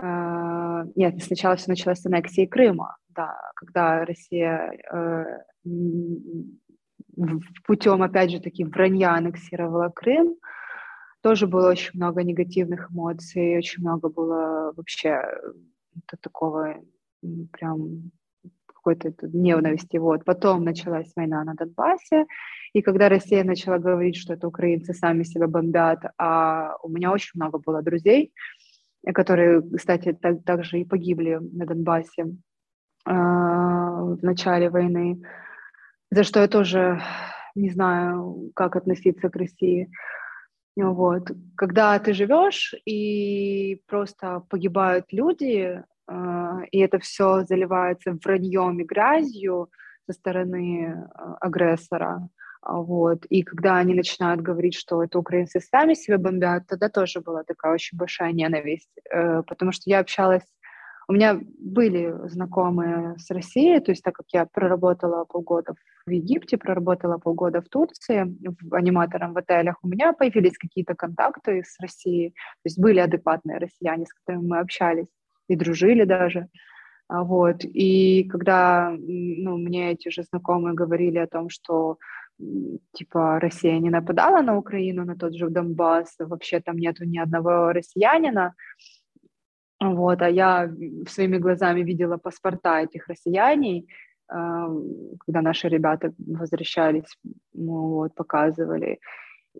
Э, 0.00 0.84
нет, 0.96 1.22
сначала 1.22 1.56
все 1.56 1.68
началось 1.68 1.98
с 1.98 2.06
аннексии 2.06 2.46
Крыма, 2.46 2.96
да, 3.10 3.36
когда 3.56 4.06
Россия 4.06 4.72
э, 4.90 5.44
путем, 7.66 8.02
опять 8.02 8.30
же 8.30 8.40
таки, 8.40 8.64
вранья 8.64 9.14
аннексировала 9.14 9.88
Крым, 9.88 10.36
тоже 11.22 11.46
было 11.46 11.70
очень 11.70 11.92
много 11.94 12.22
негативных 12.22 12.90
эмоций, 12.90 13.56
очень 13.56 13.82
много 13.82 14.08
было 14.08 14.72
вообще 14.76 15.22
такого 16.20 16.76
прям 17.52 18.10
какой-то 18.66 19.14
ненависти. 19.32 19.96
Вот. 19.96 20.24
Потом 20.24 20.64
началась 20.64 21.10
война 21.16 21.42
на 21.44 21.54
Донбассе, 21.54 22.26
и 22.74 22.82
когда 22.82 23.08
Россия 23.08 23.44
начала 23.44 23.78
говорить, 23.78 24.16
что 24.16 24.34
это 24.34 24.46
украинцы 24.46 24.92
сами 24.92 25.22
себя 25.22 25.46
бомбят, 25.46 26.04
а 26.18 26.76
у 26.82 26.88
меня 26.90 27.12
очень 27.12 27.32
много 27.34 27.58
было 27.58 27.82
друзей, 27.82 28.32
которые, 29.14 29.62
кстати, 29.62 30.12
так, 30.12 30.44
также 30.44 30.80
и 30.80 30.84
погибли 30.84 31.38
на 31.40 31.66
Донбассе 31.66 32.22
э, 32.22 33.10
в 33.10 34.18
начале 34.22 34.68
войны, 34.68 35.22
за 36.14 36.24
что 36.24 36.40
я 36.40 36.48
тоже 36.48 37.02
не 37.54 37.70
знаю, 37.70 38.50
как 38.54 38.76
относиться 38.76 39.28
к 39.28 39.36
России. 39.36 39.90
Вот. 40.76 41.30
Когда 41.56 41.98
ты 41.98 42.12
живешь 42.12 42.74
и 42.84 43.80
просто 43.86 44.42
погибают 44.48 45.06
люди, 45.12 45.82
а, 46.06 46.60
и 46.70 46.78
это 46.78 46.98
все 46.98 47.44
заливается 47.44 48.18
враньем 48.24 48.80
и 48.80 48.84
грязью 48.84 49.70
со 50.06 50.12
стороны 50.12 51.08
а, 51.14 51.36
агрессора. 51.40 52.28
А, 52.62 52.80
вот. 52.80 53.24
И 53.26 53.42
когда 53.42 53.76
они 53.76 53.94
начинают 53.94 54.40
говорить, 54.40 54.74
что 54.74 55.02
это 55.02 55.18
украинцы 55.18 55.60
сами 55.60 55.94
себя 55.94 56.18
бомбят, 56.18 56.66
тогда 56.66 56.88
тоже 56.88 57.20
была 57.20 57.44
такая 57.44 57.74
очень 57.74 57.96
большая 57.96 58.32
ненависть, 58.32 58.90
э, 59.10 59.42
потому 59.42 59.70
что 59.72 59.82
я 59.86 60.00
общалась 60.00 60.44
у 61.08 61.12
меня 61.12 61.40
были 61.58 62.14
знакомые 62.28 63.16
с 63.18 63.30
Россией, 63.30 63.80
то 63.80 63.92
есть 63.92 64.02
так 64.02 64.14
как 64.14 64.26
я 64.32 64.46
проработала 64.46 65.24
полгода 65.24 65.74
в 66.06 66.10
Египте, 66.10 66.56
проработала 66.56 67.18
полгода 67.18 67.60
в 67.60 67.68
Турции 67.68 68.36
аниматором 68.70 69.32
в 69.32 69.38
отелях, 69.38 69.76
у 69.82 69.88
меня 69.88 70.12
появились 70.12 70.58
какие-то 70.58 70.94
контакты 70.94 71.62
с 71.64 71.78
Россией, 71.80 72.30
то 72.30 72.66
есть 72.66 72.78
были 72.78 73.00
адекватные 73.00 73.58
россияне, 73.58 74.06
с 74.06 74.12
которыми 74.12 74.46
мы 74.46 74.58
общались 74.58 75.08
и 75.48 75.56
дружили 75.56 76.04
даже. 76.04 76.48
А, 77.08 77.22
вот. 77.22 77.64
И 77.64 78.24
когда 78.24 78.90
ну, 78.96 79.56
мне 79.58 79.92
эти 79.92 80.08
же 80.08 80.22
знакомые 80.22 80.74
говорили 80.74 81.18
о 81.18 81.26
том, 81.26 81.48
что 81.50 81.98
типа 82.92 83.38
Россия 83.40 83.78
не 83.78 83.90
нападала 83.90 84.42
на 84.42 84.56
Украину, 84.56 85.04
на 85.04 85.16
тот 85.16 85.34
же 85.34 85.48
Донбасс, 85.50 86.16
вообще 86.18 86.60
там 86.60 86.76
нету 86.76 87.04
ни 87.04 87.18
одного 87.18 87.72
россиянина, 87.72 88.54
вот, 89.90 90.22
а 90.22 90.28
я 90.28 90.70
своими 91.08 91.38
глазами 91.38 91.82
видела 91.82 92.16
паспорта 92.16 92.82
этих 92.82 93.08
россияней, 93.08 93.88
а, 94.28 94.68
когда 95.26 95.42
наши 95.42 95.68
ребята 95.68 96.12
возвращались, 96.18 97.18
ну, 97.52 97.88
вот, 97.88 98.14
показывали. 98.14 98.98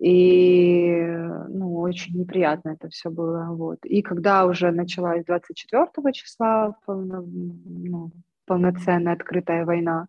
И, 0.00 1.06
ну, 1.48 1.78
очень 1.78 2.18
неприятно 2.18 2.70
это 2.70 2.88
все 2.88 3.10
было, 3.10 3.46
вот. 3.50 3.78
И 3.84 4.02
когда 4.02 4.46
уже 4.46 4.72
началась 4.72 5.24
24 5.24 6.12
числа 6.12 6.76
полно, 6.86 7.24
ну, 7.24 8.10
полноценная 8.46 9.14
открытая 9.14 9.64
война, 9.64 10.08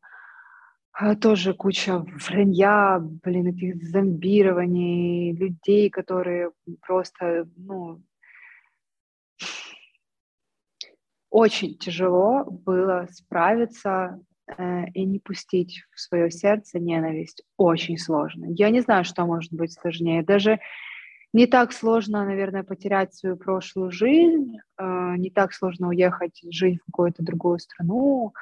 а, 0.97 1.15
тоже 1.15 1.53
куча 1.53 2.05
вранья, 2.27 2.99
блин, 2.99 3.47
этих 3.47 3.83
зомбирований, 3.83 5.33
людей, 5.33 5.89
которые 5.89 6.51
просто, 6.81 7.47
ну, 7.57 8.01
очень 11.35 11.77
тяжело 11.77 12.45
было 12.45 13.07
справиться 13.11 14.21
э, 14.47 14.85
и 14.93 15.03
не 15.03 15.19
пустить 15.19 15.83
в 15.91 15.99
свое 15.99 16.31
сердце 16.31 16.79
ненависть. 16.79 17.43
Очень 17.57 17.97
сложно. 17.97 18.45
Я 18.47 18.69
не 18.69 18.79
знаю, 18.79 19.03
что 19.03 19.25
может 19.25 19.51
быть 19.51 19.73
сложнее. 19.73 20.23
Даже 20.23 20.61
не 21.33 21.45
так 21.45 21.73
сложно, 21.73 22.23
наверное, 22.23 22.63
потерять 22.63 23.13
свою 23.13 23.35
прошлую 23.35 23.91
жизнь, 23.91 24.59
э, 24.77 25.15
не 25.17 25.29
так 25.29 25.51
сложно 25.51 25.89
уехать 25.89 26.39
жить 26.49 26.79
в 26.79 26.85
какую-то 26.85 27.21
другую 27.21 27.59
страну, 27.59 28.33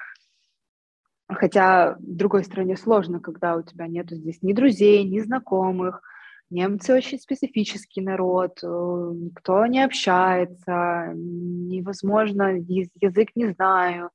Хотя, 1.29 1.95
в 1.99 2.15
другой 2.15 2.43
стороне, 2.43 2.77
сложно, 2.77 3.19
когда 3.19 3.55
у 3.55 3.63
тебя 3.63 3.87
нету 3.87 4.13
здесь 4.13 4.43
ни 4.43 4.53
друзей, 4.53 5.03
ни 5.03 5.19
знакомых. 5.19 6.03
Немцы 6.49 6.93
очень 6.93 7.19
специфический 7.19 8.01
народ, 8.01 8.59
э, 8.63 8.67
никто 8.67 9.65
не 9.65 9.83
общается, 9.83 11.11
невозможно, 11.15 12.55
язык 12.55 13.29
не 13.35 13.51
знаю. 13.53 14.11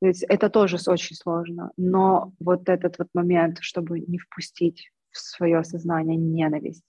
То 0.00 0.06
есть 0.06 0.24
это 0.28 0.48
тоже 0.48 0.76
очень 0.86 1.16
сложно. 1.16 1.72
Но 1.76 2.32
вот 2.40 2.68
этот 2.68 2.98
вот 2.98 3.08
момент, 3.12 3.58
чтобы 3.60 4.00
не 4.00 4.18
впустить 4.18 4.90
в 5.10 5.18
свое 5.18 5.64
сознание 5.64 6.16
ненависть, 6.16 6.84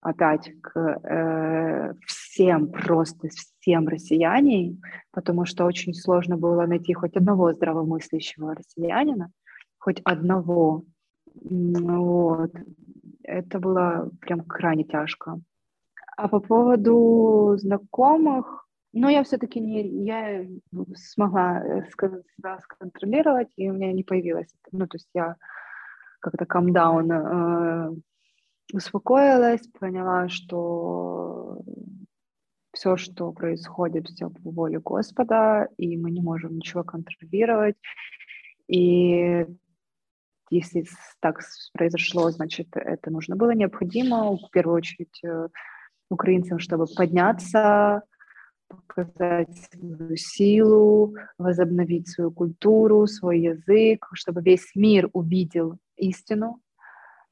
опять 0.00 0.50
к 0.62 0.78
э, 0.78 1.94
всем, 2.06 2.70
просто 2.70 3.28
всем 3.60 3.88
россиянам, 3.88 4.80
потому 5.12 5.46
что 5.46 5.64
очень 5.64 5.94
сложно 5.94 6.36
было 6.36 6.66
найти 6.66 6.92
хоть 6.92 7.16
одного 7.16 7.52
здравомыслящего 7.52 8.54
россиянина, 8.54 9.30
хоть 9.78 10.00
одного. 10.04 10.84
Вот. 11.34 12.52
Это 13.24 13.58
было 13.58 14.10
прям 14.20 14.42
крайне 14.42 14.84
тяжко. 14.84 15.40
А 16.16 16.28
по 16.28 16.40
поводу 16.40 17.56
знакомых, 17.58 18.68
ну, 18.92 19.08
я 19.08 19.24
все-таки 19.24 19.58
не, 19.60 20.04
я 20.04 20.46
смогла 20.94 21.60
э, 21.60 21.82
себя 21.90 22.60
сконтролировать, 22.60 23.48
и 23.56 23.68
у 23.68 23.72
меня 23.72 23.92
не 23.92 24.04
появилось, 24.04 24.54
ну, 24.70 24.86
то 24.86 24.96
есть 24.96 25.08
я 25.14 25.36
как-то 26.20 26.44
down 26.44 27.10
э, 27.12 27.94
успокоилась, 28.72 29.66
поняла, 29.78 30.28
что 30.28 31.60
все, 32.72 32.96
что 32.96 33.32
происходит, 33.32 34.08
все 34.08 34.30
по 34.30 34.50
воле 34.50 34.80
Господа, 34.80 35.68
и 35.76 35.96
мы 35.96 36.10
не 36.10 36.20
можем 36.20 36.56
ничего 36.56 36.84
контролировать. 36.84 37.76
И 38.68 39.46
если 40.54 40.84
так 41.20 41.40
произошло, 41.72 42.30
значит, 42.30 42.68
это 42.74 43.10
нужно 43.10 43.36
было 43.36 43.54
необходимо, 43.54 44.36
в 44.36 44.50
первую 44.50 44.76
очередь, 44.76 45.18
э, 45.24 45.48
украинцам, 46.10 46.58
чтобы 46.58 46.86
подняться, 46.86 48.02
показать 48.68 49.56
свою 49.72 50.16
силу, 50.16 51.14
возобновить 51.38 52.08
свою 52.08 52.30
культуру, 52.30 53.06
свой 53.06 53.40
язык, 53.40 54.06
чтобы 54.14 54.42
весь 54.42 54.74
мир 54.74 55.08
увидел 55.12 55.78
истину, 55.96 56.60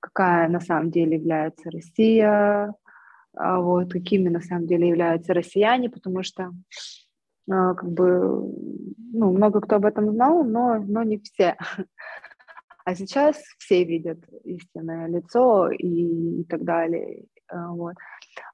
какая 0.00 0.48
на 0.48 0.60
самом 0.60 0.90
деле 0.90 1.16
является 1.16 1.70
Россия, 1.70 2.74
а 3.34 3.60
вот, 3.60 3.92
какими 3.92 4.28
на 4.28 4.40
самом 4.40 4.66
деле 4.66 4.88
являются 4.88 5.32
россияне, 5.32 5.88
потому 5.88 6.22
что 6.22 6.52
а, 7.50 7.74
как 7.74 7.90
бы, 7.90 8.08
ну, 9.12 9.32
много 9.32 9.60
кто 9.60 9.76
об 9.76 9.86
этом 9.86 10.10
знал, 10.12 10.44
но, 10.44 10.78
но 10.78 11.02
не 11.02 11.18
все. 11.18 11.56
А 12.84 12.94
сейчас 12.94 13.36
все 13.58 13.84
видят 13.84 14.18
истинное 14.44 15.08
лицо 15.08 15.70
и, 15.70 16.40
и 16.40 16.44
так 16.44 16.64
далее. 16.64 17.24
А, 17.48 17.68
вот. 17.72 17.94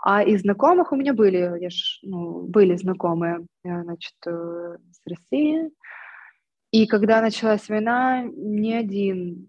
А 0.00 0.22
из 0.22 0.42
знакомых 0.42 0.92
у 0.92 0.96
меня 0.96 1.14
были, 1.14 1.60
я 1.60 1.70
ж, 1.70 2.00
ну, 2.02 2.42
были 2.42 2.76
знакомые, 2.76 3.46
э, 3.64 3.82
значит, 3.82 4.14
э, 4.26 4.76
с 4.90 5.00
России. 5.06 5.70
И 6.72 6.86
когда 6.86 7.22
началась 7.22 7.68
война, 7.68 8.24
ни 8.24 8.72
один 8.72 9.48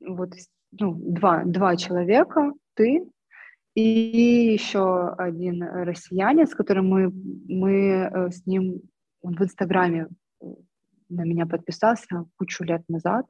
вот 0.00 0.32
ну, 0.72 0.94
два, 0.94 1.44
два 1.44 1.76
человека, 1.76 2.52
ты 2.74 3.06
и 3.74 4.52
еще 4.52 5.10
один 5.10 5.62
россиянин, 5.62 6.46
с 6.46 6.54
которым 6.54 6.88
мы, 6.88 7.12
мы 7.48 8.10
э, 8.12 8.30
с 8.30 8.44
ним 8.44 8.80
в 9.22 9.40
Инстаграме 9.40 10.08
э, 10.40 10.46
на 11.08 11.22
меня 11.22 11.46
подписался 11.46 12.26
кучу 12.36 12.64
лет 12.64 12.82
назад. 12.88 13.26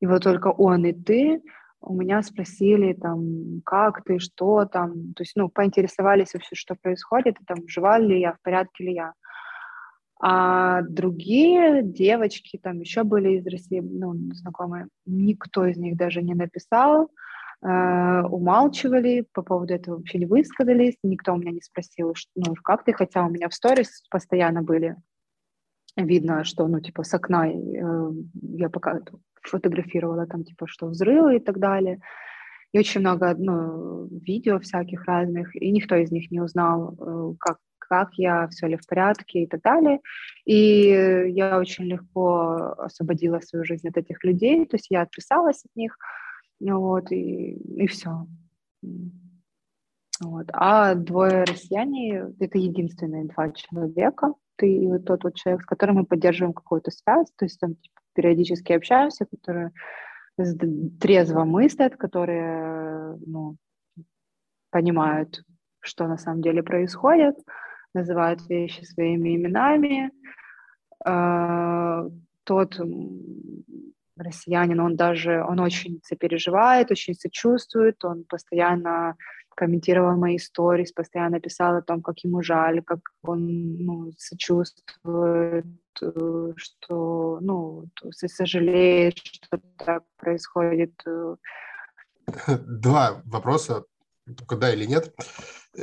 И 0.00 0.06
вот 0.06 0.22
только 0.22 0.48
он 0.48 0.84
и 0.86 0.92
ты 0.92 1.42
у 1.80 1.94
меня 1.94 2.22
спросили 2.22 2.92
там, 2.92 3.62
как 3.64 4.02
ты, 4.04 4.18
что 4.18 4.64
там, 4.64 5.14
то 5.14 5.22
есть, 5.22 5.36
ну, 5.36 5.48
поинтересовались 5.48 6.34
вообще, 6.34 6.54
что 6.54 6.74
происходит, 6.74 7.40
и 7.40 7.44
там, 7.44 7.68
жива 7.68 7.98
ли 7.98 8.20
я, 8.20 8.32
в 8.32 8.40
порядке 8.42 8.84
ли 8.84 8.94
я. 8.94 9.12
А 10.20 10.82
другие 10.82 11.82
девочки 11.82 12.58
там 12.60 12.80
еще 12.80 13.04
были 13.04 13.38
из 13.38 13.46
России, 13.46 13.80
ну, 13.80 14.14
знакомые, 14.32 14.88
никто 15.06 15.64
из 15.66 15.76
них 15.76 15.96
даже 15.96 16.22
не 16.22 16.34
написал, 16.34 17.10
э, 17.62 18.22
умалчивали, 18.22 19.26
по 19.32 19.42
поводу 19.42 19.74
этого 19.74 19.96
вообще 19.96 20.18
не 20.18 20.26
высказались, 20.26 20.96
никто 21.04 21.34
у 21.34 21.36
меня 21.36 21.52
не 21.52 21.60
спросил, 21.60 22.14
что, 22.16 22.30
ну, 22.34 22.54
как 22.64 22.82
ты, 22.82 22.92
хотя 22.92 23.24
у 23.24 23.30
меня 23.30 23.48
в 23.48 23.54
сторис 23.54 24.02
постоянно 24.10 24.62
были, 24.62 24.96
видно, 25.96 26.42
что, 26.42 26.66
ну, 26.66 26.80
типа, 26.80 27.04
с 27.04 27.14
окна 27.14 27.48
э, 27.48 28.10
я 28.32 28.68
пока 28.68 29.00
фотографировала 29.48 30.26
там, 30.26 30.44
типа, 30.44 30.66
что 30.66 30.86
взрывы 30.86 31.36
и 31.36 31.40
так 31.40 31.58
далее, 31.58 32.00
и 32.72 32.78
очень 32.78 33.00
много 33.00 33.34
ну, 33.36 34.08
видео 34.08 34.58
всяких 34.58 35.04
разных, 35.06 35.54
и 35.56 35.70
никто 35.70 35.96
из 35.96 36.10
них 36.10 36.30
не 36.30 36.40
узнал, 36.40 36.94
э, 36.98 37.34
как 37.38 37.58
как 37.88 38.10
я, 38.14 38.46
все 38.48 38.66
ли 38.66 38.76
в 38.76 38.86
порядке 38.86 39.44
и 39.44 39.46
так 39.46 39.62
далее. 39.62 40.00
И 40.44 40.90
я 41.30 41.58
очень 41.58 41.84
легко 41.84 42.74
освободила 42.78 43.40
свою 43.40 43.64
жизнь 43.64 43.88
от 43.88 43.96
этих 43.96 44.22
людей, 44.24 44.66
то 44.66 44.76
есть 44.76 44.88
я 44.90 45.02
отписалась 45.02 45.64
от 45.64 45.74
них, 45.74 45.96
вот, 46.60 47.10
и, 47.10 47.52
и 47.54 47.86
все. 47.86 48.26
Вот. 50.20 50.46
А 50.52 50.94
двое 50.94 51.44
россияне— 51.44 52.26
это 52.40 52.58
единственные 52.58 53.26
два 53.26 53.50
человека, 53.50 54.34
ты 54.56 54.68
и 54.68 54.86
вот 54.88 55.04
тот 55.04 55.24
вот 55.24 55.36
человек, 55.36 55.62
с 55.62 55.66
которым 55.66 55.96
мы 55.96 56.04
поддерживаем 56.04 56.52
какую-то 56.52 56.90
связь, 56.90 57.28
то 57.36 57.44
есть 57.44 57.60
там 57.60 57.76
типа, 57.76 58.00
периодически 58.18 58.72
общаемся, 58.72 59.26
которые 59.26 59.70
трезво 61.00 61.44
мыслят, 61.44 61.96
которые 61.96 63.16
ну, 63.24 63.56
понимают, 64.70 65.44
что 65.78 66.08
на 66.08 66.18
самом 66.18 66.42
деле 66.42 66.64
происходит, 66.64 67.36
называют 67.94 68.40
вещи 68.48 68.82
своими 68.82 69.36
именами. 69.36 70.10
А, 71.04 72.06
тот 72.42 72.80
россиянин, 74.16 74.80
он 74.80 74.96
даже, 74.96 75.44
он 75.44 75.60
очень 75.60 76.00
сопереживает, 76.02 76.90
очень 76.90 77.14
сочувствует, 77.14 78.04
он 78.04 78.24
постоянно 78.24 79.16
комментировал 79.54 80.16
мои 80.16 80.36
истории, 80.36 80.92
постоянно 80.92 81.38
писал 81.38 81.76
о 81.76 81.82
том, 81.82 82.02
как 82.02 82.18
ему 82.24 82.42
жаль, 82.42 82.82
как 82.82 82.98
он 83.22 83.76
ну, 83.78 84.12
сочувствует, 84.16 85.66
что, 86.56 87.38
ну, 87.40 87.88
сожалеет, 88.10 89.18
что 89.18 89.60
так 89.76 90.04
происходит. 90.16 90.92
Два 92.46 93.22
вопроса, 93.24 93.84
только 94.24 94.56
да 94.56 94.72
или 94.72 94.84
нет. 94.84 95.14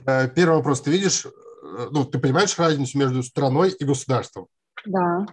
Э, 0.05 0.27
первый 0.29 0.57
вопрос. 0.57 0.81
Ты 0.81 0.91
видишь 0.91 1.25
Э, 1.65 1.87
ну, 1.91 2.05
ты 2.05 2.19
понимаешь 2.19 2.57
разницу 2.57 2.97
между 2.97 3.23
страной 3.23 3.71
и 3.71 3.85
государством? 3.85 4.47
Да. 4.85 5.25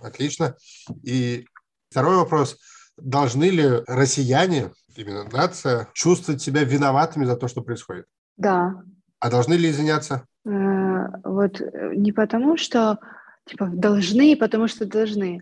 Отлично. 0.00 0.56
И 1.02 1.46
второй 1.90 2.16
вопрос. 2.16 2.58
Должны 2.96 3.44
ли 3.44 3.82
россияне, 3.86 4.70
именно 4.94 5.24
нация, 5.24 5.88
чувствовать 5.94 6.42
себя 6.42 6.64
виноватыми 6.64 7.24
за 7.24 7.36
то, 7.36 7.48
что 7.48 7.62
происходит? 7.62 8.06
Да. 8.36 8.82
А 9.18 9.30
должны 9.30 9.54
ли 9.54 9.70
извиняться? 9.70 10.26
Э, 10.44 11.06
вот 11.24 11.60
не 11.94 12.12
потому, 12.12 12.56
что 12.56 12.98
типа 13.46 13.66
должны, 13.66 14.36
потому 14.36 14.68
что 14.68 14.86
должны. 14.86 15.40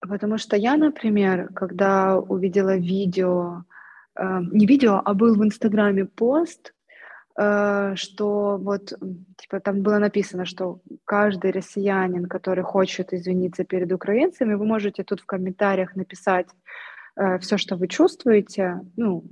Потому 0.00 0.38
что 0.38 0.56
я, 0.56 0.76
например, 0.76 1.48
когда 1.54 2.18
увидела 2.18 2.76
видео, 2.76 3.64
не 4.18 4.66
видео, 4.66 5.02
а 5.04 5.14
был 5.14 5.34
в 5.34 5.44
Инстаграме 5.44 6.04
пост, 6.04 6.72
Э, 7.38 7.94
что 7.96 8.56
вот, 8.56 8.92
типа, 9.36 9.60
там 9.60 9.82
было 9.82 9.98
написано, 9.98 10.46
что 10.46 10.80
каждый 11.04 11.50
россиянин, 11.50 12.26
который 12.26 12.64
хочет 12.64 13.12
извиниться 13.12 13.64
перед 13.64 13.92
украинцами, 13.92 14.54
вы 14.54 14.64
можете 14.64 15.04
тут 15.04 15.20
в 15.20 15.26
комментариях 15.26 15.96
написать 15.96 16.48
э, 17.16 17.38
все, 17.38 17.58
что 17.58 17.76
вы 17.76 17.88
чувствуете, 17.88 18.80
ну, 18.96 19.24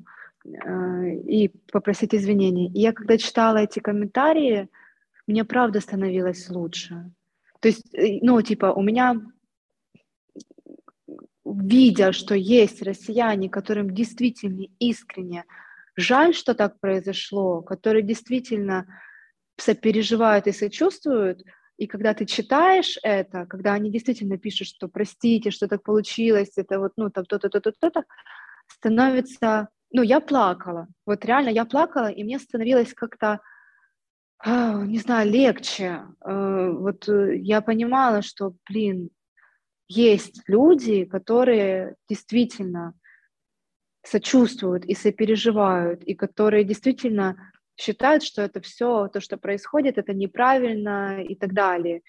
э, 0.44 1.10
и 1.12 1.50
попросить 1.72 2.14
извинений. 2.14 2.66
И 2.66 2.80
я 2.80 2.92
когда 2.92 3.16
читала 3.16 3.58
эти 3.58 3.78
комментарии, 3.78 4.68
мне 5.26 5.44
правда 5.44 5.80
становилось 5.80 6.50
лучше. 6.50 7.10
То 7.64 7.68
есть, 7.68 7.94
э, 7.94 8.18
ну, 8.20 8.42
типа, 8.42 8.74
у 8.74 8.82
меня 8.82 9.22
видя, 11.46 12.12
что 12.12 12.34
есть 12.34 12.82
россияне, 12.82 13.48
которым 13.48 13.94
действительно 13.94 14.66
искренне 14.78 15.44
жаль, 15.96 16.34
что 16.34 16.54
так 16.54 16.78
произошло, 16.78 17.62
которые 17.62 18.02
действительно 18.02 18.86
сопереживают 19.56 20.46
и 20.46 20.52
сочувствуют, 20.52 21.42
и 21.78 21.86
когда 21.86 22.12
ты 22.12 22.26
читаешь 22.26 22.98
это, 23.02 23.46
когда 23.46 23.72
они 23.72 23.90
действительно 23.90 24.36
пишут, 24.36 24.68
что 24.68 24.88
простите, 24.88 25.50
что 25.50 25.66
так 25.66 25.82
получилось, 25.82 26.52
это 26.56 26.78
вот, 26.78 26.92
ну, 26.98 27.08
там 27.08 27.24
то-то, 27.24 27.48
то-то, 27.48 27.72
то-то, 27.72 28.04
становится, 28.66 29.68
ну, 29.90 30.02
я 30.02 30.20
плакала, 30.20 30.86
вот 31.06 31.24
реально 31.24 31.48
я 31.48 31.64
плакала, 31.64 32.10
и 32.10 32.24
мне 32.24 32.38
становилось 32.38 32.92
как-то, 32.92 33.40
не 34.44 34.98
знаю, 34.98 35.30
легче. 35.30 36.02
Э, 36.24 36.70
вот 36.70 37.08
э, 37.08 37.36
я 37.36 37.60
понимала, 37.60 38.22
что, 38.22 38.54
блин, 38.68 39.10
есть 39.88 40.42
люди, 40.46 41.04
которые 41.04 41.96
действительно 42.08 42.94
сочувствуют 44.04 44.84
и 44.84 44.94
сопереживают, 44.94 46.02
и 46.04 46.14
которые 46.14 46.64
действительно 46.64 47.52
считают, 47.76 48.22
что 48.22 48.42
это 48.42 48.60
все, 48.60 49.08
то, 49.08 49.20
что 49.20 49.36
происходит, 49.36 49.98
это 49.98 50.12
неправильно 50.12 51.22
и 51.22 51.34
так 51.34 51.54
далее. 51.54 52.02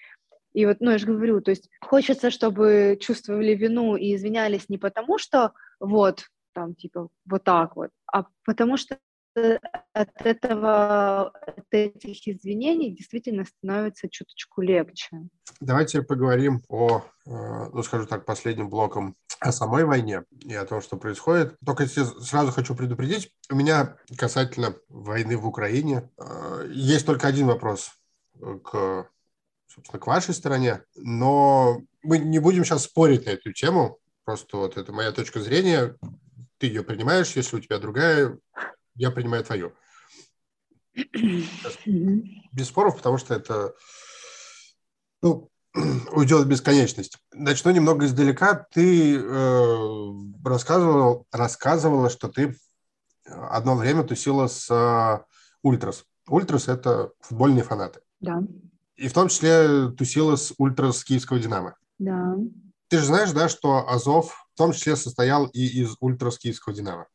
И 0.52 0.64
вот, 0.64 0.78
ну, 0.80 0.90
я 0.90 0.98
же 0.98 1.06
говорю, 1.06 1.40
то 1.40 1.50
есть 1.50 1.68
хочется, 1.80 2.30
чтобы 2.30 2.98
чувствовали 3.00 3.54
вину 3.54 3.96
и 3.96 4.14
извинялись 4.14 4.68
не 4.68 4.78
потому, 4.78 5.18
что 5.18 5.52
вот, 5.80 6.26
там, 6.54 6.74
типа, 6.74 7.08
вот 7.26 7.44
так 7.44 7.76
вот, 7.76 7.90
а 8.10 8.26
потому 8.44 8.76
что 8.76 8.98
от 9.36 10.10
этого, 10.24 11.28
от 11.28 11.66
этих 11.70 12.26
извинений 12.28 12.94
действительно 12.94 13.44
становится 13.44 14.08
чуточку 14.08 14.62
легче. 14.62 15.28
Давайте 15.60 16.02
поговорим 16.02 16.62
о, 16.68 17.02
э, 17.26 17.30
ну, 17.72 17.82
скажу 17.82 18.06
так, 18.06 18.24
последним 18.24 18.68
блоком 18.68 19.16
о 19.40 19.52
самой 19.52 19.84
войне 19.84 20.24
и 20.42 20.54
о 20.54 20.64
том, 20.64 20.80
что 20.80 20.96
происходит. 20.96 21.56
Только 21.64 21.86
сразу 21.86 22.52
хочу 22.52 22.74
предупредить, 22.74 23.32
у 23.50 23.56
меня 23.56 23.96
касательно 24.16 24.76
войны 24.88 25.36
в 25.36 25.46
Украине 25.46 26.10
э, 26.18 26.68
есть 26.70 27.06
только 27.06 27.28
один 27.28 27.46
вопрос 27.46 27.92
к, 28.40 29.08
собственно, 29.66 30.00
к 30.00 30.06
вашей 30.06 30.34
стороне, 30.34 30.82
но 30.96 31.80
мы 32.02 32.18
не 32.18 32.38
будем 32.38 32.64
сейчас 32.64 32.84
спорить 32.84 33.26
на 33.26 33.30
эту 33.30 33.52
тему, 33.52 33.98
просто 34.24 34.56
вот 34.56 34.76
это 34.76 34.92
моя 34.92 35.12
точка 35.12 35.40
зрения, 35.40 35.96
ты 36.58 36.66
ее 36.66 36.82
принимаешь, 36.82 37.36
если 37.36 37.56
у 37.56 37.60
тебя 37.60 37.78
другая, 37.78 38.38
я 38.96 39.10
принимаю 39.10 39.44
твою. 39.44 39.72
Без 42.52 42.68
споров, 42.68 42.96
потому 42.96 43.18
что 43.18 43.34
это 43.34 43.74
ну, 45.22 45.50
уйдет 46.12 46.44
в 46.44 46.48
бесконечность. 46.48 47.18
Начну 47.32 47.70
немного 47.70 48.06
издалека. 48.06 48.66
Ты 48.72 49.16
э, 49.16 50.12
рассказывал, 50.44 51.26
рассказывала, 51.32 52.10
что 52.10 52.28
ты 52.28 52.56
одно 53.26 53.76
время 53.76 54.04
тусила 54.04 54.46
с 54.46 54.70
э, 54.70 55.24
Ультрас. 55.62 56.04
Ультрас– 56.28 56.68
это 56.68 57.10
футбольные 57.20 57.62
фанаты. 57.62 58.00
Да. 58.20 58.42
И 58.96 59.08
в 59.08 59.12
том 59.12 59.28
числе 59.28 59.90
тусила 59.90 60.36
с 60.36 60.54
Ультрас 60.58 61.04
Киевского 61.04 61.38
«Динамо». 61.38 61.76
Да. 61.98 62.36
Ты 62.88 62.98
же 62.98 63.06
знаешь, 63.06 63.32
да, 63.32 63.48
что 63.48 63.88
Азов 63.88 64.48
в 64.54 64.56
том 64.56 64.72
числе 64.72 64.96
состоял 64.96 65.46
и 65.46 65.66
из 65.66 65.96
Ультрас 66.00 66.38
Киевского 66.38 66.74
«Динамо». 66.74 67.06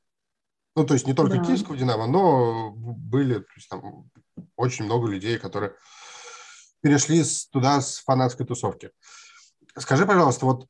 Ну, 0.75 0.85
то 0.85 0.93
есть 0.93 1.05
не 1.05 1.13
только 1.13 1.37
да. 1.37 1.43
киевского 1.43 1.77
«Динамо», 1.77 2.07
но 2.07 2.71
были 2.73 3.39
то 3.39 3.53
есть, 3.55 3.69
там, 3.69 4.09
очень 4.55 4.85
много 4.85 5.07
людей, 5.09 5.37
которые 5.37 5.73
перешли 6.81 7.23
туда 7.51 7.81
с 7.81 7.99
фанатской 7.99 8.45
тусовки. 8.45 8.91
Скажи, 9.77 10.05
пожалуйста, 10.05 10.45
вот 10.45 10.67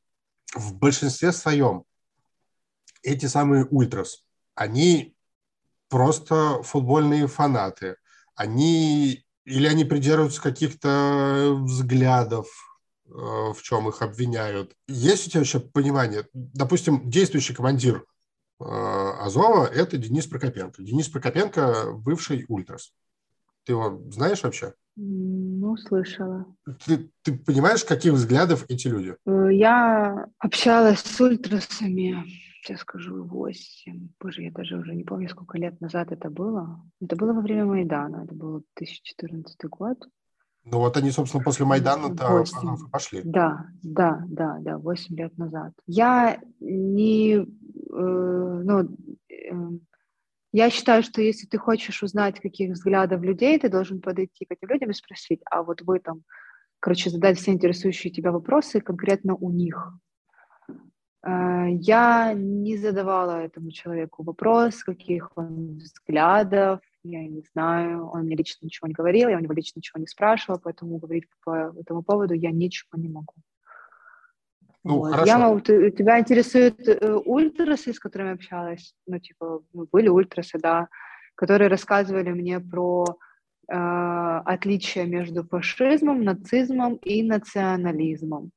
в 0.54 0.74
большинстве 0.74 1.32
своем 1.32 1.84
эти 3.02 3.26
самые 3.26 3.64
ультрас, 3.66 4.24
они 4.54 5.16
просто 5.88 6.62
футбольные 6.62 7.26
фанаты, 7.26 7.96
они 8.34 9.24
или 9.44 9.66
они 9.66 9.84
придерживаются 9.84 10.40
каких-то 10.40 11.56
взглядов, 11.62 12.46
э, 13.06 13.10
в 13.10 13.58
чем 13.62 13.88
их 13.88 14.00
обвиняют. 14.00 14.76
Есть 14.86 15.26
у 15.26 15.30
тебя 15.30 15.40
вообще 15.40 15.60
понимание? 15.60 16.28
Допустим, 16.32 17.10
действующий 17.10 17.54
командир 17.54 18.06
Азова– 18.64 19.66
это 19.74 19.96
Денис 19.98 20.26
Прокопенко. 20.26 20.82
Денис 20.82 21.08
Прокопенко– 21.08 21.92
бывший 21.94 22.44
ультрас. 22.48 22.92
Ты 23.64 23.72
его 23.72 24.02
знаешь 24.10 24.42
вообще? 24.42 24.74
Ну, 24.96 25.76
слышала. 25.76 26.46
Ты, 26.84 27.10
ты 27.22 27.38
понимаешь, 27.38 27.84
каких 27.84 28.12
взглядов 28.12 28.66
эти 28.68 28.88
люди? 28.88 29.16
Э, 29.26 29.48
я 29.50 30.26
общалась 30.38 31.00
с 31.00 31.20
ультрасами, 31.20 32.24
сейчас 32.62 32.80
скажу, 32.80 33.24
8. 33.24 34.08
Боже, 34.20 34.42
я 34.42 34.50
даже 34.50 34.76
уже 34.76 34.94
не 34.94 35.04
помню, 35.04 35.28
сколько 35.28 35.56
лет 35.56 35.80
назад 35.80 36.12
это 36.12 36.28
было. 36.28 36.82
Это 37.00 37.16
было 37.16 37.32
во 37.32 37.40
время 37.40 37.64
Майдана, 37.64 38.24
это 38.24 38.34
был 38.34 38.64
2014 38.76 39.56
год. 39.70 39.98
Ну 40.64 40.78
вот 40.78 40.96
они, 40.96 41.10
собственно, 41.10 41.42
после 41.42 41.66
Майдана-то 41.66 42.44
пошли. 42.90 43.22
Да, 43.24 43.66
да, 43.82 44.22
да, 44.28 44.58
да, 44.60 44.78
8 44.78 45.16
лет 45.16 45.36
назад. 45.36 45.72
Я 45.86 46.38
не 46.60 47.46
Э, 47.92 48.62
ну, 48.64 48.88
эм, 49.28 49.80
я 50.52 50.70
считаю, 50.70 51.02
что 51.02 51.22
если 51.22 51.46
ты 51.46 51.58
хочешь 51.58 52.02
узнать, 52.02 52.40
каких 52.40 52.72
взглядов 52.72 53.22
людей, 53.22 53.58
ты 53.58 53.68
должен 53.68 54.00
подойти 54.00 54.44
к 54.44 54.52
этим 54.52 54.68
людям 54.68 54.90
и 54.90 54.94
спросить, 54.94 55.40
а 55.50 55.62
вот 55.62 55.82
вы 55.82 56.00
там, 56.00 56.22
короче, 56.80 57.10
задать 57.10 57.38
все 57.38 57.52
интересующие 57.52 58.12
тебя 58.12 58.32
вопросы 58.32 58.80
конкретно 58.80 59.34
у 59.34 59.50
них. 59.50 59.92
Э, 61.24 61.66
я 61.70 62.32
не 62.34 62.76
задавала 62.78 63.42
этому 63.42 63.70
человеку 63.70 64.22
вопрос, 64.22 64.82
каких 64.82 65.30
он 65.36 65.76
взглядов, 65.76 66.80
я 67.04 67.26
не 67.26 67.42
знаю, 67.52 68.08
он 68.08 68.22
мне 68.24 68.36
лично 68.36 68.66
ничего 68.66 68.88
не 68.88 68.94
говорил, 68.94 69.28
я 69.28 69.36
у 69.36 69.40
него 69.40 69.54
лично 69.54 69.78
ничего 69.78 70.00
не 70.00 70.06
спрашивала, 70.06 70.58
поэтому 70.62 70.98
говорить 70.98 71.24
по 71.44 71.74
этому 71.78 72.02
поводу 72.02 72.34
я 72.34 72.50
ничего 72.50 72.90
не 73.00 73.08
могу. 73.08 73.34
Ну, 74.84 74.98
вот. 74.98 75.12
хорошо. 75.12 75.26
Я 75.26 75.38
могу, 75.38 75.60
ты, 75.60 75.90
тебя 75.92 76.18
интересуют 76.18 76.88
э, 76.88 77.14
ультрасы, 77.24 77.92
с 77.92 78.00
которыми 78.00 78.32
общалась? 78.32 78.94
Ну, 79.06 79.18
типа, 79.18 79.62
ну, 79.72 79.88
были 79.90 80.08
ультрасы, 80.08 80.58
да, 80.58 80.88
которые 81.34 81.68
рассказывали 81.68 82.30
мне 82.30 82.58
про 82.58 83.04
э, 83.68 83.74
отличия 83.74 85.04
между 85.04 85.44
фашизмом, 85.44 86.24
нацизмом 86.24 86.96
и 86.96 87.22
национализмом. 87.22 88.50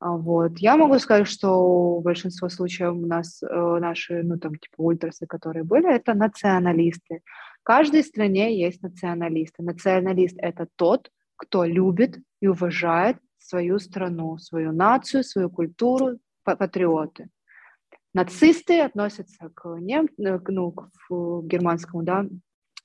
А, 0.00 0.16
вот. 0.16 0.58
Я 0.58 0.76
могу 0.76 0.98
сказать, 0.98 1.28
что 1.28 1.98
в 1.98 2.02
большинстве 2.02 2.48
случаев 2.48 2.94
у 2.94 3.06
нас 3.06 3.42
э, 3.42 3.46
наши, 3.80 4.22
ну, 4.22 4.38
там, 4.38 4.54
типа, 4.54 4.76
ультрасы, 4.78 5.26
которые 5.26 5.62
были, 5.62 5.94
это 5.94 6.14
националисты. 6.14 7.22
В 7.60 7.64
каждой 7.64 8.02
стране 8.02 8.58
есть 8.58 8.82
националисты. 8.82 9.62
Националист– 9.62 10.36
это 10.38 10.66
тот, 10.76 11.10
кто 11.36 11.64
любит 11.64 12.18
и 12.40 12.48
уважает 12.48 13.18
свою 13.38 13.78
страну, 13.78 14.38
свою 14.38 14.72
нацию, 14.72 15.22
свою 15.22 15.50
культуру, 15.50 16.18
патриоты. 16.44 17.28
Нацисты 18.14 18.80
относятся 18.80 19.50
к 19.54 19.68
нем, 19.80 20.08
э, 20.18 20.38
ну, 20.48 20.72
к 20.72 20.88
германскому, 21.44 22.02
да, 22.02 22.26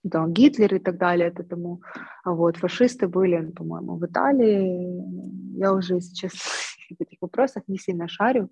да, 0.04 0.28
Гитлер 0.28 0.76
и 0.76 0.80
так 0.80 0.98
далее, 0.98 1.30
это 1.30 1.44
тому, 1.44 1.82
а 2.24 2.32
вот 2.32 2.58
фашисты 2.58 3.08
были, 3.08 3.52
по-моему, 3.52 3.96
в 3.98 4.06
Италии, 4.06 5.58
я 5.58 5.74
уже 5.74 6.00
сейчас 6.00 6.34
в 6.90 7.02
этих 7.02 7.22
вопросах 7.22 7.64
не 7.68 7.78
сильно 7.78 8.08
шарю, 8.08 8.50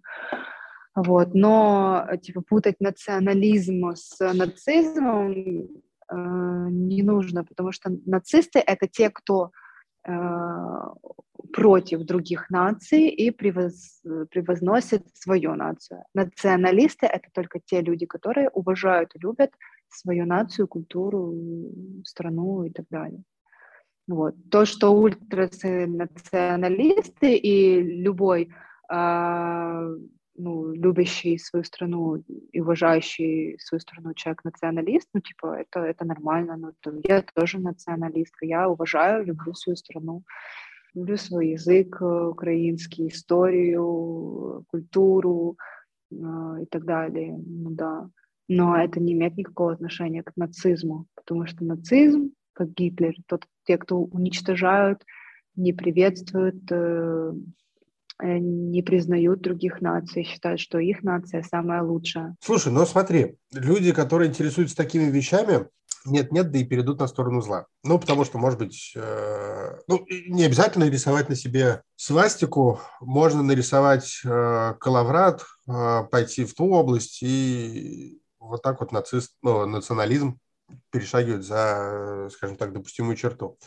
вот, 0.95 1.33
но, 1.33 2.07
типа, 2.21 2.41
путать 2.41 2.79
национализм 2.79 3.93
с 3.95 4.19
нацизмом 4.33 5.31
э, 5.31 6.15
не 6.69 7.01
нужно, 7.01 7.43
потому 7.43 7.71
что 7.71 7.89
нацисты— 8.05 8.59
это 8.65 8.87
те, 8.87 9.09
кто 9.09 9.51
э, 10.07 10.11
против 11.51 12.03
других 12.03 12.49
наций 12.51 13.07
и 13.07 13.31
превоз, 13.31 14.01
превозносит 14.29 15.03
свою 15.15 15.55
нацию. 15.55 16.03
Националисты— 16.13 17.05
это 17.07 17.29
только 17.33 17.59
те 17.59 17.81
люди, 17.81 18.05
которые 18.05 18.49
уважают 18.49 19.15
и 19.15 19.19
любят 19.19 19.51
свою 19.89 20.25
нацию, 20.25 20.67
культуру, 20.67 21.33
страну 22.05 22.63
и 22.65 22.69
так 22.69 22.85
далее. 22.89 23.23
Вот. 24.07 24.35
То, 24.51 24.65
что 24.65 24.93
ультрасы 24.93 25.87
националисты 25.87 27.35
и 27.35 27.81
любой 27.81 28.49
э, 28.91 29.97
ну, 30.35 30.73
любящий 30.73 31.37
свою 31.37 31.63
страну 31.63 32.23
и 32.51 32.59
уважающий 32.59 33.57
свою 33.59 33.79
страну 33.79 34.13
человек 34.13 34.43
националист, 34.43 35.07
ну, 35.13 35.21
типа, 35.21 35.61
это, 35.61 35.79
это 35.79 36.05
нормально. 36.05 36.57
Ну, 36.57 37.01
я 37.07 37.21
тоже 37.21 37.59
националистка, 37.59 38.45
я 38.45 38.67
уважаю, 38.67 39.25
люблю 39.25 39.53
свою 39.53 39.77
страну 39.77 40.23
люблю 40.93 41.17
свой 41.17 41.49
язык 41.49 42.01
э, 42.01 42.05
украинский, 42.05 43.07
историю, 43.07 44.63
культуру 44.67 45.57
э, 46.11 46.15
и 46.15 46.65
так 46.65 46.85
далее. 46.85 47.37
Ну 47.45 47.71
да. 47.71 48.09
Но 48.47 48.77
это 48.77 48.99
не 48.99 49.13
имеет 49.13 49.37
никакого 49.37 49.73
отношения 49.73 50.23
к 50.23 50.33
нацизму, 50.35 51.07
потому 51.15 51.47
что 51.47 51.63
нацизм, 51.63 52.31
как 52.53 52.73
Гитлер, 52.73 53.15
тот, 53.27 53.45
те, 53.65 53.77
кто 53.77 53.97
уничтожают, 53.97 55.03
не 55.55 55.73
приветствуют 55.73 56.71
э, 56.71 57.33
э, 58.21 58.37
не 58.37 58.81
признают 58.81 59.41
других 59.41 59.81
наций, 59.81 60.23
считают, 60.23 60.59
что 60.59 60.79
их 60.79 61.03
нация 61.03 61.43
самая 61.43 61.83
лучшая. 61.83 62.35
Слушай, 62.39 62.71
ну 62.71 62.85
смотри, 62.85 63.37
люди, 63.53 63.91
которые 63.91 64.29
интересуются 64.29 64.75
такими 64.75 65.09
вещами, 65.09 65.67
нет-нет, 66.05 66.51
да 66.51 66.59
и 66.59 66.63
перейдут 66.63 66.99
на 66.99 67.07
сторону 67.07 67.41
зла. 67.41 67.67
Ну, 67.83 67.97
потому 67.97 68.25
что, 68.25 68.37
может 68.37 68.59
быть, 68.59 68.93
э, 68.95 69.77
ну, 69.87 70.05
не 70.27 70.43
обязательно 70.43 70.89
рисовать 70.89 71.29
на 71.29 71.35
себе 71.35 71.81
свастику, 71.95 72.81
можно 72.99 73.41
нарисовать 73.41 74.21
э, 74.25 74.73
коловрат, 74.79 75.45
э, 75.67 76.03
пойти 76.11 76.43
в 76.43 76.53
ту 76.53 76.71
область 76.71 77.23
и 77.23 78.21
вот 78.39 78.61
так 78.61 78.81
вот 78.81 78.91
нацист, 78.91 79.35
ну, 79.41 79.65
национализм 79.65 80.39
перешагивает 80.91 81.43
за, 81.43 82.29
скажем 82.31 82.55
так, 82.55 82.73
допустимую 82.73 83.15
черту. 83.15 83.57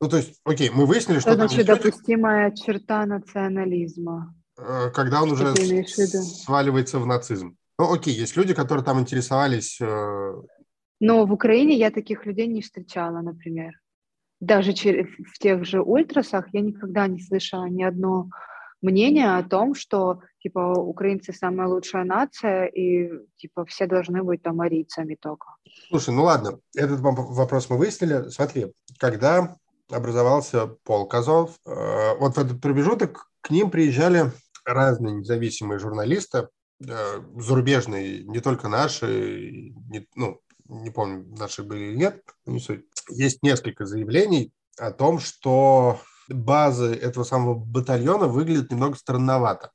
Ну, 0.00 0.08
то 0.08 0.16
есть, 0.16 0.40
окей, 0.44 0.70
мы 0.70 0.86
выяснили, 0.86 1.18
что... 1.18 1.30
Это 1.30 1.48
значит 1.48 1.66
допустимая 1.66 2.50
черта 2.52 3.04
национализма. 3.06 4.34
Э, 4.58 4.90
когда 4.94 5.22
он 5.22 5.32
уже 5.32 5.54
сваливается 5.54 6.98
в 6.98 7.06
нацизм. 7.06 7.56
Ну, 7.78 7.92
окей, 7.92 8.14
есть 8.14 8.36
люди, 8.36 8.54
которые 8.54 8.84
там 8.84 9.00
интересовались 9.00 9.78
э, 9.80 10.32
но 11.00 11.24
в 11.24 11.32
Украине 11.32 11.76
я 11.76 11.90
таких 11.90 12.26
людей 12.26 12.46
не 12.46 12.60
встречала, 12.60 13.22
например. 13.22 13.72
Даже 14.38 14.72
в 14.72 15.38
тех 15.38 15.64
же 15.64 15.80
ультрасах 15.80 16.46
я 16.52 16.60
никогда 16.60 17.06
не 17.06 17.20
слышала 17.20 17.64
ни 17.64 17.82
одно 17.82 18.28
мнение 18.82 19.36
о 19.36 19.42
том, 19.42 19.74
что 19.74 20.20
типа 20.42 20.74
украинцы 20.78 21.32
самая 21.32 21.68
лучшая 21.68 22.04
нация 22.04 22.66
и 22.66 23.10
типа 23.36 23.64
все 23.66 23.86
должны 23.86 24.22
быть 24.22 24.42
там 24.42 24.60
арийцами 24.60 25.16
только. 25.20 25.46
Слушай, 25.88 26.14
ну 26.14 26.24
ладно, 26.24 26.58
этот 26.76 27.00
вопрос 27.00 27.70
мы 27.70 27.78
выяснили. 27.78 28.28
Смотри, 28.30 28.72
когда 28.98 29.56
образовался 29.90 30.66
полк 30.84 31.14
Азов, 31.14 31.58
э, 31.66 32.14
вот 32.18 32.36
в 32.36 32.38
этот 32.38 32.60
промежуток 32.60 33.30
к 33.40 33.50
ним 33.50 33.70
приезжали 33.70 34.32
разные 34.64 35.16
независимые 35.16 35.78
журналисты, 35.78 36.48
э, 36.86 37.20
зарубежные, 37.36 38.24
не 38.24 38.40
только 38.40 38.68
наши, 38.68 39.72
не, 39.88 40.06
ну, 40.14 40.40
не 40.68 40.90
помню, 40.90 41.26
наши 41.36 41.62
были 41.62 41.86
или 41.86 41.96
нет, 41.96 42.22
не 42.46 42.60
суть. 42.60 42.84
Есть 43.08 43.42
несколько 43.42 43.86
заявлений 43.86 44.52
о 44.78 44.92
том, 44.92 45.18
что 45.18 45.98
базы 46.32 46.94
этого 46.94 47.24
самого 47.24 47.54
батальона 47.54 48.26
выглядят 48.26 48.70
немного 48.70 48.96
странновато. 48.96 49.70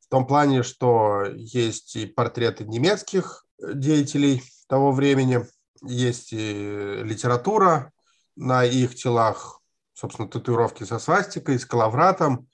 В 0.00 0.08
том 0.08 0.26
плане, 0.26 0.62
что 0.62 1.24
есть 1.34 1.96
и 1.96 2.06
портреты 2.06 2.64
немецких 2.64 3.44
деятелей 3.58 4.42
того 4.66 4.92
времени, 4.92 5.46
есть 5.82 6.32
и 6.32 7.00
литература 7.02 7.92
на 8.36 8.64
их 8.64 8.94
телах, 8.94 9.60
собственно, 9.92 10.28
татуировки 10.28 10.84
со 10.84 10.98
свастикой, 10.98 11.58
с 11.58 11.66
коловратом 11.66 12.48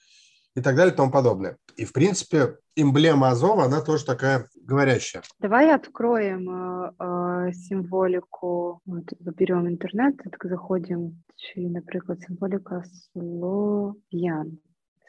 и 0.54 0.60
так 0.60 0.76
далее 0.76 0.92
и 0.92 0.96
тому 0.96 1.10
подобное. 1.10 1.56
И, 1.76 1.84
в 1.84 1.92
принципе, 1.92 2.58
эмблема 2.76 3.30
Азова, 3.30 3.64
она 3.64 3.80
тоже 3.80 4.04
такая 4.04 4.48
говорящая. 4.66 5.22
Давай 5.38 5.72
откроем 5.72 6.48
э, 6.48 6.92
э, 6.98 7.52
символику. 7.52 8.80
Вот, 8.86 9.04
берем 9.20 9.68
интернет, 9.68 10.16
так 10.16 10.44
заходим, 10.44 11.22
чи, 11.36 11.68
например, 11.68 12.18
символика 12.26 12.82
слов'ян, 13.12 14.58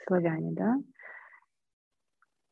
славяне, 0.05 0.51
да? 0.51 0.75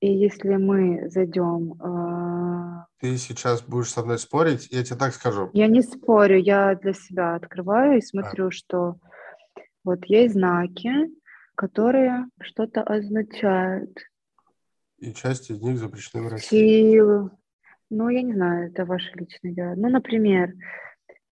И 0.03 0.11
если 0.11 0.57
мы 0.57 1.09
зайдем... 1.09 1.75
Э... 1.81 2.85
Ты 2.99 3.15
сейчас 3.17 3.61
будешь 3.61 3.89
со 3.89 4.03
мной 4.03 4.19
спорить, 4.19 4.67
я 4.69 4.83
тебе 4.83 4.97
так 4.97 5.13
скажу. 5.13 5.49
Я 5.53 5.67
не 5.67 5.81
спорю, 5.81 6.37
я 6.39 6.75
для 6.75 6.91
себя 6.91 7.35
открываю 7.35 7.97
и 7.97 8.01
смотрю, 8.01 8.47
а. 8.47 8.51
что 8.51 8.97
вот 9.85 10.05
есть 10.07 10.33
знаки, 10.33 10.91
которые 11.55 12.25
что-то 12.41 12.83
означают. 12.83 13.97
И 15.03 15.13
часть 15.13 15.49
из 15.49 15.61
них 15.61 15.77
запрещены 15.77 16.23
в 16.23 16.31
России. 16.31 16.91
Силу. 16.91 17.31
Ну, 17.89 18.07
я 18.07 18.21
не 18.21 18.33
знаю, 18.33 18.69
это 18.69 18.85
ваше 18.85 19.11
личное 19.15 19.51
дело. 19.51 19.73
Ну, 19.75 19.89
например, 19.89 20.53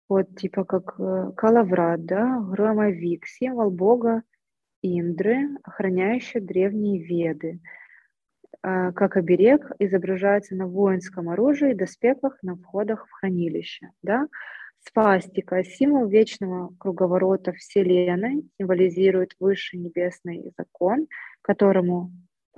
вот 0.08 0.36
типа 0.36 0.64
как 0.64 0.98
э, 0.98 1.30
Калаврат, 1.36 2.04
да, 2.04 2.40
громовик, 2.40 3.28
символ 3.28 3.70
бога 3.70 4.24
Индры, 4.82 5.50
охраняющий 5.62 6.40
древние 6.40 7.00
веды. 7.00 7.60
А, 8.60 8.90
как 8.90 9.16
оберег 9.16 9.70
изображается 9.78 10.56
на 10.56 10.66
воинском 10.66 11.28
оружии 11.28 11.72
доспехах 11.72 12.38
на 12.42 12.56
входах 12.56 13.06
в 13.06 13.12
хранилище. 13.12 13.90
Да? 14.02 14.26
Свастика, 14.80 15.62
символ 15.62 16.08
вечного 16.08 16.74
круговорота 16.76 17.52
Вселенной, 17.52 18.50
символизирует 18.58 19.36
высший 19.38 19.78
небесный 19.78 20.52
закон, 20.58 21.06
которому 21.42 22.10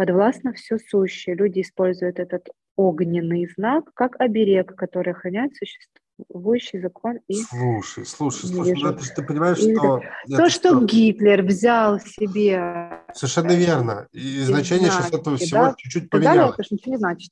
подвластно 0.04 0.52
все 0.52 0.78
сущее. 0.78 1.36
Люди 1.36 1.60
используют 1.60 2.18
этот 2.18 2.48
огненный 2.74 3.48
знак 3.56 3.84
как 3.94 4.20
оберег, 4.20 4.74
который 4.74 5.12
охраняет 5.12 5.52
существующий 5.54 6.80
закон 6.80 7.18
и 7.28 7.34
Слушай, 7.34 8.04
слушай, 8.04 8.48
слушай, 8.48 8.74
ну, 8.82 8.94
ты, 8.94 9.04
ты 9.14 9.22
понимаешь, 9.22 9.58
и 9.58 9.76
что... 9.76 10.00
То, 10.26 10.48
что, 10.48 10.70
что 10.70 10.84
Гитлер 10.84 11.42
взял 11.42 12.00
себе... 12.00 12.98
Совершенно 13.14 13.52
верно. 13.52 14.08
И 14.10 14.40
значение 14.40 14.90
сейчас 14.90 15.12
этого 15.12 15.36
всего 15.36 15.66
да? 15.66 15.74
чуть-чуть 15.76 16.10
поменялось. 16.10 16.54
это 16.54 16.64
же 16.64 16.68
ничего 16.72 16.94
не 16.94 16.98
значит. 16.98 17.30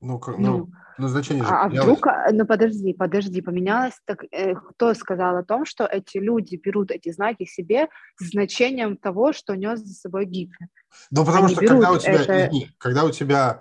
Ну, 0.00 0.18
как, 0.18 0.38
ну, 0.38 0.56
ну, 0.56 0.72
ну 0.96 1.08
значение 1.08 1.44
же 1.44 1.50
А, 1.50 1.64
а 1.64 1.68
вдруг, 1.68 2.06
а, 2.06 2.30
ну 2.32 2.46
подожди, 2.46 2.94
подожди, 2.94 3.42
поменялось, 3.42 3.94
так 4.06 4.24
э, 4.30 4.54
кто 4.54 4.94
сказал 4.94 5.36
о 5.36 5.44
том, 5.44 5.66
что 5.66 5.84
эти 5.84 6.16
люди 6.16 6.56
берут 6.56 6.90
эти 6.90 7.12
знаки 7.12 7.44
себе 7.44 7.88
с 8.18 8.30
значением 8.30 8.96
того, 8.96 9.34
что 9.34 9.54
нес 9.54 9.80
за 9.80 9.92
собой 9.94 10.24
Гитлер? 10.24 10.68
Ну, 11.10 11.26
потому 11.26 11.46
Они 11.46 11.54
что 11.54 11.66
когда 11.66 11.92
у 11.92 11.98
тебя, 11.98 12.14
это... 12.14 12.46
извини, 12.46 12.70
когда 12.78 13.04
у 13.04 13.10
тебя 13.10 13.60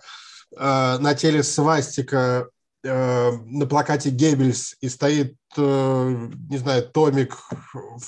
э, 0.58 0.98
на 0.98 1.14
теле 1.14 1.44
свастика, 1.44 2.50
э, 2.86 3.32
на 3.32 3.66
плакате 3.66 4.12
Геббельс 4.12 4.78
и 4.80 4.88
стоит, 4.88 5.36
э, 5.58 6.30
не 6.50 6.58
знаю, 6.58 6.88
томик 6.90 7.38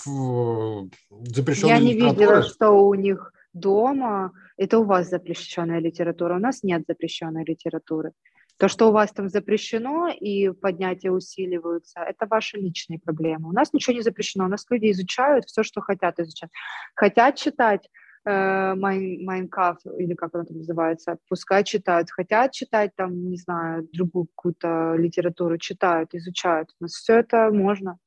в, 0.06 0.90
запрещенной 1.26 1.74
Я 1.74 1.80
не 1.80 1.94
видела, 1.96 2.44
что 2.44 2.72
у 2.72 2.94
них 2.94 3.34
дома, 3.54 4.32
это 4.58 4.80
у 4.80 4.84
вас 4.84 5.10
запрещенная 5.10 5.80
литература, 5.80 6.36
у 6.36 6.40
нас 6.40 6.64
нет 6.64 6.84
запрещенной 6.88 7.44
литературы. 7.44 8.12
То, 8.58 8.68
что 8.68 8.90
у 8.90 8.92
вас 8.92 9.12
там 9.12 9.28
запрещено 9.28 10.10
и 10.10 10.52
поднятия 10.52 11.10
усиливаются, 11.10 12.02
это 12.02 12.28
ваши 12.28 12.58
личные 12.58 13.00
проблемы. 13.00 13.50
У 13.50 13.54
нас 13.54 13.74
ничего 13.74 13.96
не 13.96 14.04
запрещено, 14.04 14.46
у 14.46 14.50
нас 14.50 14.68
люди 14.70 14.92
изучают 14.92 15.46
все, 15.46 15.64
что 15.64 15.82
хотят 15.82 16.20
изучать. 16.20 16.52
Хотят 16.94 17.38
читать 17.38 17.90
э, 18.24 18.76
Майнкаф, 18.76 19.78
или 19.98 20.14
как 20.14 20.36
оно 20.36 20.44
там 20.46 20.58
называется, 20.58 21.18
пускай 21.28 21.64
читают. 21.64 22.12
Хотят 22.12 22.52
читать 22.52 22.92
там, 22.96 23.30
не 23.32 23.38
знаю, 23.38 23.88
другую 23.94 24.28
какую-то 24.28 24.96
литературу, 24.96 25.58
читают, 25.58 26.14
изучают. 26.14 26.70
У 26.80 26.84
нас 26.84 26.92
все 26.92 27.16
это 27.16 27.50
можно. 27.52 27.98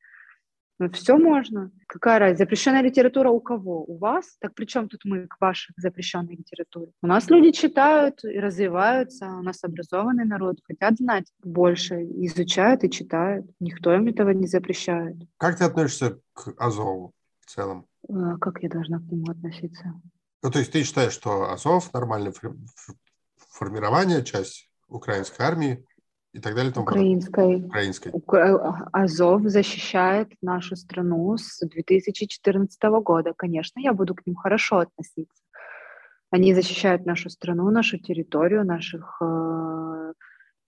Ну, 0.81 0.91
все 0.91 1.17
можно. 1.17 1.71
Какая 1.87 2.19
разница? 2.19 2.45
Запрещенная 2.45 2.83
литература 2.83 3.31
у 3.31 3.41
кого? 3.41 3.85
У 3.85 3.97
вас? 3.97 4.37
Так 4.41 4.55
при 4.55 4.65
чем 4.65 4.89
тут 4.89 5.05
мы 5.05 5.29
к 5.29 5.41
вашей 5.41 5.73
запрещенной 5.77 6.35
литературе? 6.35 6.91
У 7.01 7.07
нас 7.07 7.31
люди 7.31 7.53
читают 7.53 8.25
и 8.25 8.41
развиваются, 8.41 9.27
у 9.27 9.43
нас 9.43 9.63
образованный 9.63 10.25
народ, 10.25 10.59
хотят 10.65 10.97
знать 10.97 11.27
больше, 11.45 12.03
изучают 12.03 12.83
и 12.83 12.91
читают. 12.91 13.47
Никто 13.61 13.95
им 13.95 14.09
этого 14.09 14.31
не 14.31 14.49
запрещает. 14.49 15.17
Как 15.37 15.59
ты 15.59 15.65
относишься 15.65 16.19
к 16.33 16.53
Азову 16.59 17.13
в 17.41 17.47
целом? 17.47 17.87
А 18.09 18.37
как 18.39 18.63
я 18.63 18.69
должна 18.69 18.99
к 18.99 19.03
нему 19.03 19.31
относиться? 19.31 19.95
Ну, 20.43 20.51
то 20.51 20.59
есть 20.59 20.73
ты 20.73 20.83
считаешь, 20.83 21.13
что 21.13 21.51
Азов 21.53 21.93
нормальное 21.95 22.35
формирование, 23.37 24.25
часть 24.25 24.69
украинской 24.89 25.43
армии, 25.43 25.85
и 26.35 26.41
так 26.41 26.55
далее. 26.57 26.73
Украинской. 26.77 27.65
Украинской. 27.65 28.13
Азов 28.93 29.43
защищает 29.45 30.33
нашу 30.43 30.75
страну 30.77 31.37
с 31.37 31.65
2014 31.65 32.83
года. 33.03 33.33
Конечно, 33.37 33.81
я 33.81 33.93
буду 33.93 34.15
к 34.15 34.27
ним 34.27 34.35
хорошо 34.35 34.81
относиться. 34.81 35.43
Они 36.31 36.53
защищают 36.53 37.07
нашу 37.07 37.31
страну, 37.31 37.71
нашу 37.71 37.99
территорию, 37.99 38.65
наших 38.65 39.19
э, 39.23 40.13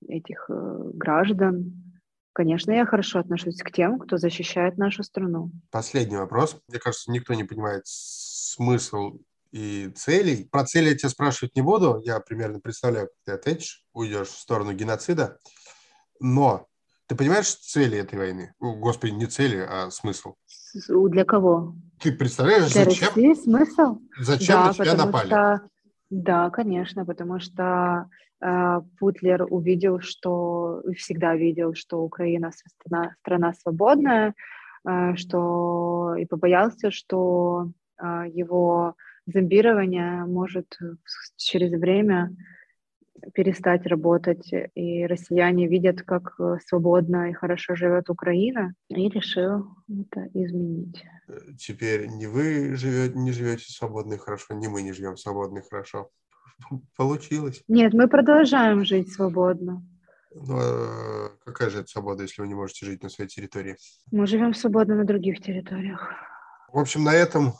этих 0.07 0.47
э, 0.49 0.81
граждан. 0.95 1.83
Конечно, 2.33 2.71
я 2.71 2.87
хорошо 2.87 3.19
отношусь 3.19 3.61
к 3.61 3.73
тем, 3.73 3.99
кто 3.99 4.19
защищает 4.19 4.79
нашу 4.79 5.03
страну. 5.03 5.51
Последний 5.73 6.17
вопрос. 6.17 6.57
Мне 6.69 6.79
кажется, 6.79 7.11
никто 7.11 7.35
не 7.35 7.43
понимает 7.43 7.83
смысл 7.87 9.19
и 9.51 9.91
целей. 9.97 10.45
Про 10.45 10.64
цели 10.64 10.91
я 10.91 10.97
тебя 10.97 11.09
спрашивать 11.09 11.57
не 11.57 11.62
буду, 11.62 12.01
я 12.05 12.21
примерно 12.21 12.61
представляю, 12.61 13.09
как 13.09 13.17
ты 13.25 13.33
ответишь, 13.33 13.86
уйдешь 13.97 14.29
в 14.29 14.39
сторону 14.39 14.73
геноцида. 14.75 15.39
Но 16.21 16.67
ты 17.07 17.17
понимаешь 17.17 17.55
цели 17.55 17.99
этой 17.99 18.19
войны? 18.19 18.55
Господи, 18.61 19.13
не 19.13 19.27
цели, 19.27 19.67
а 19.69 19.91
смысл. 19.91 20.35
Для 20.89 21.25
кого? 21.25 21.75
Ты 22.01 22.13
представляешь, 22.13 22.73
Для 22.73 22.85
зачем? 22.85 23.09
России 23.09 23.35
смысл? 23.35 23.99
Зачем 24.19 24.57
да, 24.57 24.67
на 24.67 24.75
тебя 24.75 24.95
напали? 24.95 25.27
Что, 25.27 25.61
да, 26.11 26.51
конечно, 26.51 27.07
потому 27.07 27.41
что 27.41 28.11
э, 28.41 28.81
Путлер 28.99 29.47
увидел, 29.49 30.01
что 30.01 30.83
всегда 30.97 31.35
видел, 31.35 31.75
что 31.75 32.03
Украина 32.03 32.51
страна, 32.53 33.15
страна 33.21 33.55
свободная, 33.55 34.35
э, 34.87 35.15
что 35.17 36.15
и 36.19 36.27
побоялся, 36.27 36.91
что 36.91 37.71
э, 37.99 38.25
его 38.31 38.95
зомбирование 39.27 40.27
может 40.27 40.79
через 41.37 41.73
время 41.73 42.37
перестать 43.35 43.87
работать, 43.87 44.53
и 44.75 45.07
россияне 45.07 45.69
видят, 45.69 46.03
как 46.03 46.35
э, 46.39 46.59
свободно 46.67 47.31
и 47.31 47.33
хорошо 47.33 47.75
живет 47.75 48.11
Украина, 48.11 48.75
и 48.89 49.09
решил 49.09 49.67
это 49.89 50.29
изменить. 50.35 51.05
Теперь 51.59 52.07
не 52.07 52.27
вы 52.27 52.77
живете, 52.77 53.19
не 53.19 53.33
живете 53.33 53.73
свободно 53.73 54.14
и 54.14 54.19
хорошо, 54.19 54.55
не 54.55 54.69
мы 54.69 54.83
не 54.83 54.93
живем 54.93 55.17
свободно 55.17 55.59
и 55.59 55.69
хорошо. 55.69 56.11
Получилось. 56.97 57.62
Нет, 57.69 57.93
мы 57.93 58.09
продолжаем 58.09 58.85
жить 58.85 59.12
свободно. 59.12 59.83
Ну, 60.35 60.59
а 60.59 61.31
какая 61.45 61.71
же 61.71 61.81
это 61.81 61.89
свобода, 61.89 62.23
если 62.23 62.43
вы 62.43 62.49
не 62.49 62.55
можете 62.55 62.87
жить 62.87 63.03
на 63.03 63.09
своей 63.09 63.29
территории? 63.29 63.77
Мы 64.11 64.27
живем 64.27 64.55
свободно 64.55 64.95
на 64.95 65.05
других 65.05 65.41
территориях. 65.41 66.12
В 66.73 66.79
общем, 66.79 67.05
на 67.05 67.14
этом 67.14 67.55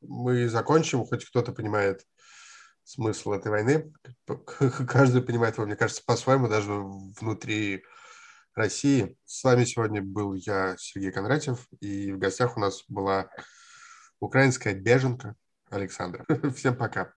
мы 0.00 0.48
закончим. 0.48 1.04
Хоть 1.04 1.24
кто-то 1.24 1.52
понимает 1.52 2.04
смысл 2.84 3.32
этой 3.32 3.50
войны. 3.50 3.92
Каждый 4.88 5.22
понимает 5.22 5.56
его, 5.56 5.66
мне 5.66 5.76
кажется, 5.76 6.02
по-своему, 6.04 6.48
даже 6.48 6.72
внутри 6.72 7.82
России. 8.54 9.16
С 9.24 9.44
вами 9.44 9.64
сегодня 9.64 10.02
был 10.02 10.34
я, 10.34 10.76
Сергей 10.78 11.10
Кондратьев, 11.10 11.66
и 11.80 12.12
в 12.12 12.18
гостях 12.18 12.56
у 12.56 12.60
нас 12.60 12.84
была 12.88 13.28
украинская 14.20 14.74
беженка 14.74 15.36
Александра. 15.70 16.24
Всем 16.54 16.76
пока. 16.76 17.10